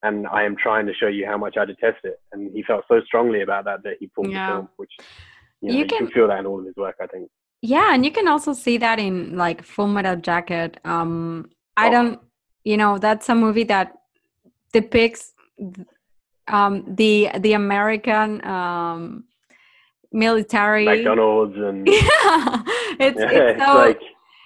and 0.03 0.27
I 0.27 0.43
am 0.43 0.55
trying 0.55 0.85
to 0.85 0.93
show 0.93 1.07
you 1.07 1.25
how 1.25 1.37
much 1.37 1.57
I 1.57 1.65
detest 1.65 1.99
it. 2.03 2.19
And 2.31 2.51
he 2.53 2.63
felt 2.63 2.85
so 2.87 3.01
strongly 3.05 3.41
about 3.41 3.65
that 3.65 3.83
that 3.83 3.95
he 3.99 4.07
pulled 4.07 4.31
yeah. 4.31 4.47
the 4.47 4.53
film, 4.53 4.69
which 4.77 4.91
you, 5.61 5.69
know, 5.69 5.77
you, 5.77 5.85
can, 5.85 5.99
you 5.99 6.05
can 6.05 6.13
feel 6.13 6.27
that 6.27 6.39
in 6.39 6.45
all 6.45 6.59
of 6.59 6.65
his 6.65 6.75
work, 6.75 6.95
I 7.01 7.07
think. 7.07 7.29
Yeah, 7.61 7.93
and 7.93 8.03
you 8.03 8.11
can 8.11 8.27
also 8.27 8.51
see 8.53 8.77
that 8.77 8.99
in 8.99 9.37
like 9.37 9.63
Full 9.63 9.87
Metal 9.87 10.17
Jacket. 10.17 10.79
Um, 10.83 11.49
I 11.77 11.87
oh. 11.87 11.91
don't, 11.91 12.19
you 12.65 12.75
know, 12.75 12.97
that's 12.97 13.29
a 13.29 13.35
movie 13.35 13.63
that 13.65 13.93
depicts 14.73 15.33
um, 16.49 16.83
the 16.87 17.29
the 17.39 17.53
American 17.53 18.45
um, 18.45 19.23
military 20.13 20.85
McDonald's 20.85 21.57
and 21.57 21.87
yeah, 21.87 22.63
it's, 22.99 23.19
yeah, 23.19 23.29
it's, 23.31 23.65
so, 23.65 23.73
like 23.75 24.01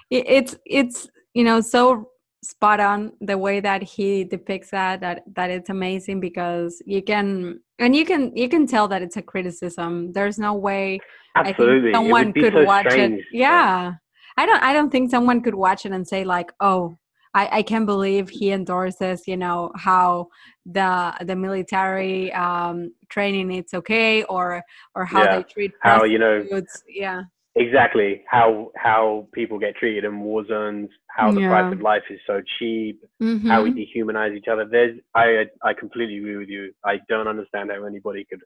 it's 0.09 0.55
it's 0.65 1.09
you 1.34 1.43
know 1.43 1.61
so 1.61 2.09
spot 2.43 2.80
on 2.80 3.11
the 3.20 3.38
way 3.38 3.59
that 3.59 3.84
he 3.84 4.24
depicts 4.24 4.72
that 4.72 5.01
that 5.01 5.24
that 5.36 5.49
it's 5.49 5.70
amazing 5.70 6.20
because 6.20 6.82
you 6.86 7.01
can 7.01 7.59
and 7.80 7.95
you 7.95 8.05
can 8.05 8.36
you 8.36 8.47
can 8.47 8.65
tell 8.65 8.88
that 8.88 9.01
it's 9.01 9.18
a 9.18 9.22
criticism 9.22 10.13
there's 10.13 10.39
no 10.39 10.53
way 10.53 10.99
Absolutely. 11.36 11.91
someone 11.93 12.32
could 12.32 12.53
so 12.53 12.63
watch 12.63 12.89
strange. 12.89 13.20
it 13.20 13.26
yeah 13.34 13.93
i 14.38 14.45
don't 14.45 14.63
i 14.63 14.72
don't 14.72 14.91
think 14.91 15.11
someone 15.11 15.41
could 15.41 15.55
watch 15.55 15.86
it 15.86 15.91
and 15.91 16.07
say 16.07 16.24
like 16.24 16.51
oh 16.61 16.97
I, 17.38 17.57
I 17.59 17.61
can't 17.61 17.85
believe 17.85 18.29
he 18.29 18.51
endorses, 18.51 19.27
you 19.27 19.38
know, 19.38 19.71
how 19.75 20.29
the 20.65 21.13
the 21.21 21.35
military 21.35 22.33
um, 22.33 22.93
training 23.09 23.51
it's 23.51 23.75
okay, 23.75 24.23
or 24.23 24.63
or 24.95 25.05
how 25.05 25.23
yeah. 25.23 25.38
they 25.38 25.43
treat 25.43 25.71
how 25.81 26.03
you 26.03 26.17
know, 26.17 26.43
yeah, 26.89 27.23
exactly 27.55 28.23
how 28.27 28.71
how 28.75 29.27
people 29.33 29.59
get 29.59 29.75
treated 29.75 30.03
in 30.03 30.19
war 30.21 30.45
zones, 30.47 30.89
how 31.15 31.31
the 31.31 31.41
yeah. 31.41 31.49
price 31.49 31.73
of 31.73 31.81
life 31.81 32.01
is 32.09 32.19
so 32.25 32.41
cheap, 32.57 33.03
mm-hmm. 33.21 33.47
how 33.47 33.61
we 33.61 33.71
dehumanize 33.71 34.35
each 34.35 34.47
other. 34.51 34.65
There's 34.65 34.97
I 35.13 35.45
I 35.63 35.73
completely 35.73 36.17
agree 36.17 36.38
with 36.38 36.49
you. 36.49 36.73
I 36.83 36.99
don't 37.07 37.27
understand 37.27 37.69
how 37.69 37.85
anybody 37.85 38.25
could 38.27 38.41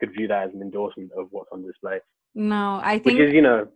could 0.00 0.12
view 0.16 0.28
that 0.28 0.48
as 0.48 0.54
an 0.54 0.62
endorsement 0.62 1.10
of 1.14 1.26
what's 1.30 1.50
on 1.52 1.66
display. 1.66 1.98
No, 2.34 2.80
I 2.82 2.98
think 3.00 3.18
which 3.18 3.28
is 3.28 3.34
you 3.34 3.42
know 3.42 3.68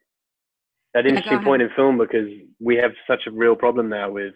an 0.95 1.07
interesting 1.07 1.39
yeah, 1.41 1.45
point 1.45 1.61
in 1.61 1.69
film 1.77 1.99
because 1.99 2.29
we 2.61 2.77
have 2.77 2.93
such 3.07 3.27
a 3.27 3.31
real 3.31 3.57
problem 3.57 3.91
now 3.91 4.11
with 4.11 4.33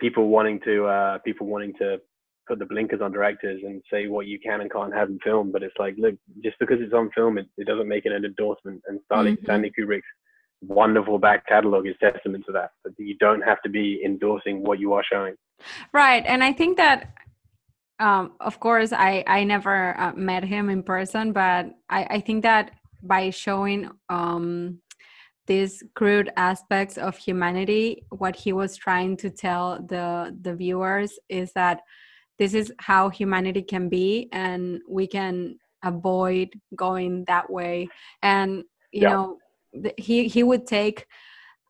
people 0.00 0.28
wanting 0.28 0.60
to 0.64 0.86
uh, 0.86 1.18
people 1.18 1.46
wanting 1.46 1.72
to 1.78 1.98
put 2.46 2.58
the 2.58 2.66
blinkers 2.66 3.00
on 3.00 3.12
directors 3.12 3.62
and 3.64 3.82
say 3.90 4.06
what 4.06 4.26
you 4.26 4.38
can 4.38 4.60
and 4.60 4.70
can't 4.70 4.94
have 4.94 5.08
in 5.08 5.18
film. 5.24 5.50
But 5.50 5.62
it's 5.62 5.74
like, 5.78 5.94
look, 5.98 6.14
just 6.42 6.58
because 6.58 6.78
it's 6.80 6.92
on 6.92 7.10
film, 7.14 7.38
it, 7.38 7.46
it 7.56 7.66
doesn't 7.66 7.88
make 7.88 8.04
it 8.04 8.12
an 8.12 8.24
endorsement. 8.24 8.82
And 8.86 9.00
Stanley, 9.06 9.32
mm-hmm. 9.32 9.44
Stanley 9.44 9.72
Kubrick's 9.78 10.04
wonderful 10.62 11.18
back 11.18 11.46
catalog 11.46 11.86
is 11.86 11.94
testament 12.00 12.44
to 12.46 12.52
that. 12.52 12.70
That 12.84 12.94
you 12.98 13.16
don't 13.18 13.42
have 13.42 13.62
to 13.62 13.70
be 13.70 14.02
endorsing 14.04 14.62
what 14.62 14.78
you 14.78 14.92
are 14.92 15.04
showing. 15.10 15.34
Right, 15.92 16.24
and 16.26 16.42
I 16.42 16.52
think 16.52 16.76
that. 16.76 17.12
Um, 18.00 18.32
of 18.40 18.58
course, 18.58 18.92
I 18.92 19.22
I 19.28 19.44
never 19.44 19.96
uh, 19.96 20.12
met 20.16 20.42
him 20.42 20.68
in 20.68 20.82
person, 20.82 21.32
but 21.32 21.66
I 21.88 22.04
I 22.10 22.20
think 22.20 22.42
that 22.42 22.72
by 23.04 23.30
showing 23.30 23.88
um 24.08 24.80
these 25.46 25.82
crude 25.94 26.30
aspects 26.36 26.96
of 26.96 27.16
humanity 27.16 28.04
what 28.10 28.34
he 28.34 28.52
was 28.52 28.76
trying 28.76 29.16
to 29.16 29.30
tell 29.30 29.80
the 29.88 30.36
the 30.42 30.54
viewers 30.54 31.18
is 31.28 31.52
that 31.52 31.80
this 32.38 32.54
is 32.54 32.72
how 32.78 33.08
humanity 33.08 33.62
can 33.62 33.88
be 33.88 34.28
and 34.32 34.80
we 34.88 35.06
can 35.06 35.56
avoid 35.84 36.48
going 36.76 37.24
that 37.26 37.48
way 37.50 37.86
and 38.22 38.64
you 38.92 39.02
yeah. 39.02 39.10
know 39.10 39.38
he 39.98 40.28
he 40.28 40.42
would 40.42 40.66
take 40.66 41.06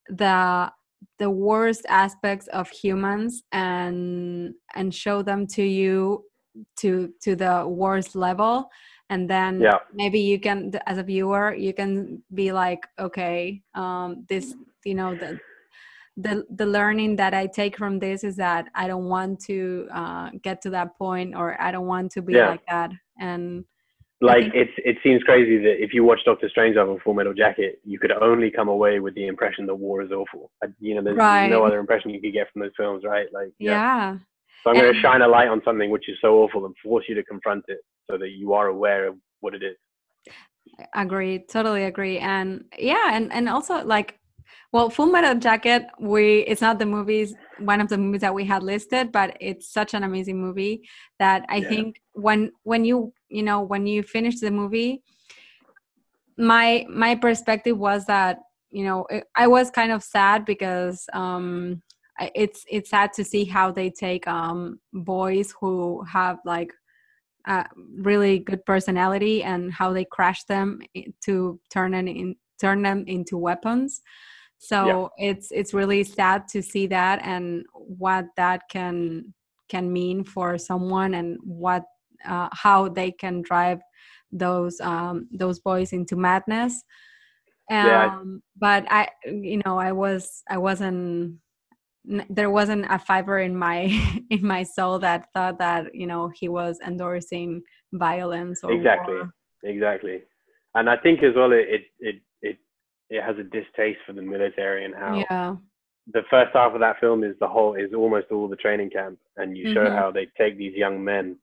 the 0.08 0.70
the 1.18 1.30
worst 1.30 1.84
aspects 1.88 2.46
of 2.48 2.68
humans 2.68 3.42
and 3.52 4.54
and 4.74 4.94
show 4.94 5.22
them 5.22 5.46
to 5.46 5.62
you 5.62 6.24
to 6.76 7.12
to 7.22 7.34
the 7.34 7.66
worst 7.66 8.14
level 8.14 8.68
and 9.14 9.30
then 9.34 9.60
yeah. 9.60 9.78
maybe 9.92 10.20
you 10.30 10.38
can 10.46 10.58
as 10.86 10.98
a 10.98 11.06
viewer 11.10 11.54
you 11.66 11.72
can 11.80 12.22
be 12.40 12.52
like 12.62 12.82
okay 12.98 13.62
um, 13.74 14.26
this 14.28 14.54
you 14.84 14.96
know 15.00 15.10
the 15.22 15.30
the 16.16 16.46
the 16.60 16.66
learning 16.66 17.16
that 17.16 17.34
I 17.34 17.46
take 17.46 17.76
from 17.76 17.98
this 17.98 18.22
is 18.22 18.36
that 18.36 18.68
I 18.74 18.86
don't 18.86 19.08
want 19.16 19.40
to 19.46 19.88
uh, 19.92 20.30
get 20.42 20.62
to 20.62 20.70
that 20.70 20.96
point, 20.96 21.34
or 21.34 21.60
I 21.60 21.72
don't 21.72 21.86
want 21.86 22.12
to 22.12 22.22
be 22.22 22.34
yeah. 22.34 22.50
like 22.50 22.64
that. 22.68 22.90
And 23.18 23.64
like 24.20 24.44
think- 24.44 24.54
it's 24.54 24.76
it 24.90 24.96
seems 25.02 25.22
crazy 25.24 25.58
that 25.58 25.82
if 25.82 25.92
you 25.92 26.04
watch 26.04 26.20
Doctor 26.24 26.48
Strangelove 26.56 26.90
and 26.92 27.02
Full 27.02 27.14
Metal 27.14 27.34
Jacket, 27.34 27.80
you 27.84 27.98
could 27.98 28.12
only 28.12 28.50
come 28.50 28.68
away 28.68 29.00
with 29.00 29.14
the 29.16 29.26
impression 29.26 29.66
that 29.66 29.74
war 29.74 30.02
is 30.02 30.12
awful. 30.12 30.52
You 30.78 30.94
know, 30.94 31.02
there's 31.02 31.16
right. 31.16 31.50
no 31.50 31.64
other 31.64 31.80
impression 31.80 32.10
you 32.10 32.20
could 32.20 32.32
get 32.32 32.46
from 32.52 32.62
those 32.62 32.76
films, 32.76 33.02
right? 33.04 33.26
Like 33.32 33.52
yeah. 33.58 33.70
yeah. 33.72 34.18
So 34.62 34.70
I'm 34.70 34.76
going 34.76 34.94
to 34.94 35.00
shine 35.00 35.20
a 35.20 35.28
light 35.28 35.48
on 35.48 35.60
something 35.62 35.90
which 35.90 36.08
is 36.08 36.16
so 36.22 36.42
awful 36.42 36.64
and 36.64 36.74
force 36.82 37.04
you 37.06 37.14
to 37.16 37.24
confront 37.24 37.64
it 37.68 37.80
so 38.10 38.18
that 38.18 38.30
you 38.30 38.52
are 38.52 38.68
aware 38.68 39.06
of 39.08 39.16
what 39.40 39.54
it 39.54 39.62
is 39.62 39.76
agree 40.94 41.38
totally 41.38 41.84
agree 41.84 42.18
and 42.18 42.64
yeah 42.78 43.10
and 43.12 43.32
and 43.32 43.48
also 43.48 43.84
like 43.84 44.18
well 44.72 44.90
full 44.90 45.06
metal 45.06 45.34
jacket 45.34 45.86
we 46.00 46.40
it's 46.40 46.60
not 46.60 46.78
the 46.78 46.86
movies 46.86 47.34
one 47.58 47.80
of 47.80 47.88
the 47.88 47.98
movies 47.98 48.22
that 48.22 48.34
we 48.34 48.44
had 48.44 48.62
listed 48.62 49.12
but 49.12 49.36
it's 49.40 49.72
such 49.72 49.94
an 49.94 50.02
amazing 50.02 50.40
movie 50.40 50.82
that 51.18 51.44
i 51.48 51.56
yeah. 51.56 51.68
think 51.68 52.00
when 52.12 52.50
when 52.64 52.84
you 52.84 53.12
you 53.28 53.42
know 53.42 53.60
when 53.62 53.86
you 53.86 54.02
finish 54.02 54.40
the 54.40 54.50
movie 54.50 55.02
my 56.36 56.86
my 56.88 57.14
perspective 57.14 57.78
was 57.78 58.04
that 58.06 58.38
you 58.70 58.84
know 58.84 59.06
it, 59.10 59.24
i 59.36 59.46
was 59.46 59.70
kind 59.70 59.92
of 59.92 60.02
sad 60.02 60.44
because 60.44 61.06
um 61.12 61.80
it's 62.34 62.64
it's 62.70 62.90
sad 62.90 63.12
to 63.12 63.24
see 63.24 63.44
how 63.44 63.70
they 63.70 63.90
take 63.90 64.26
um 64.26 64.78
boys 64.92 65.54
who 65.60 66.02
have 66.04 66.38
like 66.44 66.72
uh, 67.46 67.64
really 67.98 68.38
good 68.38 68.64
personality 68.64 69.42
and 69.42 69.72
how 69.72 69.92
they 69.92 70.04
crash 70.04 70.44
them 70.44 70.80
to 71.24 71.60
turn 71.70 71.92
them 71.92 72.08
in 72.08 72.36
turn 72.60 72.82
them 72.82 73.04
into 73.06 73.36
weapons 73.36 74.00
so 74.58 75.10
yeah. 75.18 75.28
it's 75.30 75.50
it's 75.50 75.74
really 75.74 76.04
sad 76.04 76.46
to 76.48 76.62
see 76.62 76.86
that 76.86 77.20
and 77.22 77.64
what 77.72 78.26
that 78.36 78.62
can 78.70 79.34
can 79.68 79.92
mean 79.92 80.24
for 80.24 80.56
someone 80.56 81.14
and 81.14 81.36
what 81.42 81.84
uh, 82.24 82.48
how 82.52 82.88
they 82.88 83.10
can 83.10 83.42
drive 83.42 83.80
those 84.32 84.80
um, 84.80 85.28
those 85.32 85.60
boys 85.60 85.92
into 85.92 86.16
madness 86.16 86.82
um, 87.70 87.86
yeah. 87.86 88.20
but 88.58 88.84
i 88.90 89.08
you 89.26 89.60
know 89.64 89.78
i 89.78 89.92
was 89.92 90.42
i 90.48 90.56
wasn't 90.56 91.36
there 92.28 92.50
wasn't 92.50 92.86
a 92.90 92.98
fiber 92.98 93.38
in 93.38 93.56
my 93.56 93.84
in 94.30 94.46
my 94.46 94.62
soul 94.62 94.98
that 95.00 95.28
thought 95.32 95.58
that 95.58 95.94
you 95.94 96.06
know 96.06 96.30
he 96.34 96.48
was 96.48 96.78
endorsing 96.86 97.62
violence 97.92 98.60
or 98.62 98.72
exactly. 98.72 99.14
war. 99.14 99.30
exactly. 99.62 100.22
And 100.74 100.90
i 100.90 100.96
think 100.96 101.22
as 101.22 101.34
well 101.36 101.52
it 101.52 101.82
it 102.00 102.16
it 102.42 102.58
it 103.10 103.22
has 103.22 103.36
a 103.38 103.44
distaste 103.44 104.00
for 104.06 104.12
the 104.12 104.22
military 104.22 104.84
and 104.84 104.94
how 104.94 105.24
yeah. 105.30 105.54
the 106.12 106.22
first 106.28 106.50
half 106.52 106.74
of 106.74 106.80
that 106.80 106.98
film 107.00 107.22
is 107.22 107.36
the 107.40 107.48
whole 107.48 107.74
is 107.74 107.94
almost 107.94 108.26
all 108.32 108.48
the 108.48 108.56
training 108.56 108.90
camp 108.90 109.18
and 109.36 109.56
you 109.56 109.72
show 109.72 109.84
mm-hmm. 109.84 109.96
how 109.96 110.10
they 110.10 110.26
take 110.36 110.58
these 110.58 110.74
young 110.74 111.02
men 111.02 111.36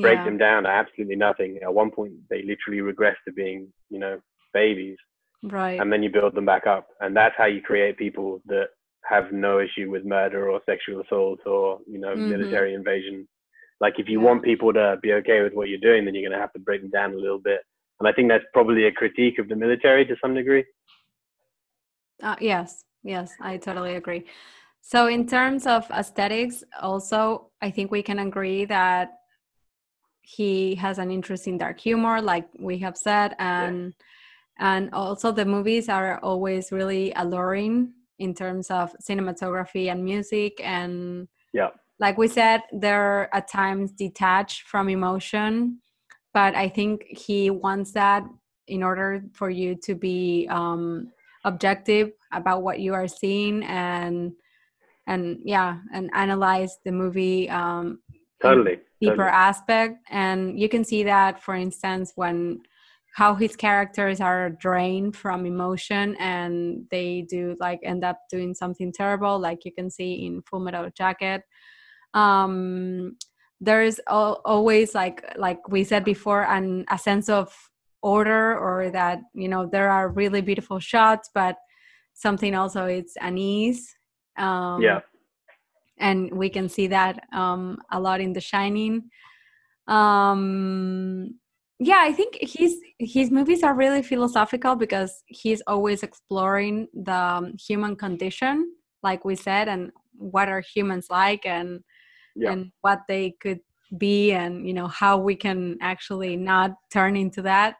break 0.00 0.18
yeah. 0.18 0.24
them 0.24 0.38
down 0.38 0.62
to 0.64 0.68
absolutely 0.68 1.16
nothing. 1.16 1.58
At 1.62 1.74
one 1.74 1.90
point 1.90 2.12
they 2.30 2.42
literally 2.42 2.80
regress 2.80 3.16
to 3.26 3.32
being 3.32 3.72
you 3.90 3.98
know 3.98 4.20
babies. 4.52 4.96
Right. 5.42 5.80
And 5.80 5.92
then 5.92 6.02
you 6.02 6.10
build 6.10 6.34
them 6.34 6.46
back 6.46 6.66
up. 6.66 6.88
And 7.00 7.16
that's 7.16 7.34
how 7.38 7.46
you 7.46 7.62
create 7.62 7.96
people 7.96 8.42
that 8.46 8.70
have 9.08 9.32
no 9.32 9.58
issue 9.60 9.90
with 9.90 10.04
murder 10.04 10.50
or 10.50 10.60
sexual 10.66 11.00
assault 11.00 11.40
or 11.46 11.80
you 11.86 11.98
know 11.98 12.14
Mhm. 12.14 12.28
military 12.28 12.74
invasion 12.74 13.26
like 13.80 13.94
if 13.98 14.08
you 14.08 14.18
Yeah. 14.20 14.26
want 14.26 14.42
people 14.42 14.72
to 14.72 14.98
be 15.02 15.12
okay 15.14 15.42
with 15.42 15.54
what 15.54 15.68
you're 15.68 15.78
doing 15.88 16.04
then 16.04 16.14
you're 16.14 16.28
going 16.28 16.38
to 16.38 16.44
have 16.46 16.52
to 16.52 16.58
break 16.58 16.80
them 16.82 16.90
down 16.90 17.12
a 17.12 17.16
little 17.16 17.38
bit 17.38 17.60
and 18.00 18.08
i 18.08 18.12
think 18.12 18.28
that's 18.28 18.44
probably 18.52 18.84
a 18.86 18.92
critique 18.92 19.38
of 19.38 19.48
the 19.48 19.56
military 19.56 20.04
to 20.06 20.16
some 20.22 20.34
degree 20.34 20.64
Uh, 22.22 22.36
yes, 22.40 22.84
yes, 23.04 23.32
I 23.40 23.58
totally 23.58 23.94
agree. 23.94 24.24
So, 24.80 25.06
in 25.06 25.26
terms 25.26 25.66
of 25.66 25.88
aesthetics, 25.90 26.64
also, 26.80 27.50
I 27.62 27.70
think 27.70 27.90
we 27.90 28.02
can 28.02 28.18
agree 28.18 28.64
that 28.64 29.10
he 30.22 30.74
has 30.76 30.98
an 30.98 31.10
interest 31.10 31.46
in 31.46 31.58
dark 31.58 31.78
humor, 31.80 32.20
like 32.20 32.48
we 32.58 32.78
have 32.78 32.96
said, 32.96 33.34
and 33.38 33.94
and 34.58 34.92
also 34.92 35.30
the 35.30 35.44
movies 35.44 35.88
are 35.88 36.18
always 36.20 36.72
really 36.72 37.12
alluring 37.14 37.92
in 38.18 38.34
terms 38.34 38.70
of 38.70 38.94
cinematography 39.02 39.90
and 39.90 40.04
music, 40.04 40.60
and 40.62 41.28
yeah 41.52 41.70
like 42.00 42.16
we 42.16 42.28
said, 42.28 42.62
they're 42.72 43.34
at 43.34 43.48
times 43.48 43.90
detached 43.90 44.62
from 44.62 44.88
emotion, 44.88 45.80
but 46.32 46.54
I 46.54 46.68
think 46.68 47.04
he 47.08 47.50
wants 47.50 47.92
that 47.92 48.24
in 48.68 48.82
order 48.82 49.24
for 49.32 49.50
you 49.50 49.74
to 49.82 49.94
be 49.94 50.46
um, 50.50 51.10
objective 51.44 52.12
about 52.32 52.62
what 52.62 52.80
you 52.80 52.94
are 52.94 53.08
seeing 53.08 53.64
and 53.64 54.32
and 55.06 55.38
yeah 55.42 55.78
and 55.94 56.10
analyze 56.12 56.76
the 56.84 56.92
movie 56.92 57.48
um, 57.48 57.98
totally 58.42 58.78
deeper 59.00 59.16
totally. 59.16 59.30
aspect 59.30 59.96
and 60.10 60.60
you 60.60 60.68
can 60.68 60.84
see 60.84 61.02
that 61.02 61.42
for 61.42 61.54
instance 61.54 62.12
when 62.16 62.60
how 63.18 63.34
his 63.34 63.56
characters 63.56 64.20
are 64.20 64.50
drained 64.50 65.16
from 65.16 65.44
emotion 65.44 66.14
and 66.20 66.86
they 66.92 67.26
do 67.28 67.56
like 67.58 67.80
end 67.82 68.04
up 68.04 68.18
doing 68.30 68.54
something 68.54 68.92
terrible 68.92 69.40
like 69.40 69.64
you 69.64 69.72
can 69.72 69.90
see 69.90 70.24
in 70.24 70.40
full 70.42 70.60
metal 70.60 70.88
jacket. 70.96 71.42
Um 72.14 73.16
there's 73.60 73.98
al- 74.08 74.40
always 74.44 74.94
like 74.94 75.18
like 75.36 75.60
we 75.68 75.82
said 75.82 76.04
before 76.04 76.44
an 76.44 76.84
a 76.90 76.98
sense 77.08 77.28
of 77.28 77.52
order 78.02 78.56
or 78.56 78.88
that 78.90 79.18
you 79.34 79.48
know 79.48 79.66
there 79.66 79.90
are 79.90 80.10
really 80.20 80.40
beautiful 80.40 80.78
shots 80.78 81.28
but 81.34 81.56
something 82.14 82.54
also 82.54 82.84
it's 82.84 83.14
unease 83.20 83.96
um 84.36 84.80
yeah. 84.80 85.00
and 85.98 86.30
we 86.30 86.48
can 86.48 86.68
see 86.68 86.86
that 86.86 87.14
um, 87.32 87.78
a 87.90 87.98
lot 87.98 88.20
in 88.20 88.32
The 88.32 88.40
Shining. 88.40 89.10
Um, 89.88 91.34
yeah, 91.78 92.00
I 92.00 92.12
think 92.12 92.38
his 92.40 92.80
his 92.98 93.30
movies 93.30 93.62
are 93.62 93.74
really 93.74 94.02
philosophical 94.02 94.74
because 94.76 95.22
he's 95.26 95.62
always 95.66 96.02
exploring 96.02 96.88
the 96.92 97.12
um, 97.14 97.54
human 97.58 97.96
condition, 97.96 98.72
like 99.02 99.24
we 99.24 99.36
said, 99.36 99.68
and 99.68 99.92
what 100.16 100.48
are 100.48 100.60
humans 100.60 101.06
like, 101.10 101.46
and 101.46 101.80
yeah 102.34 102.50
and 102.52 102.72
what 102.80 103.00
they 103.08 103.32
could 103.40 103.60
be, 103.96 104.32
and 104.32 104.66
you 104.66 104.74
know 104.74 104.88
how 104.88 105.18
we 105.18 105.36
can 105.36 105.76
actually 105.80 106.36
not 106.36 106.72
turn 106.92 107.16
into 107.16 107.42
that. 107.42 107.76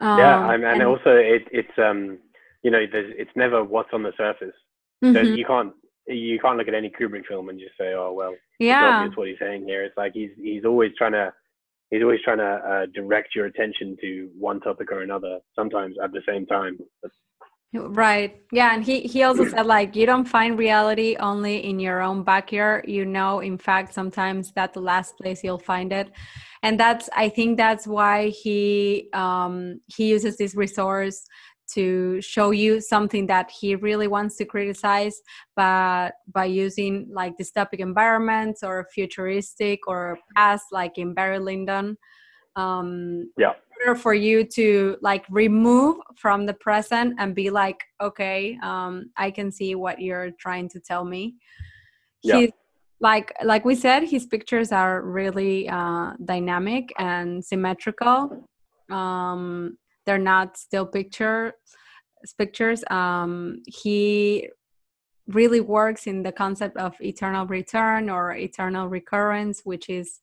yeah 0.00 0.36
Um, 0.36 0.50
and, 0.50 0.64
and 0.64 0.82
also 0.82 1.10
it, 1.16 1.42
it's 1.52 1.78
um 1.78 2.18
you 2.62 2.70
know 2.70 2.84
there's 2.90 3.12
it's 3.18 3.30
never 3.36 3.62
what's 3.64 3.90
on 3.92 4.02
the 4.02 4.12
surface 4.16 4.54
so 5.12 5.20
mhm, 5.20 5.36
you 5.36 5.44
can't 5.44 5.72
you 6.06 6.38
can't 6.40 6.56
look 6.58 6.68
at 6.68 6.74
any 6.74 6.90
kubrick 6.90 7.26
film 7.26 7.48
and 7.48 7.58
just 7.60 7.76
say 7.78 7.92
oh 7.94 8.12
well 8.12 8.34
yeah, 8.58 8.88
obvious 8.88 9.16
what 9.16 9.28
he's 9.28 9.38
saying 9.38 9.64
here. 9.64 9.84
It's 9.84 9.96
like 9.96 10.12
he's 10.14 10.30
he's 10.36 10.64
always 10.64 10.92
trying 10.98 11.12
to 11.12 11.32
he's 11.90 12.02
always 12.02 12.20
trying 12.24 12.38
to 12.38 12.44
uh, 12.44 12.86
direct 12.94 13.34
your 13.34 13.46
attention 13.46 13.96
to 14.00 14.30
one 14.38 14.60
topic 14.60 14.90
or 14.92 15.02
another. 15.02 15.38
Sometimes 15.54 15.96
at 16.02 16.12
the 16.12 16.22
same 16.26 16.46
time. 16.46 16.78
Right. 17.72 18.42
Yeah. 18.50 18.74
And 18.74 18.82
he, 18.82 19.02
he 19.02 19.22
also 19.22 19.46
said, 19.48 19.64
like, 19.64 19.94
you 19.94 20.04
don't 20.04 20.24
find 20.24 20.58
reality 20.58 21.16
only 21.20 21.64
in 21.64 21.78
your 21.78 22.02
own 22.02 22.24
backyard. 22.24 22.86
You 22.88 23.04
know, 23.04 23.38
in 23.38 23.58
fact, 23.58 23.94
sometimes 23.94 24.50
that's 24.52 24.74
the 24.74 24.80
last 24.80 25.16
place 25.18 25.44
you'll 25.44 25.58
find 25.58 25.92
it. 25.92 26.10
And 26.64 26.80
that's, 26.80 27.08
I 27.14 27.28
think 27.28 27.56
that's 27.56 27.86
why 27.86 28.30
he, 28.30 29.08
um, 29.12 29.80
he 29.86 30.08
uses 30.08 30.36
this 30.36 30.56
resource 30.56 31.24
to 31.74 32.20
show 32.20 32.50
you 32.50 32.80
something 32.80 33.26
that 33.26 33.50
he 33.50 33.74
really 33.76 34.06
wants 34.08 34.36
to 34.36 34.44
criticize, 34.44 35.20
but 35.56 36.12
by 36.32 36.44
using 36.44 37.08
like 37.12 37.36
dystopic 37.38 37.78
environments 37.78 38.62
or 38.62 38.86
futuristic 38.94 39.86
or 39.86 40.18
past, 40.36 40.66
like 40.72 40.98
in 40.98 41.14
Barry 41.14 41.38
Lyndon. 41.38 41.96
Um, 42.56 43.30
yeah. 43.38 43.52
for 43.96 44.12
you 44.12 44.44
to 44.44 44.96
like 45.00 45.24
remove 45.30 45.96
from 46.16 46.44
the 46.46 46.52
present 46.52 47.14
and 47.18 47.34
be 47.34 47.48
like 47.48 47.80
okay 48.00 48.58
um 48.62 49.10
i 49.16 49.30
can 49.30 49.50
see 49.50 49.74
what 49.74 50.00
you're 50.00 50.32
trying 50.38 50.68
to 50.68 50.78
tell 50.80 51.04
me 51.04 51.36
Yeah. 52.22 52.40
He's 52.40 52.50
like 53.00 53.32
like 53.42 53.64
we 53.64 53.74
said 53.74 54.04
his 54.04 54.26
pictures 54.26 54.72
are 54.72 55.02
really 55.02 55.68
uh 55.68 56.12
dynamic 56.24 56.92
and 56.98 57.42
symmetrical 57.44 58.46
um 58.90 59.78
they're 60.06 60.18
not 60.18 60.56
still 60.56 60.86
picture 60.86 61.54
pictures. 62.38 62.84
Um 62.90 63.62
he 63.66 64.48
really 65.26 65.60
works 65.60 66.06
in 66.06 66.22
the 66.22 66.32
concept 66.32 66.76
of 66.76 66.94
eternal 67.00 67.46
return 67.46 68.10
or 68.10 68.34
eternal 68.34 68.88
recurrence 68.88 69.60
which 69.64 69.88
is 69.88 70.18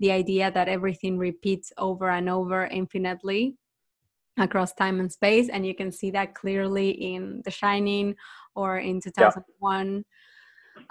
the 0.00 0.10
idea 0.10 0.50
that 0.50 0.68
everything 0.68 1.16
repeats 1.16 1.72
over 1.78 2.08
and 2.10 2.28
over 2.28 2.66
infinitely 2.66 3.56
across 4.38 4.72
time 4.72 5.00
and 5.00 5.10
space. 5.12 5.48
And 5.48 5.66
you 5.66 5.74
can 5.74 5.90
see 5.90 6.10
that 6.12 6.34
clearly 6.34 6.90
in 6.90 7.42
the 7.44 7.50
shining 7.50 8.14
or 8.54 8.78
in 8.78 9.00
2001 9.00 10.04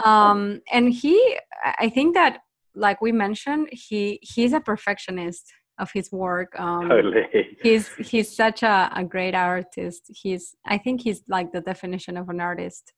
um 0.04 0.62
and 0.72 0.94
he 0.94 1.38
i 1.80 1.88
think 1.88 2.14
that 2.14 2.40
like 2.76 3.02
we 3.02 3.12
mentioned 3.12 3.70
he 3.72 4.20
he's 4.22 4.54
a 4.54 4.60
perfectionist 4.60 5.54
of 5.80 5.92
his 5.92 6.12
work 6.12 6.58
um 6.60 6.90
Totally. 6.90 7.24
he's 7.62 7.90
he's 7.96 8.36
such 8.36 8.64
a, 8.64 8.90
a 8.96 9.04
great 9.04 9.36
artist 9.36 10.04
he's 10.10 10.56
i 10.66 10.78
think 10.78 11.02
he's 11.02 11.22
like 11.28 11.52
the 11.52 11.62
definition 11.62 12.18
of 12.18 12.30
an 12.30 12.40
artist 12.40 12.94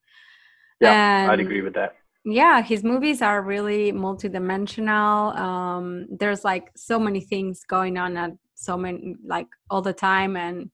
Yeah, 0.81 1.27
I'd 1.29 1.39
agree 1.39 1.61
with 1.61 1.73
that. 1.75 1.95
yeah 2.25 2.61
his 2.61 2.83
movies 2.83 3.21
are 3.21 3.41
really 3.41 3.91
multidimensional 3.91 5.35
um 5.37 6.07
there's 6.19 6.43
like 6.43 6.71
so 6.75 6.99
many 6.99 7.21
things 7.21 7.63
going 7.67 7.97
on 7.97 8.17
at 8.17 8.31
so 8.55 8.77
many 8.77 9.15
like 9.25 9.47
all 9.69 9.81
the 9.81 9.93
time 9.93 10.35
and 10.35 10.69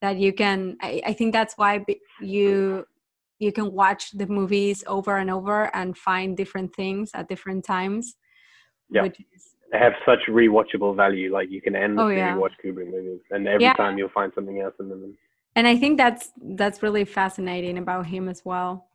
that 0.00 0.16
you 0.18 0.32
can 0.32 0.76
i, 0.82 1.00
I 1.06 1.12
think 1.12 1.32
that's 1.32 1.54
why 1.56 1.84
you 2.20 2.84
you 3.38 3.52
can 3.52 3.72
watch 3.72 4.10
the 4.12 4.26
movies 4.26 4.84
over 4.86 5.16
and 5.16 5.30
over 5.30 5.74
and 5.74 5.96
find 5.96 6.36
different 6.36 6.74
things 6.74 7.10
at 7.14 7.28
different 7.28 7.64
times 7.64 8.16
Yeah. 8.90 9.02
which 9.02 9.18
is 9.36 9.49
have 9.72 9.92
such 10.06 10.20
rewatchable 10.28 10.94
value. 10.96 11.32
Like 11.32 11.50
you 11.50 11.60
can 11.60 11.76
endlessly 11.76 12.14
Oh, 12.14 12.16
yeah. 12.16 12.34
rewatch 12.34 12.52
Kubrick 12.64 12.90
movies, 12.90 13.20
and 13.30 13.46
every 13.46 13.64
Yeah. 13.64 13.74
time 13.74 13.98
you'll 13.98 14.08
find 14.10 14.32
something 14.34 14.60
else 14.60 14.74
in 14.80 14.88
them. 14.88 15.16
and 15.56 15.66
i 15.66 15.76
think 15.76 15.98
that's 15.98 16.30
that's 16.60 16.80
really 16.82 17.04
fascinating 17.04 17.76
about 17.78 18.06
him 18.06 18.28
as 18.28 18.40
well 18.44 18.86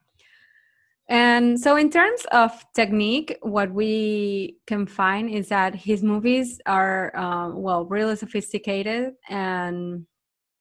and 1.10 1.60
so 1.60 1.76
in 1.76 1.90
terms 1.90 2.26
of 2.32 2.52
technique 2.74 3.38
what 3.42 3.70
we 3.72 4.58
can 4.66 4.86
find 4.88 5.30
is 5.30 5.50
that 5.50 5.76
his 5.76 6.02
movies 6.02 6.60
are 6.66 7.16
um, 7.18 7.62
well 7.62 7.86
really 7.86 8.16
sophisticated 8.16 9.14
and 9.30 10.06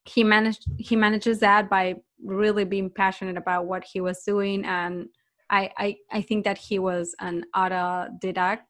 he 0.05 0.23
managed 0.25 0.65
he 0.79 0.97
manages 0.97 1.39
that 1.41 1.71
by 1.71 1.95
really 2.25 2.65
being 2.65 2.91
passionate 2.91 3.37
about 3.37 3.67
what 3.67 3.85
he 3.93 4.01
was 4.01 4.19
doing 4.25 4.65
and 4.65 5.07
i 5.51 5.71
i, 5.79 5.97
I 6.11 6.23
think 6.23 6.45
that 6.45 6.59
he 6.59 6.79
was 6.79 7.15
an 7.21 7.45
autodidact 7.55 8.63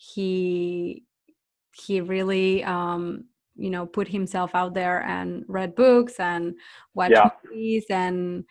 he 0.00 1.04
he 1.72 2.00
really 2.00 2.64
um 2.64 3.24
you 3.54 3.68
know 3.68 3.84
put 3.84 4.08
himself 4.08 4.54
out 4.54 4.72
there 4.72 5.02
and 5.02 5.44
read 5.46 5.74
books 5.74 6.18
and 6.18 6.54
watch 6.94 7.10
Yeah. 7.12 7.30
movies 7.44 7.84
and 7.90 8.44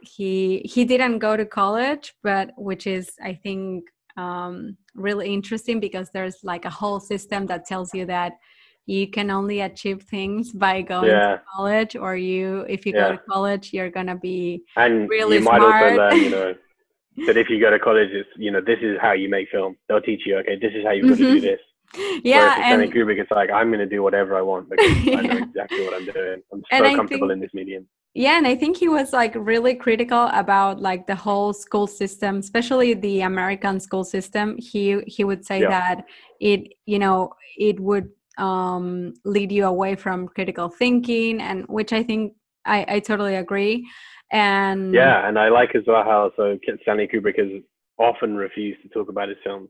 he 0.00 0.58
he 0.64 0.84
didn't 0.84 1.20
go 1.20 1.36
to 1.36 1.46
college 1.46 2.14
but 2.24 2.50
which 2.56 2.88
is 2.88 3.12
i 3.22 3.32
think 3.32 3.84
um 4.16 4.76
really 4.96 5.32
interesting 5.32 5.78
because 5.78 6.10
there's 6.10 6.38
like 6.42 6.64
a 6.64 6.70
whole 6.70 6.98
system 6.98 7.46
that 7.46 7.64
tells 7.64 7.94
you 7.94 8.04
that 8.04 8.32
you 8.86 9.08
can 9.08 9.30
only 9.30 9.60
achieve 9.60 10.02
things 10.02 10.52
by 10.52 10.82
going 10.82 11.06
Yeah. 11.10 11.36
to 11.36 11.42
college 11.56 11.94
or 11.94 12.16
you 12.16 12.66
if 12.68 12.84
you 12.84 12.92
go 12.92 13.12
to 13.12 13.18
college 13.30 13.72
you're 13.72 13.90
gonna 13.90 14.16
be 14.16 14.64
And 14.76 15.08
Really 15.08 15.38
you 15.38 15.44
might 15.44 15.62
also 15.62 15.84
smart. 15.84 15.94
learn, 15.94 16.22
you 16.24 16.30
know, 16.30 16.54
that 17.26 17.36
if 17.36 17.48
you 17.50 17.60
go 17.60 17.70
to 17.70 17.78
college, 17.78 18.10
it's 18.10 18.28
you 18.36 18.50
know, 18.50 18.60
this 18.60 18.78
is 18.82 18.98
how 19.00 19.12
you 19.12 19.28
make 19.28 19.48
film. 19.50 19.76
They'll 19.88 20.00
teach 20.00 20.22
you, 20.26 20.38
okay, 20.38 20.56
this 20.60 20.72
is 20.74 20.84
how 20.84 20.92
you've 20.92 21.08
got 21.08 21.18
to 21.18 21.24
Mhm. 21.24 21.34
do 21.34 21.40
this. 21.40 21.60
yeah 22.24 22.56
Whereas 22.56 22.82
and 22.84 22.92
Kubrick, 22.92 23.20
it's 23.20 23.30
like 23.30 23.50
I'm 23.50 23.68
going 23.68 23.80
to 23.80 23.92
do 23.96 24.02
whatever 24.02 24.34
I 24.36 24.40
want 24.40 24.70
because 24.70 24.90
I 25.18 25.20
know 25.22 25.36
exactly 25.48 25.84
what 25.84 25.94
I'm 25.94 26.06
doing. 26.06 26.42
I'm 26.52 26.60
so 26.70 26.84
And 26.84 26.96
comfortable 26.96 27.28
think- 27.28 27.32
in 27.36 27.40
this 27.40 27.52
medium. 27.60 27.84
yeah 28.14 28.36
and 28.38 28.46
i 28.52 28.54
think 28.62 28.72
he 28.84 28.88
was 28.98 29.08
like 29.20 29.34
really 29.52 29.74
critical 29.84 30.24
about 30.42 30.74
like 30.88 31.02
the 31.12 31.18
whole 31.26 31.50
school 31.64 31.86
system 32.00 32.32
especially 32.46 32.88
the 33.06 33.16
american 33.32 33.76
school 33.86 34.04
system 34.16 34.46
he 34.70 34.82
he 35.16 35.22
would 35.28 35.42
say 35.50 35.58
Yeah. 35.62 35.70
that 35.76 35.96
it 36.50 36.60
you 36.92 36.98
know 37.04 37.16
it 37.68 37.76
would 37.88 38.06
um 38.48 38.86
lead 39.34 39.50
you 39.58 39.64
away 39.74 39.92
from 40.04 40.18
critical 40.36 40.68
thinking 40.82 41.34
and 41.48 41.58
which 41.76 41.92
i 42.00 42.02
think 42.08 42.22
I, 42.76 42.78
I 42.94 42.98
totally 43.10 43.36
agree. 43.44 43.76
And 44.32 44.94
yeah, 44.94 45.28
and 45.28 45.38
I 45.38 45.50
like 45.50 45.74
as 45.74 45.82
well 45.86 46.02
how 46.02 46.32
so 46.36 46.58
Stanley 46.82 47.06
Kubrick 47.06 47.38
has 47.38 47.62
often 47.98 48.34
refused 48.36 48.82
to 48.82 48.88
talk 48.88 49.10
about 49.10 49.28
his 49.28 49.36
films 49.44 49.68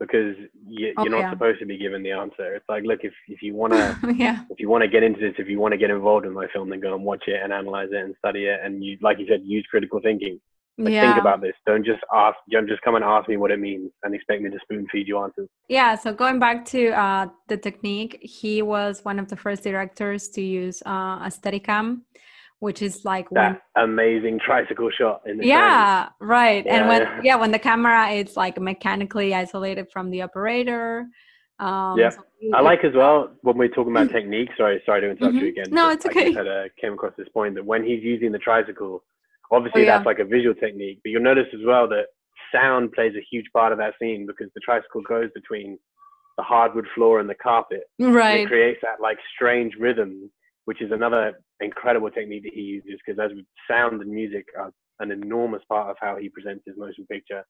because 0.00 0.34
you, 0.66 0.88
are 0.88 0.92
oh, 0.98 1.04
not 1.04 1.18
yeah. 1.20 1.30
supposed 1.30 1.60
to 1.60 1.66
be 1.66 1.78
given 1.78 2.02
the 2.02 2.10
answer. 2.10 2.56
It's 2.56 2.64
like, 2.68 2.82
look, 2.82 3.00
if, 3.04 3.12
if 3.28 3.40
you 3.40 3.54
want 3.54 3.72
to, 3.72 4.14
yeah. 4.16 4.42
if 4.50 4.58
you 4.58 4.68
want 4.68 4.82
to 4.82 4.88
get 4.88 5.04
into 5.04 5.20
this, 5.20 5.34
if 5.38 5.48
you 5.48 5.60
want 5.60 5.72
to 5.72 5.78
get 5.78 5.90
involved 5.90 6.26
in 6.26 6.32
my 6.32 6.48
film, 6.52 6.70
then 6.70 6.80
go 6.80 6.94
and 6.94 7.04
watch 7.04 7.22
it 7.28 7.40
and 7.40 7.52
analyze 7.52 7.90
it 7.92 8.04
and 8.04 8.14
study 8.18 8.46
it. 8.46 8.58
And 8.64 8.82
you, 8.82 8.98
like 9.00 9.20
you 9.20 9.26
said, 9.28 9.42
use 9.44 9.64
critical 9.70 10.00
thinking. 10.02 10.40
Like, 10.76 10.94
yeah. 10.94 11.12
Think 11.12 11.20
about 11.20 11.40
this. 11.40 11.52
Don't 11.66 11.84
just 11.84 12.00
ask. 12.12 12.34
Don't 12.50 12.66
just 12.66 12.82
come 12.82 12.96
and 12.96 13.04
ask 13.04 13.28
me 13.28 13.36
what 13.36 13.52
it 13.52 13.60
means 13.60 13.92
and 14.02 14.14
expect 14.14 14.42
me 14.42 14.50
to 14.50 14.58
spoon 14.62 14.86
feed 14.90 15.06
you 15.06 15.18
answers. 15.18 15.48
Yeah. 15.68 15.94
So 15.94 16.12
going 16.12 16.40
back 16.40 16.64
to 16.66 16.90
uh, 16.90 17.26
the 17.46 17.58
technique, 17.58 18.18
he 18.22 18.62
was 18.62 19.04
one 19.04 19.20
of 19.20 19.28
the 19.28 19.36
first 19.36 19.62
directors 19.62 20.28
to 20.30 20.40
use 20.40 20.82
uh, 20.84 21.20
a 21.22 21.30
Steadicam 21.30 22.00
which 22.62 22.80
is 22.80 23.04
like 23.04 23.28
that 23.30 23.60
when, 23.74 23.84
amazing 23.84 24.38
tricycle 24.38 24.88
shot 24.88 25.20
in 25.26 25.36
the 25.36 25.44
yeah 25.44 26.08
right 26.20 26.64
yeah, 26.64 26.76
and 26.76 26.88
when 26.88 27.02
yeah. 27.02 27.20
yeah. 27.24 27.36
when 27.36 27.50
the 27.50 27.58
camera 27.58 28.10
is 28.10 28.36
like 28.36 28.60
mechanically 28.60 29.34
isolated 29.34 29.88
from 29.92 30.10
the 30.10 30.22
operator 30.22 31.08
um 31.58 31.98
yeah 31.98 32.10
so 32.10 32.22
you, 32.40 32.52
i 32.54 32.60
like 32.60 32.84
as 32.84 32.94
well 32.94 33.32
when 33.42 33.58
we're 33.58 33.68
talking 33.68 33.90
about 33.90 34.08
technique 34.10 34.48
sorry 34.56 34.80
sorry 34.86 35.00
to 35.00 35.10
interrupt 35.10 35.34
mm-hmm. 35.34 35.44
you 35.44 35.50
again 35.50 35.64
no 35.70 35.90
it's 35.90 36.06
okay 36.06 36.28
I 36.28 36.38
had, 36.38 36.46
uh, 36.46 36.64
came 36.80 36.92
across 36.92 37.14
this 37.18 37.28
point 37.34 37.56
that 37.56 37.66
when 37.66 37.82
he's 37.82 38.02
using 38.04 38.30
the 38.30 38.38
tricycle 38.38 39.02
obviously 39.50 39.82
oh, 39.82 39.84
yeah. 39.84 39.96
that's 39.96 40.06
like 40.06 40.20
a 40.20 40.24
visual 40.24 40.54
technique 40.54 41.00
but 41.02 41.10
you'll 41.10 41.22
notice 41.22 41.48
as 41.52 41.66
well 41.66 41.88
that 41.88 42.06
sound 42.54 42.92
plays 42.92 43.14
a 43.16 43.26
huge 43.28 43.46
part 43.52 43.72
of 43.72 43.78
that 43.78 43.94
scene 44.00 44.24
because 44.24 44.46
the 44.54 44.60
tricycle 44.60 45.02
goes 45.02 45.30
between 45.34 45.76
the 46.36 46.44
hardwood 46.44 46.86
floor 46.94 47.18
and 47.18 47.28
the 47.28 47.34
carpet 47.34 47.82
right 47.98 48.42
it 48.42 48.46
creates 48.46 48.78
that 48.82 49.00
like 49.00 49.18
strange 49.34 49.72
rhythm 49.80 50.30
which 50.64 50.80
is 50.80 50.92
another 50.92 51.40
incredible 51.60 52.10
technique 52.10 52.44
that 52.44 52.54
he 52.54 52.60
uses 52.60 53.00
because 53.04 53.18
as 53.22 53.36
sound 53.68 54.00
and 54.00 54.10
music 54.10 54.46
are 54.58 54.70
an 55.00 55.10
enormous 55.10 55.62
part 55.68 55.90
of 55.90 55.96
how 56.00 56.16
he 56.16 56.28
presents 56.28 56.62
his 56.66 56.76
motion 56.76 57.06
picture. 57.10 57.44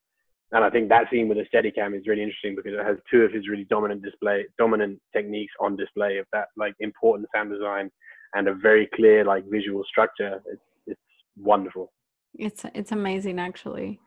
And 0.52 0.64
I 0.64 0.70
think 0.70 0.88
that 0.88 1.04
scene 1.10 1.28
with 1.28 1.38
the 1.38 1.44
Steadicam 1.44 1.96
is 1.98 2.06
really 2.06 2.22
interesting 2.22 2.54
because 2.54 2.72
it 2.74 2.84
has 2.84 2.98
two 3.10 3.22
of 3.22 3.32
his 3.32 3.48
really 3.48 3.64
dominant 3.64 4.02
display, 4.02 4.44
dominant 4.58 5.00
techniques 5.14 5.52
on 5.60 5.76
display 5.76 6.18
of 6.18 6.26
that 6.32 6.48
like 6.56 6.74
important 6.80 7.28
sound 7.34 7.50
design 7.50 7.90
and 8.34 8.48
a 8.48 8.54
very 8.54 8.88
clear 8.94 9.24
like 9.24 9.44
visual 9.50 9.82
structure. 9.88 10.40
It's, 10.46 10.62
it's 10.86 11.00
wonderful. 11.38 11.92
It's 12.38 12.64
it's 12.74 12.92
amazing 12.92 13.38
actually 13.38 14.00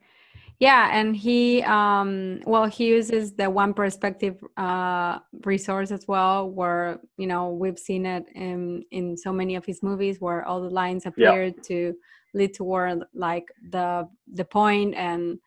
yeah 0.60 0.90
and 0.92 1.16
he 1.16 1.62
um 1.64 2.40
well 2.46 2.66
he 2.66 2.88
uses 2.88 3.34
the 3.34 3.50
one 3.50 3.74
perspective 3.74 4.42
uh 4.58 5.20
resource 5.44 5.92
as 5.92 6.08
well 6.08 6.50
where 6.50 7.00
you 7.18 7.28
know 7.28 7.50
we've 7.50 7.80
seen 7.80 8.06
it 8.06 8.26
in 8.36 8.84
in 8.92 9.18
so 9.18 9.32
many 9.32 9.56
of 9.56 9.66
his 9.66 9.84
movies 9.84 10.20
where 10.20 10.46
all 10.46 10.62
the 10.62 10.70
lines 10.70 11.06
appear 11.06 11.46
yeah. 11.46 11.52
to 11.64 11.94
lead 12.34 12.54
toward 12.54 13.04
like 13.14 13.48
the 13.72 14.08
the 14.34 14.46
point 14.46 14.94
and 14.96 15.40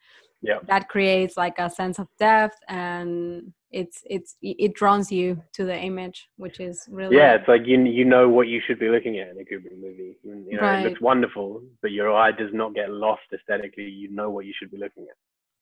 yeah 0.42 0.58
that 0.66 0.88
creates 0.88 1.36
like 1.36 1.58
a 1.58 1.68
sense 1.68 1.98
of 1.98 2.08
depth 2.18 2.58
and 2.68 3.52
it's 3.70 4.02
it's 4.06 4.36
it 4.40 4.72
draws 4.74 5.12
you 5.12 5.42
to 5.52 5.64
the 5.64 5.76
image 5.76 6.28
which 6.36 6.58
is 6.60 6.86
really 6.90 7.16
yeah 7.16 7.34
it's 7.34 7.48
like 7.48 7.62
you 7.66 7.78
you 7.84 8.04
know 8.04 8.28
what 8.28 8.48
you 8.48 8.60
should 8.66 8.78
be 8.78 8.88
looking 8.88 9.18
at 9.18 9.28
in 9.28 9.36
a 9.38 9.44
kubrick 9.44 9.76
movie 9.78 10.16
you 10.24 10.56
know 10.56 10.62
right. 10.62 10.84
it 10.84 10.88
looks 10.88 11.00
wonderful 11.00 11.60
but 11.82 11.90
your 11.90 12.14
eye 12.14 12.32
does 12.32 12.50
not 12.52 12.74
get 12.74 12.90
lost 12.90 13.22
aesthetically 13.32 13.84
you 13.84 14.10
know 14.10 14.30
what 14.30 14.46
you 14.46 14.52
should 14.58 14.70
be 14.70 14.78
looking 14.78 15.04
at 15.04 15.16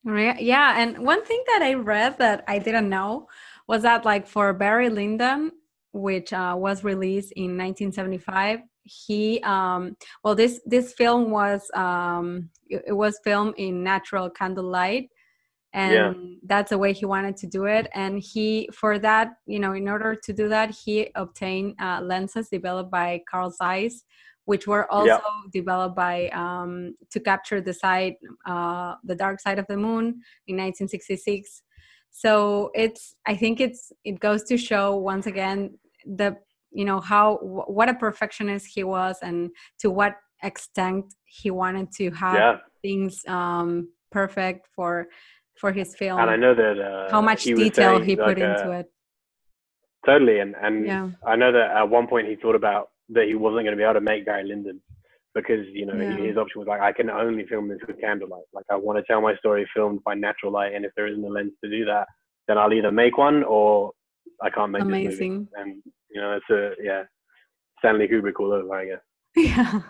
Right. 0.05 0.41
yeah 0.41 0.81
and 0.81 0.99
one 0.99 1.25
thing 1.25 1.43
that 1.49 1.63
i 1.63 1.75
read 1.75 2.19
that 2.19 2.45
i 2.47 2.59
didn't 2.61 2.89
know 2.89 3.27
was 3.67 3.83
that 3.83 4.05
like 4.05 4.27
for 4.27 4.53
barry 4.53 4.89
lyndon 4.89 5.51
which 5.93 6.33
uh, 6.33 6.55
was 6.57 6.85
released 6.85 7.33
in 7.33 7.57
1975 7.57 8.61
he 8.87 9.41
um 9.43 9.97
well 10.25 10.35
this 10.35 10.61
this 10.65 10.93
film 10.93 11.31
was 11.31 11.71
um 11.75 12.49
it, 12.69 12.83
it 12.89 12.93
was 12.93 13.21
filmed 13.25 13.55
in 13.59 13.83
natural 13.83 14.31
candlelight 14.31 15.09
and 15.73 15.95
yeah. 15.95 16.13
that's 16.45 16.71
the 16.71 16.79
way 16.79 16.93
he 16.93 17.05
wanted 17.05 17.37
to 17.37 17.47
do 17.47 17.65
it 17.67 17.87
and 17.95 18.21
he 18.21 18.69
for 18.73 18.99
that 18.99 19.33
you 19.47 19.59
know 19.59 19.73
in 19.73 19.89
order 19.89 20.15
to 20.15 20.33
do 20.33 20.49
that 20.49 20.71
he 20.71 21.11
obtained 21.15 21.75
uh, 21.81 22.01
lenses 22.03 22.49
developed 22.49 22.91
by 22.91 23.21
carl 23.31 23.51
zeiss 23.51 24.05
which 24.47 24.67
were 24.67 24.91
also 24.93 25.09
yeah. 25.09 25.19
developed 25.53 25.97
by 25.97 26.29
um, 26.29 26.95
to 27.11 27.19
capture 27.19 27.61
the 27.61 27.75
side 27.75 28.15
uh, 28.47 28.95
the 29.05 29.15
dark 29.15 29.41
side 29.41 29.59
of 29.59 29.67
the 29.69 29.77
moon 29.77 30.05
in 30.47 30.57
1966 30.57 31.63
so 32.11 32.71
it's 32.75 33.15
i 33.27 33.37
think 33.37 33.61
it's 33.61 33.93
it 34.05 34.19
goes 34.19 34.43
to 34.45 34.57
show 34.57 34.97
once 34.97 35.27
again 35.27 35.77
the 36.07 36.37
you 36.77 36.85
know 36.85 37.01
how 37.01 37.39
what 37.77 37.89
a 37.89 37.95
perfectionist 37.95 38.67
he 38.75 38.85
was 38.85 39.17
and 39.23 39.51
to 39.79 39.91
what 39.91 40.15
extent 40.43 41.05
he 41.25 41.51
wanted 41.51 41.91
to 41.91 42.11
have 42.11 42.35
yeah. 42.35 42.57
things 42.83 43.25
um, 43.27 43.89
perfect 44.13 44.69
for 44.75 45.09
for 45.61 45.73
his 45.73 45.97
film. 45.97 46.21
And 46.21 46.31
I 46.31 46.37
know 46.37 46.55
that 46.55 46.77
uh, 46.79 47.11
how 47.11 47.23
much 47.23 47.45
he 47.45 47.55
detail 47.55 47.99
he 48.01 48.15
put 48.15 48.39
like 48.39 48.39
into 48.39 48.71
it. 48.73 48.87
Totally, 50.05 50.39
and 50.41 50.55
and 50.63 50.87
yeah. 50.87 51.11
I 51.27 51.35
know 51.37 51.51
that 51.51 51.71
at 51.77 51.89
one 51.89 52.07
point 52.07 52.29
he 52.29 52.37
thought 52.37 52.55
about 52.55 52.91
that 53.11 53.27
he 53.27 53.35
wasn't 53.35 53.65
going 53.65 53.77
to 53.77 53.77
be 53.77 53.83
able 53.83 53.95
to 53.95 54.01
make 54.01 54.27
Barry 54.27 54.45
Lyndon 54.45 54.81
because 55.35 55.65
you 55.73 55.87
know 55.87 55.95
yeah. 55.95 56.17
his 56.17 56.37
option 56.37 56.61
was 56.61 56.69
like 56.69 56.81
I 56.81 56.93
can 56.93 57.09
only 57.09 57.47
film 57.47 57.69
this 57.69 57.79
with 57.87 58.01
candlelight. 58.01 58.45
Like 58.53 58.67
I 58.71 58.77
want 58.77 58.99
to 58.99 59.05
tell 59.05 59.23
my 59.23 59.35
story 59.37 59.67
filmed 59.75 60.05
by 60.05 60.15
natural 60.15 60.53
light, 60.53 60.75
and 60.75 60.85
if 60.85 60.93
there 60.95 61.07
isn't 61.07 61.25
a 61.25 61.29
lens 61.29 61.53
to 61.65 61.71
do 61.71 61.87
that, 61.87 62.07
then 62.47 62.59
I'll 62.59 62.73
either 62.73 62.93
make 62.93 63.17
one 63.17 63.43
or 63.45 63.93
I 64.43 64.51
can't 64.51 64.73
make 64.73 64.83
Amazing. 64.83 65.49
And 65.55 65.83
you 66.11 66.21
know, 66.21 66.39
it's 66.39 66.51
a 66.51 66.83
yeah, 66.83 67.03
Stanley 67.79 68.09
Kubrick 68.09 68.41
all 68.41 68.53
over, 68.53 68.75
I 68.75 68.87
guess. 68.87 69.01
Yeah 69.37 69.83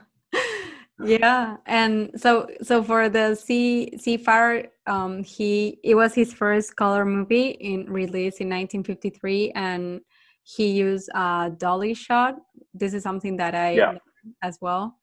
yeah 1.05 1.57
and 1.67 2.11
so 2.17 2.47
so 2.63 2.83
for 2.83 3.09
the 3.09 3.35
sea 3.35 3.93
seafarer 3.99 4.65
um 4.87 5.23
he 5.23 5.79
it 5.85 5.95
was 5.95 6.15
his 6.15 6.33
first 6.33 6.75
color 6.77 7.05
movie 7.05 7.51
in 7.61 7.85
release 7.85 8.39
in 8.41 8.49
1953 8.49 9.53
and 9.55 10.01
he 10.43 10.69
used 10.69 11.11
a 11.15 11.53
dolly 11.59 11.93
shot 11.93 12.37
this 12.73 12.95
is 12.95 13.03
something 13.03 13.37
that 13.37 13.55
i 13.55 13.73
yeah. 13.73 13.95
as 14.43 14.59
well 14.61 14.97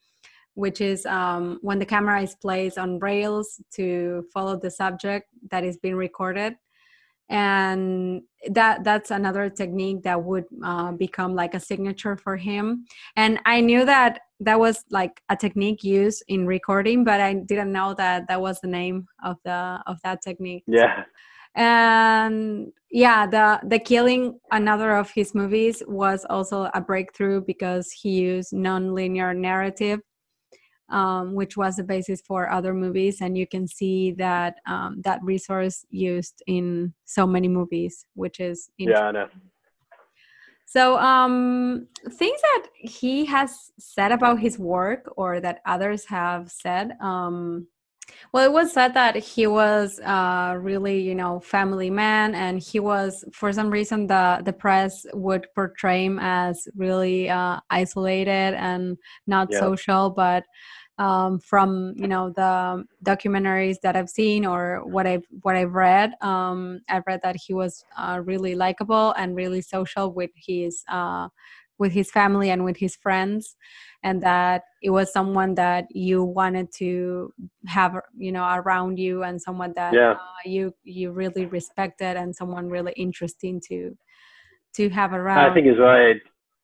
which 0.55 0.81
is 0.81 1.03
um, 1.07 1.57
when 1.63 1.79
the 1.79 1.85
camera 1.85 2.21
is 2.21 2.35
placed 2.35 2.77
on 2.77 2.99
rails 2.99 3.59
to 3.73 4.23
follow 4.31 4.55
the 4.55 4.69
subject 4.69 5.27
that 5.49 5.63
is 5.63 5.77
being 5.77 5.95
recorded 5.95 6.55
and 7.29 8.21
that 8.49 8.83
that's 8.83 9.11
another 9.11 9.49
technique 9.49 10.03
that 10.03 10.21
would 10.21 10.45
uh, 10.63 10.91
become 10.91 11.33
like 11.33 11.53
a 11.53 11.59
signature 11.59 12.17
for 12.17 12.37
him. 12.37 12.85
And 13.15 13.39
i 13.45 13.61
knew 13.61 13.85
that 13.85 14.19
that 14.39 14.59
was 14.59 14.83
like 14.89 15.21
a 15.29 15.35
technique 15.35 15.83
used 15.83 16.23
in 16.27 16.45
recording 16.45 17.03
but 17.03 17.21
i 17.21 17.33
didn't 17.33 17.71
know 17.71 17.93
that 17.93 18.27
that 18.27 18.41
was 18.41 18.59
the 18.59 18.67
name 18.67 19.07
of 19.23 19.37
the 19.45 19.79
of 19.87 19.97
that 20.03 20.21
technique. 20.21 20.63
Yeah. 20.67 21.03
And 21.55 22.71
yeah 22.91 23.27
the 23.27 23.59
the 23.67 23.79
killing 23.79 24.39
another 24.51 24.95
of 24.95 25.11
his 25.11 25.33
movies 25.33 25.81
was 25.87 26.25
also 26.29 26.69
a 26.73 26.81
breakthrough 26.81 27.41
because 27.41 27.91
he 27.91 28.09
used 28.09 28.53
non-linear 28.53 29.33
narrative 29.33 29.99
um, 30.93 31.33
which 31.33 31.57
was 31.57 31.75
the 31.75 31.83
basis 31.83 32.21
for 32.21 32.49
other 32.49 32.73
movies 32.73 33.19
and 33.21 33.37
you 33.37 33.47
can 33.47 33.67
see 33.67 34.11
that 34.11 34.55
um, 34.67 35.01
that 35.01 35.19
resource 35.23 35.85
used 35.89 36.41
in 36.47 36.93
so 37.05 37.25
many 37.25 37.47
movies 37.47 38.05
which 38.13 38.39
is 38.39 38.69
yeah 38.77 39.07
I 39.07 39.11
know. 39.11 39.27
so 40.65 40.97
um, 40.99 41.87
things 42.11 42.39
that 42.41 42.67
he 42.75 43.25
has 43.25 43.71
said 43.79 44.11
about 44.11 44.39
his 44.39 44.57
work 44.59 45.11
or 45.17 45.39
that 45.39 45.61
others 45.65 46.05
have 46.05 46.51
said 46.51 46.95
um, 47.01 47.67
well, 48.31 48.45
it 48.45 48.51
was 48.51 48.71
said 48.73 48.93
that 48.93 49.15
he 49.15 49.47
was 49.47 49.99
uh, 49.99 50.57
really, 50.59 50.99
you 51.01 51.15
know, 51.15 51.39
family 51.39 51.89
man, 51.89 52.35
and 52.35 52.59
he 52.59 52.79
was, 52.79 53.23
for 53.31 53.51
some 53.53 53.69
reason, 53.69 54.07
the 54.07 54.41
the 54.43 54.53
press 54.53 55.05
would 55.13 55.47
portray 55.55 56.05
him 56.05 56.19
as 56.21 56.67
really 56.75 57.29
uh, 57.29 57.59
isolated 57.69 58.55
and 58.55 58.97
not 59.27 59.49
yeah. 59.51 59.59
social. 59.59 60.09
But 60.09 60.43
um, 60.97 61.39
from 61.39 61.93
you 61.95 62.07
know 62.07 62.29
the 62.29 62.85
documentaries 63.03 63.77
that 63.81 63.95
I've 63.95 64.09
seen 64.09 64.45
or 64.45 64.81
what 64.85 65.07
I've 65.07 65.25
what 65.41 65.55
I've 65.55 65.73
read. 65.73 66.13
Um, 66.21 66.81
I've 66.89 67.03
read 67.07 67.21
that 67.23 67.35
he 67.35 67.53
was 67.53 67.83
uh, 67.97 68.21
really 68.23 68.55
likable 68.55 69.11
and 69.17 69.35
really 69.35 69.61
social 69.61 70.11
with 70.11 70.31
his 70.35 70.83
uh, 70.89 71.29
with 71.79 71.91
his 71.91 72.11
family 72.11 72.51
and 72.51 72.63
with 72.63 72.77
his 72.77 72.95
friends, 72.95 73.55
and 74.03 74.21
that 74.21 74.63
it 74.81 74.91
was 74.91 75.11
someone 75.11 75.55
that 75.55 75.85
you 75.89 76.23
wanted 76.23 76.71
to 76.73 77.33
have 77.67 77.99
you 78.15 78.31
know 78.31 78.47
around 78.53 78.99
you 78.99 79.23
and 79.23 79.41
someone 79.41 79.73
that 79.75 79.93
yeah. 79.93 80.11
uh, 80.11 80.17
you 80.45 80.73
you 80.83 81.11
really 81.11 81.45
respected 81.45 82.17
and 82.17 82.35
someone 82.35 82.69
really 82.69 82.93
interesting 82.93 83.59
to 83.69 83.97
to 84.75 84.89
have 84.89 85.13
around. 85.13 85.51
I 85.51 85.53
think 85.53 85.67
as 85.67 85.77
well 85.79 86.13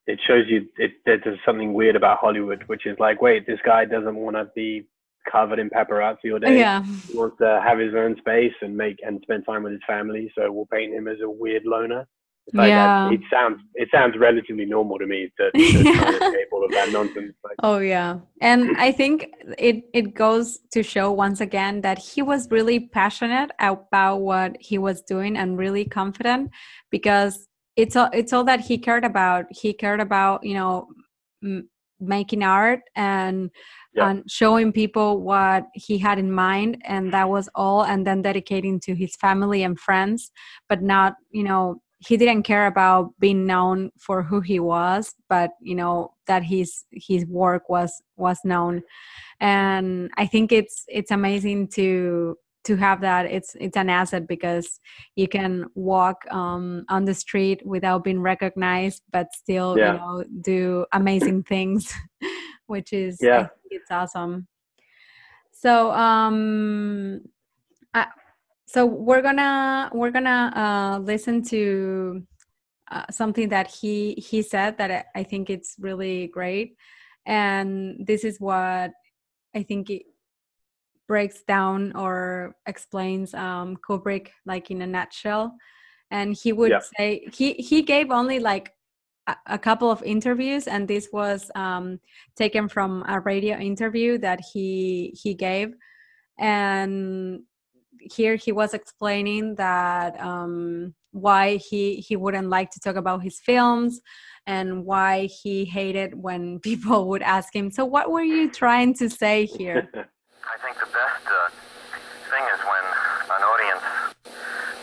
it 0.10 0.20
shows 0.28 0.46
you 0.48 0.68
it, 0.78 0.92
there's 1.06 1.40
something 1.46 1.74
weird 1.74 1.96
about 1.96 2.18
Hollywood, 2.20 2.64
which 2.66 2.88
is 2.88 2.98
like, 3.00 3.22
wait, 3.22 3.46
this 3.46 3.60
guy 3.64 3.86
doesn't 3.86 4.16
want 4.16 4.36
to 4.36 4.50
be 4.56 4.88
covered 5.32 5.60
in 5.60 5.70
paparazzi 5.70 6.34
all 6.34 6.40
day. 6.40 6.58
Yeah. 6.58 6.84
He 6.84 7.16
wants 7.16 7.38
to 7.38 7.62
have 7.64 7.78
his 7.78 7.94
own 7.96 8.18
space 8.18 8.54
and 8.62 8.76
make 8.76 8.98
and 9.04 9.20
spend 9.22 9.46
time 9.46 9.64
with 9.64 9.74
his 9.74 9.82
family. 9.86 10.32
So 10.36 10.52
we'll 10.52 10.66
paint 10.66 10.94
him 10.94 11.08
as 11.08 11.18
a 11.24 11.30
weird 11.30 11.64
loner. 11.66 12.08
Like, 12.52 12.70
yeah. 12.70 13.12
it 13.12 13.20
sounds 13.32 13.62
it 13.76 13.90
sounds 13.94 14.16
relatively 14.18 14.66
normal 14.66 14.98
to 14.98 15.06
me 15.06 15.32
to, 15.40 15.52
to 15.52 15.60
escape 15.60 16.48
all 16.52 16.66
of 16.66 16.72
that 16.72 16.90
nonsense. 16.92 17.36
Like, 17.44 17.56
oh 17.62 17.78
yeah, 17.78 18.22
and 18.42 18.76
I 18.78 18.92
think 18.92 19.32
it 19.60 19.84
it 19.94 20.16
goes 20.16 20.58
to 20.72 20.82
show 20.82 21.12
once 21.12 21.42
again 21.42 21.82
that 21.82 22.00
he 22.00 22.24
was 22.24 22.50
really 22.50 22.80
passionate 22.80 23.52
about 23.60 24.22
what 24.22 24.58
he 24.60 24.80
was 24.80 25.04
doing 25.04 25.38
and 25.38 25.60
really 25.60 25.86
confident 25.86 26.50
because 26.90 27.49
it's 27.76 27.96
all 27.96 28.10
it's 28.14 28.34
all 28.34 28.44
that 28.46 28.62
he 28.62 28.78
cared 28.78 29.06
about. 29.06 29.46
He 29.50 29.74
cared 29.74 30.00
about 30.02 30.44
you 30.44 30.54
know 30.54 30.88
m- 31.44 31.70
making 32.00 32.44
art 32.44 32.82
and 32.96 33.50
yeah. 33.94 34.10
and 34.10 34.24
showing 34.30 34.72
people 34.72 35.22
what 35.22 35.66
he 35.74 35.98
had 35.98 36.18
in 36.20 36.32
mind 36.32 36.82
and 36.86 37.14
that 37.14 37.30
was 37.30 37.50
all 37.56 37.84
and 37.84 38.06
then 38.06 38.22
dedicating 38.22 38.80
to 38.80 38.96
his 38.96 39.16
family 39.18 39.64
and 39.64 39.80
friends 39.80 40.32
but 40.70 40.82
not 40.82 41.16
you 41.32 41.44
know 41.44 41.82
he 42.00 42.16
didn't 42.16 42.44
care 42.44 42.68
about 42.68 43.10
being 43.20 43.46
known 43.46 43.92
for 44.00 44.24
who 44.24 44.40
he 44.40 44.60
was 44.60 45.14
but 45.28 45.52
you 45.62 45.76
know 45.76 46.14
that 46.28 46.44
his 46.44 46.86
his 46.92 47.26
work 47.26 47.68
was 47.70 48.02
was 48.16 48.40
known 48.46 48.82
and 49.42 50.10
i 50.18 50.26
think 50.26 50.52
it's 50.52 50.86
it's 50.88 51.12
amazing 51.12 51.68
to 51.68 52.36
to 52.66 52.76
have 52.76 53.02
that 53.02 53.26
it's 53.26 53.56
it's 53.60 53.78
an 53.78 53.90
asset 53.90 54.28
because 54.28 54.80
you 55.16 55.28
can 55.28 55.66
walk 55.76 56.26
um, 56.30 56.84
on 56.90 57.06
the 57.06 57.14
street 57.14 57.62
without 57.66 58.04
being 58.04 58.20
recognized 58.20 59.02
but 59.12 59.28
still 59.34 59.78
yeah. 59.78 59.94
you 59.94 59.98
know 59.98 60.24
do 60.42 60.86
amazing 60.92 61.42
things 61.44 61.94
which 62.70 62.94
is 62.94 63.18
yeah. 63.22 63.48
it's 63.70 63.92
awesome. 63.92 64.48
So 65.52 65.92
um 65.92 67.22
I, 67.94 68.08
so 68.66 68.86
we're 68.86 69.22
gonna 69.22 69.90
we're 69.94 70.12
gonna 70.12 70.54
uh 70.56 71.00
listen 71.00 71.44
to 71.46 72.24
uh, 72.92 73.06
something 73.12 73.50
that 73.50 73.68
he 73.68 74.14
he 74.14 74.42
said 74.42 74.78
that 74.78 75.08
I 75.16 75.24
think 75.24 75.50
it's 75.50 75.76
really 75.80 76.28
great. 76.28 76.76
And 77.26 78.06
this 78.06 78.24
is 78.24 78.40
what 78.40 78.92
I 79.56 79.64
think 79.64 79.90
it 79.90 80.04
breaks 81.10 81.42
down 81.42 81.92
or 81.96 82.56
explains 82.68 83.34
um 83.34 83.76
Kubrick 83.78 84.30
like 84.46 84.72
in 84.72 84.82
a 84.82 84.88
nutshell. 84.88 85.46
And 86.12 86.36
he 86.42 86.54
would 86.54 86.72
yeah. 86.72 86.80
say 86.96 87.28
he 87.34 87.54
he 87.54 87.82
gave 87.82 88.12
only 88.12 88.40
like 88.40 88.72
a 89.46 89.60
couple 89.60 89.92
of 89.92 90.02
interviews 90.04 90.68
and 90.68 90.88
this 90.88 91.10
was 91.12 91.52
um, 91.56 92.00
taken 92.36 92.68
from 92.68 93.04
a 93.08 93.20
radio 93.20 93.58
interview 93.58 94.18
that 94.20 94.40
he 94.54 95.18
he 95.22 95.34
gave. 95.34 95.74
And 96.38 97.42
here 98.00 98.36
he 98.36 98.52
was 98.52 98.74
explaining 98.74 99.56
that 99.56 100.20
um, 100.22 100.94
why 101.12 101.58
he 101.58 101.96
he 101.96 102.16
wouldn't 102.16 102.50
like 102.50 102.70
to 102.72 102.80
talk 102.80 102.96
about 102.96 103.24
his 103.24 103.40
films 103.40 104.02
and 104.46 104.86
why 104.86 105.26
he 105.26 105.66
hated 105.66 106.14
when 106.16 106.60
people 106.70 107.08
would 107.10 107.22
ask 107.22 107.54
him 107.56 107.72
so 107.72 107.84
what 107.84 108.12
were 108.12 108.24
you 108.24 108.50
trying 108.50 108.94
to 108.94 109.10
say 109.10 109.46
here 109.46 109.90
i 110.48 110.58
think 110.64 110.80
the 110.80 110.92
best 110.96 111.24
uh, 111.28 111.52
thing 112.32 112.46
is 112.54 112.60
when 112.64 112.86
an 113.36 113.44
audience 113.44 113.86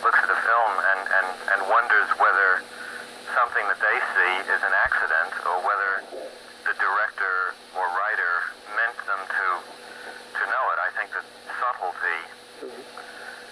looks 0.03 0.19
at 0.21 0.29
a 0.29 0.39
film 0.45 0.73
and, 0.93 1.01
and, 1.09 1.27
and 1.57 1.59
wonders 1.71 2.07
whether 2.21 2.61
something 3.33 3.65
that 3.67 3.79
they 3.81 3.97
see 4.17 4.33
is 4.49 4.61
an 4.61 4.75
accident 4.85 5.31
or 5.45 5.61
whether 5.65 5.91
the 6.65 6.75
director 6.77 7.53
or 7.75 7.85
writer 7.95 8.33
meant 8.75 8.97
them 9.07 9.21
to 9.29 9.45
to 10.37 10.43
know 10.45 10.63
it. 10.73 10.77
I 10.81 10.89
think 10.93 11.09
that 11.17 11.25
subtlety 11.57 12.21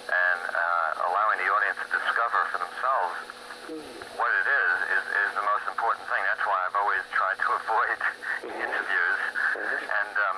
and 0.05 0.41
uh, 0.53 1.07
allowing 1.09 1.37
the 1.41 1.49
audience 1.49 1.77
to 1.81 1.89
discover 1.89 2.39
for 2.53 2.59
themselves 2.61 3.15
what 4.21 4.31
it 4.31 4.47
is, 4.47 4.75
is 4.99 5.03
is 5.05 5.29
the 5.33 5.45
most 5.45 5.65
important 5.65 6.05
thing. 6.09 6.21
That's 6.29 6.45
why 6.45 6.59
I've 6.65 6.77
always 6.77 7.03
tried 7.13 7.39
to 7.41 7.49
avoid 7.61 7.99
interviews 8.53 9.19
and 9.57 10.13
um, 10.13 10.37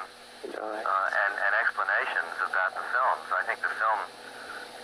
uh, 0.60 1.22
and 1.28 1.34
and 1.36 1.52
explanations 1.60 2.36
about 2.48 2.72
the 3.28 3.36
films. 3.36 3.44
I 3.44 3.46
think 3.46 3.60
the 3.60 3.74
film 3.76 4.00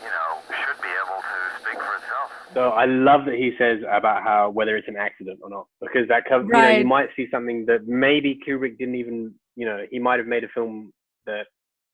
you 0.04 0.12
know, 0.12 0.44
should 0.52 0.80
be 0.84 0.92
able 0.92 1.20
to 1.24 1.38
speak 1.64 1.80
for 1.80 1.96
itself. 1.96 2.28
So 2.54 2.70
I 2.76 2.86
love 2.86 3.26
that 3.26 3.36
he 3.36 3.56
says 3.58 3.80
about 3.90 4.24
how 4.24 4.50
whether 4.50 4.76
it's 4.76 4.88
an 4.88 4.98
accident 4.98 5.40
or 5.42 5.50
not, 5.50 5.68
because 5.80 6.08
that 6.10 6.26
covers, 6.28 6.50
right. 6.52 6.68
you 6.68 6.74
know, 6.74 6.80
you 6.80 6.88
might 6.88 7.10
see 7.16 7.28
something 7.32 7.66
that 7.68 7.88
maybe 7.88 8.38
Kubrick 8.46 8.78
didn't 8.78 8.96
even, 8.96 9.34
you 9.56 9.66
know, 9.66 9.86
he 9.90 10.00
might 10.00 10.20
have 10.20 10.28
made 10.28 10.44
a 10.44 10.50
film 10.54 10.92
that, 11.26 11.48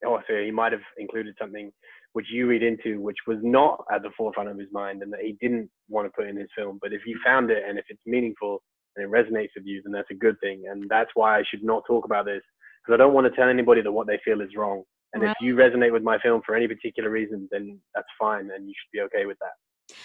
oh, 0.05 0.19
so 0.27 0.33
he 0.35 0.51
might 0.51 0.71
have 0.71 0.81
included 0.97 1.35
something 1.39 1.71
which 2.13 2.25
you 2.31 2.47
read 2.47 2.63
into, 2.63 2.99
which 2.99 3.17
was 3.27 3.37
not 3.43 3.85
at 3.93 4.01
the 4.01 4.09
forefront 4.17 4.49
of 4.49 4.57
his 4.57 4.69
mind 4.71 5.03
and 5.03 5.13
that 5.13 5.21
he 5.21 5.37
didn't 5.39 5.69
want 5.89 6.07
to 6.07 6.11
put 6.17 6.27
in 6.27 6.35
his 6.35 6.49
film. 6.57 6.79
But 6.81 6.93
if 6.93 7.01
you 7.05 7.19
found 7.23 7.51
it 7.51 7.63
and 7.67 7.77
if 7.77 7.85
it's 7.89 8.01
meaningful 8.07 8.63
and 8.95 9.05
it 9.05 9.11
resonates 9.11 9.53
with 9.55 9.65
you, 9.65 9.81
then 9.83 9.91
that's 9.91 10.09
a 10.09 10.15
good 10.15 10.35
thing. 10.41 10.63
And 10.67 10.89
that's 10.89 11.11
why 11.13 11.37
I 11.37 11.43
should 11.47 11.63
not 11.63 11.83
talk 11.85 12.05
about 12.05 12.25
this 12.25 12.41
because 12.81 12.95
I 12.95 12.97
don't 12.97 13.13
want 13.13 13.27
to 13.27 13.39
tell 13.39 13.47
anybody 13.47 13.83
that 13.83 13.91
what 13.91 14.07
they 14.07 14.19
feel 14.25 14.41
is 14.41 14.55
wrong. 14.57 14.83
And 15.13 15.23
right. 15.23 15.31
if 15.31 15.37
you 15.41 15.55
resonate 15.55 15.91
with 15.91 16.03
my 16.03 16.19
film 16.19 16.41
for 16.45 16.55
any 16.55 16.67
particular 16.67 17.09
reason, 17.09 17.47
then 17.51 17.79
that's 17.95 18.07
fine, 18.19 18.49
and 18.55 18.67
you 18.67 18.73
should 18.77 18.91
be 18.91 19.01
okay 19.01 19.25
with 19.25 19.37
that. 19.39 19.95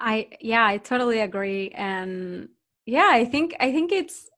I 0.00 0.28
yeah, 0.40 0.66
I 0.66 0.78
totally 0.78 1.20
agree, 1.20 1.70
and 1.70 2.48
yeah, 2.86 3.10
I 3.12 3.24
think 3.24 3.54
I 3.60 3.72
think 3.72 3.92
it's 3.92 4.30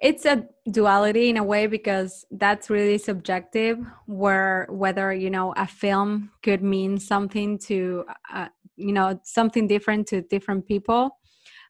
it's 0.00 0.24
a 0.26 0.46
duality 0.70 1.28
in 1.28 1.36
a 1.36 1.44
way 1.44 1.66
because 1.66 2.24
that's 2.30 2.70
really 2.70 2.98
subjective 2.98 3.78
where 4.06 4.66
whether 4.70 5.12
you 5.12 5.30
know 5.30 5.52
a 5.56 5.66
film 5.66 6.30
could 6.42 6.62
mean 6.62 6.98
something 6.98 7.58
to 7.58 8.04
uh, 8.32 8.48
you 8.76 8.92
know 8.92 9.18
something 9.24 9.66
different 9.66 10.06
to 10.08 10.22
different 10.22 10.66
people 10.66 11.10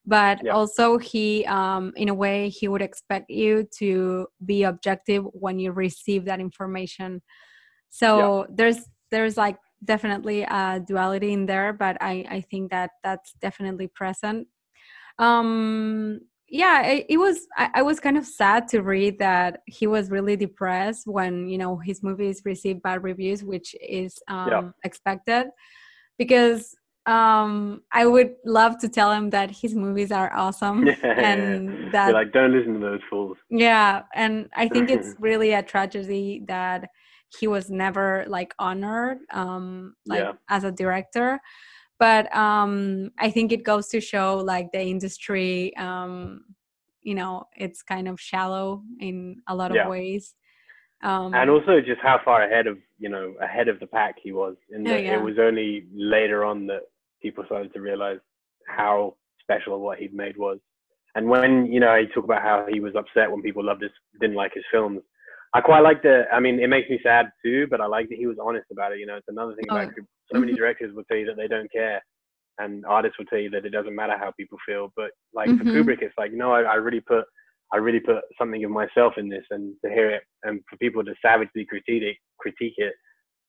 but 0.08 0.40
yeah. 0.42 0.52
also 0.52 0.96
he 0.96 1.44
um, 1.44 1.92
in 1.96 2.08
a 2.08 2.14
way 2.14 2.48
he 2.48 2.66
would 2.66 2.80
expect 2.80 3.30
you 3.30 3.68
to 3.78 4.26
be 4.46 4.62
objective 4.62 5.22
when 5.32 5.58
you 5.58 5.70
receive 5.70 6.24
that 6.24 6.40
information 6.40 7.22
so 7.90 8.40
yeah. 8.40 8.46
there's 8.56 8.78
there's 9.10 9.36
like 9.36 9.58
definitely 9.84 10.42
a 10.42 10.82
duality 10.84 11.32
in 11.32 11.46
there 11.46 11.72
but 11.72 11.96
i 12.00 12.24
i 12.30 12.40
think 12.50 12.70
that 12.70 12.90
that's 13.04 13.34
definitely 13.40 13.86
present 13.86 14.48
um 15.18 16.18
yeah 16.48 16.82
it, 16.82 17.06
it 17.10 17.16
was 17.18 17.46
I, 17.56 17.70
I, 17.74 17.82
was 17.82 18.00
kind 18.00 18.16
of 18.16 18.26
sad 18.26 18.68
to 18.68 18.82
read 18.82 19.18
that 19.18 19.60
he 19.66 19.86
was 19.86 20.10
really 20.10 20.36
depressed 20.36 21.06
when 21.06 21.48
you 21.48 21.58
know 21.58 21.76
his 21.76 22.02
movies 22.02 22.42
received 22.44 22.82
bad 22.82 23.02
reviews 23.02 23.44
which 23.44 23.74
is 23.80 24.18
um 24.28 24.48
yeah. 24.48 24.68
expected 24.84 25.48
because 26.18 26.74
um 27.08 27.82
i 27.92 28.04
would 28.04 28.34
love 28.44 28.78
to 28.78 28.88
tell 28.88 29.10
him 29.10 29.30
that 29.30 29.50
his 29.50 29.74
movies 29.74 30.12
are 30.12 30.30
awesome 30.36 30.86
yeah. 30.86 30.94
and 31.02 31.90
that 31.90 32.08
You're 32.08 32.14
like 32.14 32.32
don't 32.32 32.52
listen 32.52 32.74
to 32.74 32.80
those 32.80 33.00
fools 33.08 33.38
yeah 33.48 34.02
and 34.14 34.48
i 34.54 34.68
think 34.68 34.90
it's 34.90 35.14
really 35.18 35.52
a 35.52 35.62
tragedy 35.62 36.44
that 36.48 36.90
he 37.38 37.46
was 37.46 37.70
never 37.70 38.24
like 38.28 38.54
honored 38.58 39.18
um 39.32 39.94
like 40.06 40.20
yeah. 40.20 40.32
as 40.50 40.64
a 40.64 40.70
director 40.70 41.40
but 41.98 42.34
um 42.36 43.10
i 43.18 43.30
think 43.30 43.52
it 43.52 43.64
goes 43.64 43.88
to 43.88 44.00
show 44.02 44.36
like 44.36 44.70
the 44.72 44.80
industry 44.80 45.74
um 45.78 46.44
you 47.00 47.14
know 47.14 47.44
it's 47.56 47.82
kind 47.82 48.06
of 48.06 48.20
shallow 48.20 48.82
in 49.00 49.40
a 49.48 49.54
lot 49.54 49.74
of 49.74 49.88
ways 49.88 50.34
um, 51.00 51.32
and 51.32 51.48
also 51.48 51.80
just 51.80 52.00
how 52.02 52.20
far 52.24 52.42
ahead 52.42 52.66
of 52.66 52.76
you 52.98 53.08
know 53.08 53.34
ahead 53.40 53.68
of 53.68 53.78
the 53.80 53.86
pack 53.86 54.16
he 54.22 54.32
was 54.32 54.56
and 54.72 54.86
oh, 54.86 54.96
yeah. 54.96 55.16
it 55.16 55.22
was 55.22 55.38
only 55.38 55.86
later 55.94 56.44
on 56.44 56.66
that 56.66 56.82
people 57.22 57.44
started 57.46 57.72
to 57.74 57.80
realize 57.80 58.18
how 58.66 59.14
special 59.40 59.80
what 59.80 59.98
he'd 59.98 60.14
made 60.14 60.36
was. 60.36 60.58
And 61.14 61.28
when 61.28 61.66
you 61.72 61.80
know 61.80 61.96
he 61.96 62.06
talked 62.06 62.26
about 62.26 62.42
how 62.42 62.66
he 62.70 62.80
was 62.80 62.94
upset 62.94 63.30
when 63.30 63.42
people 63.42 63.64
loved 63.64 63.82
his 63.82 63.90
didn't 64.20 64.36
like 64.36 64.52
his 64.54 64.64
films, 64.70 65.00
I 65.54 65.60
quite 65.60 65.80
like 65.80 66.02
that. 66.02 66.26
I 66.32 66.40
mean, 66.40 66.60
it 66.60 66.68
makes 66.68 66.90
me 66.90 67.00
sad 67.02 67.30
too, 67.44 67.66
but 67.70 67.80
I 67.80 67.86
like 67.86 68.08
that 68.10 68.18
he 68.18 68.26
was 68.26 68.36
honest 68.42 68.66
about 68.70 68.92
it. 68.92 68.98
You 68.98 69.06
know, 69.06 69.16
it's 69.16 69.28
another 69.28 69.54
thing 69.54 69.64
about 69.70 69.88
oh. 69.98 70.04
so 70.32 70.40
many 70.40 70.52
directors 70.56 70.94
will 70.94 71.04
tell 71.04 71.16
you 71.16 71.26
that 71.26 71.36
they 71.36 71.48
don't 71.48 71.72
care, 71.72 72.02
and 72.58 72.84
artists 72.86 73.18
will 73.18 73.26
tell 73.26 73.38
you 73.38 73.50
that 73.50 73.64
it 73.64 73.70
doesn't 73.70 73.94
matter 73.94 74.16
how 74.18 74.32
people 74.38 74.58
feel. 74.66 74.92
But 74.96 75.10
like 75.32 75.48
mm-hmm. 75.48 75.68
for 75.68 75.82
Kubrick, 75.82 76.02
it's 76.02 76.14
like 76.18 76.32
no, 76.32 76.52
I, 76.52 76.62
I 76.62 76.74
really 76.74 77.00
put 77.00 77.24
I 77.72 77.78
really 77.78 78.00
put 78.00 78.22
something 78.38 78.62
of 78.64 78.70
myself 78.70 79.14
in 79.16 79.28
this, 79.28 79.44
and 79.50 79.74
to 79.84 79.90
hear 79.90 80.10
it, 80.10 80.22
and 80.44 80.60
for 80.68 80.76
people 80.76 81.02
to 81.04 81.14
savagely 81.24 81.64
critique 81.64 82.02
it, 82.02 82.16
critique 82.38 82.74
it, 82.76 82.92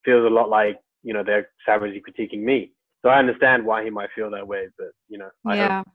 feels 0.06 0.26
a 0.26 0.34
lot 0.34 0.50
like 0.50 0.78
you 1.04 1.14
know 1.14 1.24
they're 1.24 1.50
savagely 1.66 2.02
critiquing 2.02 2.44
me 2.44 2.72
so 3.02 3.10
I 3.10 3.20
understand 3.20 3.66
why 3.66 3.84
he 3.84 3.90
might 3.90 4.10
feel 4.16 4.30
that 4.32 4.48
way, 4.48 4.68
but 4.78 4.90
you 5.08 5.18
know, 5.18 5.30
I 5.46 5.56
yeah. 5.56 5.78
hope 5.78 5.88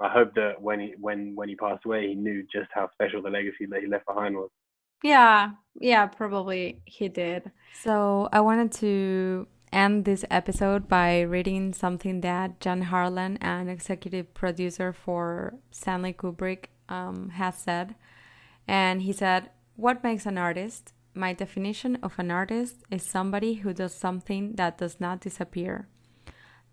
I 0.00 0.08
hope 0.08 0.34
that 0.34 0.60
when 0.60 0.80
he 0.80 0.94
when 1.00 1.34
when 1.34 1.48
he 1.48 1.56
passed 1.56 1.84
away, 1.84 2.08
he 2.08 2.14
knew 2.14 2.44
just 2.52 2.70
how 2.72 2.88
special 2.92 3.20
the 3.20 3.30
legacy 3.30 3.66
that 3.70 3.80
he 3.80 3.88
left 3.88 4.06
behind 4.06 4.36
was. 4.36 4.50
Yeah, 5.02 5.50
yeah, 5.80 6.06
probably 6.06 6.80
he 6.84 7.08
did. 7.08 7.50
So 7.82 8.28
I 8.32 8.40
wanted 8.40 8.72
to 8.80 9.46
end 9.72 10.04
this 10.04 10.24
episode 10.30 10.88
by 10.88 11.20
reading 11.20 11.72
something 11.72 12.20
that 12.22 12.60
Jan 12.60 12.82
Harlan, 12.82 13.36
an 13.38 13.68
executive 13.68 14.32
producer 14.34 14.92
for 14.92 15.54
Stanley 15.70 16.12
Kubrick, 16.12 16.66
um, 16.88 17.30
has 17.30 17.56
said. 17.56 17.94
And 18.66 19.02
he 19.02 19.12
said, 19.12 19.50
What 19.76 20.04
makes 20.04 20.26
an 20.26 20.38
artist? 20.38 20.92
My 21.14 21.32
definition 21.32 21.98
of 22.02 22.18
an 22.18 22.30
artist 22.30 22.76
is 22.90 23.02
somebody 23.02 23.54
who 23.54 23.72
does 23.72 23.94
something 23.94 24.54
that 24.54 24.78
does 24.78 25.00
not 25.00 25.20
disappear 25.20 25.88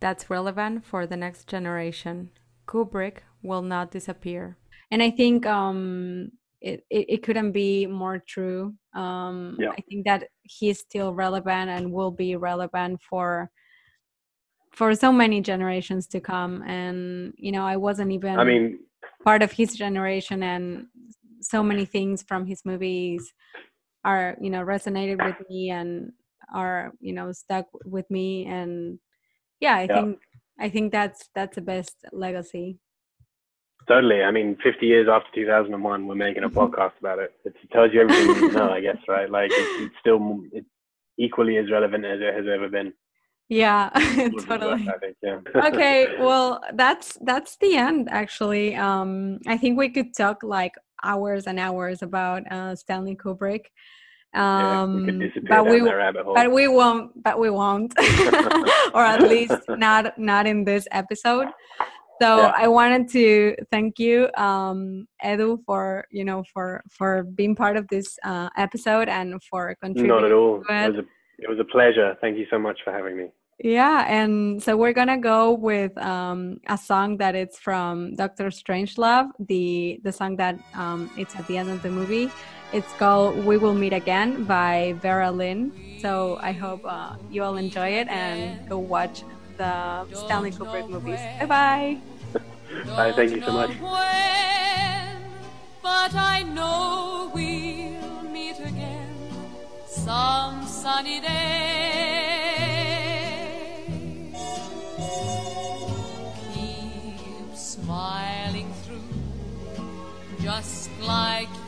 that's 0.05 0.29
relevant 0.29 0.85
for 0.85 1.07
the 1.07 1.17
next 1.17 1.47
generation, 1.47 2.29
Kubrick 2.67 3.23
will 3.41 3.63
not 3.63 3.89
disappear. 3.89 4.55
And 4.91 5.01
I 5.01 5.09
think 5.09 5.47
um, 5.47 6.29
it, 6.61 6.85
it, 6.91 7.05
it, 7.09 7.23
couldn't 7.23 7.53
be 7.53 7.87
more 7.87 8.19
true. 8.19 8.75
Um, 8.93 9.57
yeah. 9.59 9.71
I 9.71 9.81
think 9.89 10.05
that 10.05 10.25
he's 10.43 10.77
still 10.77 11.11
relevant 11.11 11.71
and 11.71 11.91
will 11.91 12.11
be 12.11 12.35
relevant 12.35 13.01
for 13.09 13.49
for 14.73 14.93
so 14.93 15.11
many 15.11 15.41
generations 15.41 16.05
to 16.09 16.19
come. 16.19 16.61
And 16.67 17.33
you 17.37 17.51
know, 17.51 17.65
I 17.65 17.77
wasn't 17.77 18.11
even 18.11 18.37
I 18.37 18.43
mean 18.43 18.77
part 19.23 19.41
of 19.41 19.51
his 19.53 19.73
generation, 19.73 20.43
and 20.43 20.85
so 21.41 21.63
many 21.63 21.85
things 21.85 22.21
from 22.21 22.45
his 22.45 22.61
movies 22.63 23.33
are 24.03 24.37
you 24.39 24.51
know 24.51 24.63
resonated 24.63 25.17
with 25.25 25.49
me 25.49 25.71
and 25.71 26.11
are 26.53 26.91
you 26.99 27.13
know 27.13 27.31
stuck 27.31 27.65
with 27.85 28.07
me 28.11 28.45
and 28.45 28.99
yeah 29.65 29.77
i 29.83 29.85
yeah. 29.89 29.95
think 29.95 30.19
i 30.65 30.67
think 30.73 30.91
that's 30.97 31.29
that's 31.35 31.55
the 31.55 31.67
best 31.73 31.95
legacy. 32.25 32.67
Totally. 33.87 34.23
I 34.23 34.31
mean 34.31 34.57
50 34.63 34.85
years 34.93 35.07
after 35.15 35.29
2001 35.35 36.07
we're 36.07 36.15
making 36.27 36.43
a 36.43 36.49
podcast 36.49 36.95
about 37.01 37.19
it. 37.19 37.31
It 37.45 37.53
tells 37.71 37.93
you 37.93 38.01
everything 38.01 38.35
you 38.35 38.51
know 38.51 38.69
i 38.77 38.81
guess 38.87 39.01
right? 39.15 39.29
Like 39.37 39.51
it's, 39.53 39.73
it's 39.83 39.97
still 40.03 40.19
it's 40.57 40.71
equally 41.25 41.55
as 41.61 41.67
relevant 41.75 42.03
as 42.13 42.19
it 42.27 42.33
has 42.37 42.47
ever 42.55 42.67
been. 42.77 42.89
Yeah 43.47 43.89
totally. 44.49 44.83
think, 45.01 45.15
yeah. 45.27 45.67
okay 45.69 45.99
well 46.27 46.49
that's 46.81 47.09
that's 47.29 47.53
the 47.63 47.71
end 47.87 48.03
actually. 48.21 48.67
Um 48.87 49.11
i 49.53 49.55
think 49.61 49.73
we 49.77 49.89
could 49.95 50.11
talk 50.23 50.37
like 50.57 50.75
hours 51.11 51.43
and 51.49 51.59
hours 51.67 51.99
about 52.09 52.41
uh 52.55 52.73
stanley 52.83 53.15
kubrick 53.23 53.65
um, 54.35 55.07
yeah, 55.07 55.17
we 55.17 55.41
but 55.47 55.65
we 55.65 55.81
but 56.33 56.51
we 56.51 56.67
won't 56.67 57.23
but 57.23 57.39
we 57.39 57.49
won't. 57.49 57.93
Or 58.93 59.03
at 59.03 59.21
least 59.33 59.61
not 59.69 60.17
not 60.17 60.47
in 60.47 60.63
this 60.63 60.87
episode. 60.91 61.47
So 62.21 62.37
yeah. 62.37 62.53
i 62.55 62.67
wanted 62.67 63.09
to 63.09 63.55
thank 63.71 63.99
you 63.99 64.29
um, 64.37 65.05
edu 65.23 65.59
for 65.65 66.05
you 66.11 66.23
know 66.23 66.43
for 66.53 66.81
for 66.89 67.23
being 67.23 67.55
part 67.55 67.75
of 67.75 67.87
this 67.89 68.17
uh, 68.23 68.49
episode 68.55 69.09
and 69.09 69.43
for 69.43 69.75
contributing 69.81 70.15
not 70.15 70.23
at 70.23 70.31
all. 70.31 70.63
it. 70.69 70.73
it 70.73 70.91
was 70.91 70.99
a 71.03 71.05
it 71.37 71.49
was 71.49 71.59
a 71.59 71.65
pleasure. 71.65 72.15
Thank 72.21 72.37
you 72.37 72.45
so 72.49 72.57
much 72.57 72.79
for 72.85 72.93
having 72.93 73.17
me. 73.17 73.27
Yeah 73.59 74.05
and 74.07 74.61
so 74.61 74.75
we're 74.75 74.93
gonna 74.93 75.17
go 75.17 75.53
with 75.53 75.97
um, 75.97 76.59
a 76.67 76.77
song 76.77 77.17
that 77.17 77.35
it's 77.35 77.57
from 77.57 78.13
dr 78.15 78.47
strangelove 78.59 79.29
the 79.39 79.99
the 80.03 80.11
song 80.11 80.35
that 80.35 80.59
um, 80.73 81.09
it's 81.17 81.35
at 81.35 81.47
the 81.47 81.57
end 81.57 81.69
of 81.69 81.81
the 81.81 81.89
movie 81.89 82.29
it's 82.73 82.91
called 82.93 83.45
We 83.45 83.57
Will 83.57 83.73
Meet 83.73 83.93
Again 83.93 84.43
by 84.45 84.95
Vera 85.01 85.31
Lynn. 85.31 85.71
So 86.01 86.37
I 86.41 86.51
hope 86.51 86.81
uh, 86.85 87.15
you 87.31 87.43
all 87.43 87.57
enjoy 87.57 87.89
it 87.89 88.07
and 88.09 88.67
go 88.69 88.77
watch 88.77 89.23
the 89.57 90.05
Stanley 90.13 90.51
Kubrick 90.51 90.89
movies. 90.89 91.19
Bye 91.39 91.45
bye. 91.45 91.97
Bye, 92.95 93.11
thank 93.13 93.31
you 93.31 93.41
so 93.41 93.51
much. 93.53 93.71
but 95.81 96.13
I 96.15 96.43
know 96.43 97.31
we'll 97.33 98.23
meet 98.31 98.59
again 98.59 99.15
some 99.87 100.65
sunny 100.65 101.21
day. 101.21 101.35
Keep 106.53 107.55
smiling 107.55 108.73
through, 108.83 109.01
just 110.41 110.89
like 111.01 111.47
you 111.49 111.64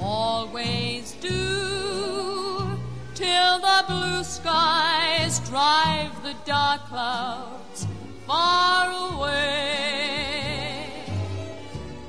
always 0.00 1.12
do 1.20 2.78
till 3.14 3.58
the 3.58 3.84
blue 3.88 4.22
skies 4.24 5.40
drive 5.48 6.22
the 6.22 6.34
dark 6.44 6.80
clouds 6.86 7.86
far 8.26 8.90
away. 9.14 11.04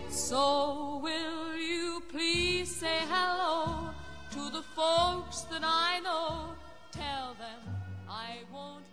So 0.10 1.00
will 1.02 1.56
you 1.58 2.04
please 2.10 2.74
say 2.76 3.00
hello 3.10 3.90
to 4.32 4.52
the 4.52 4.64
folks 4.76 5.42
that 5.52 5.62
I 5.64 6.00
know? 6.02 6.54
Tell 6.92 7.36
them 7.40 7.62
I 8.10 8.40
won't 8.54 8.89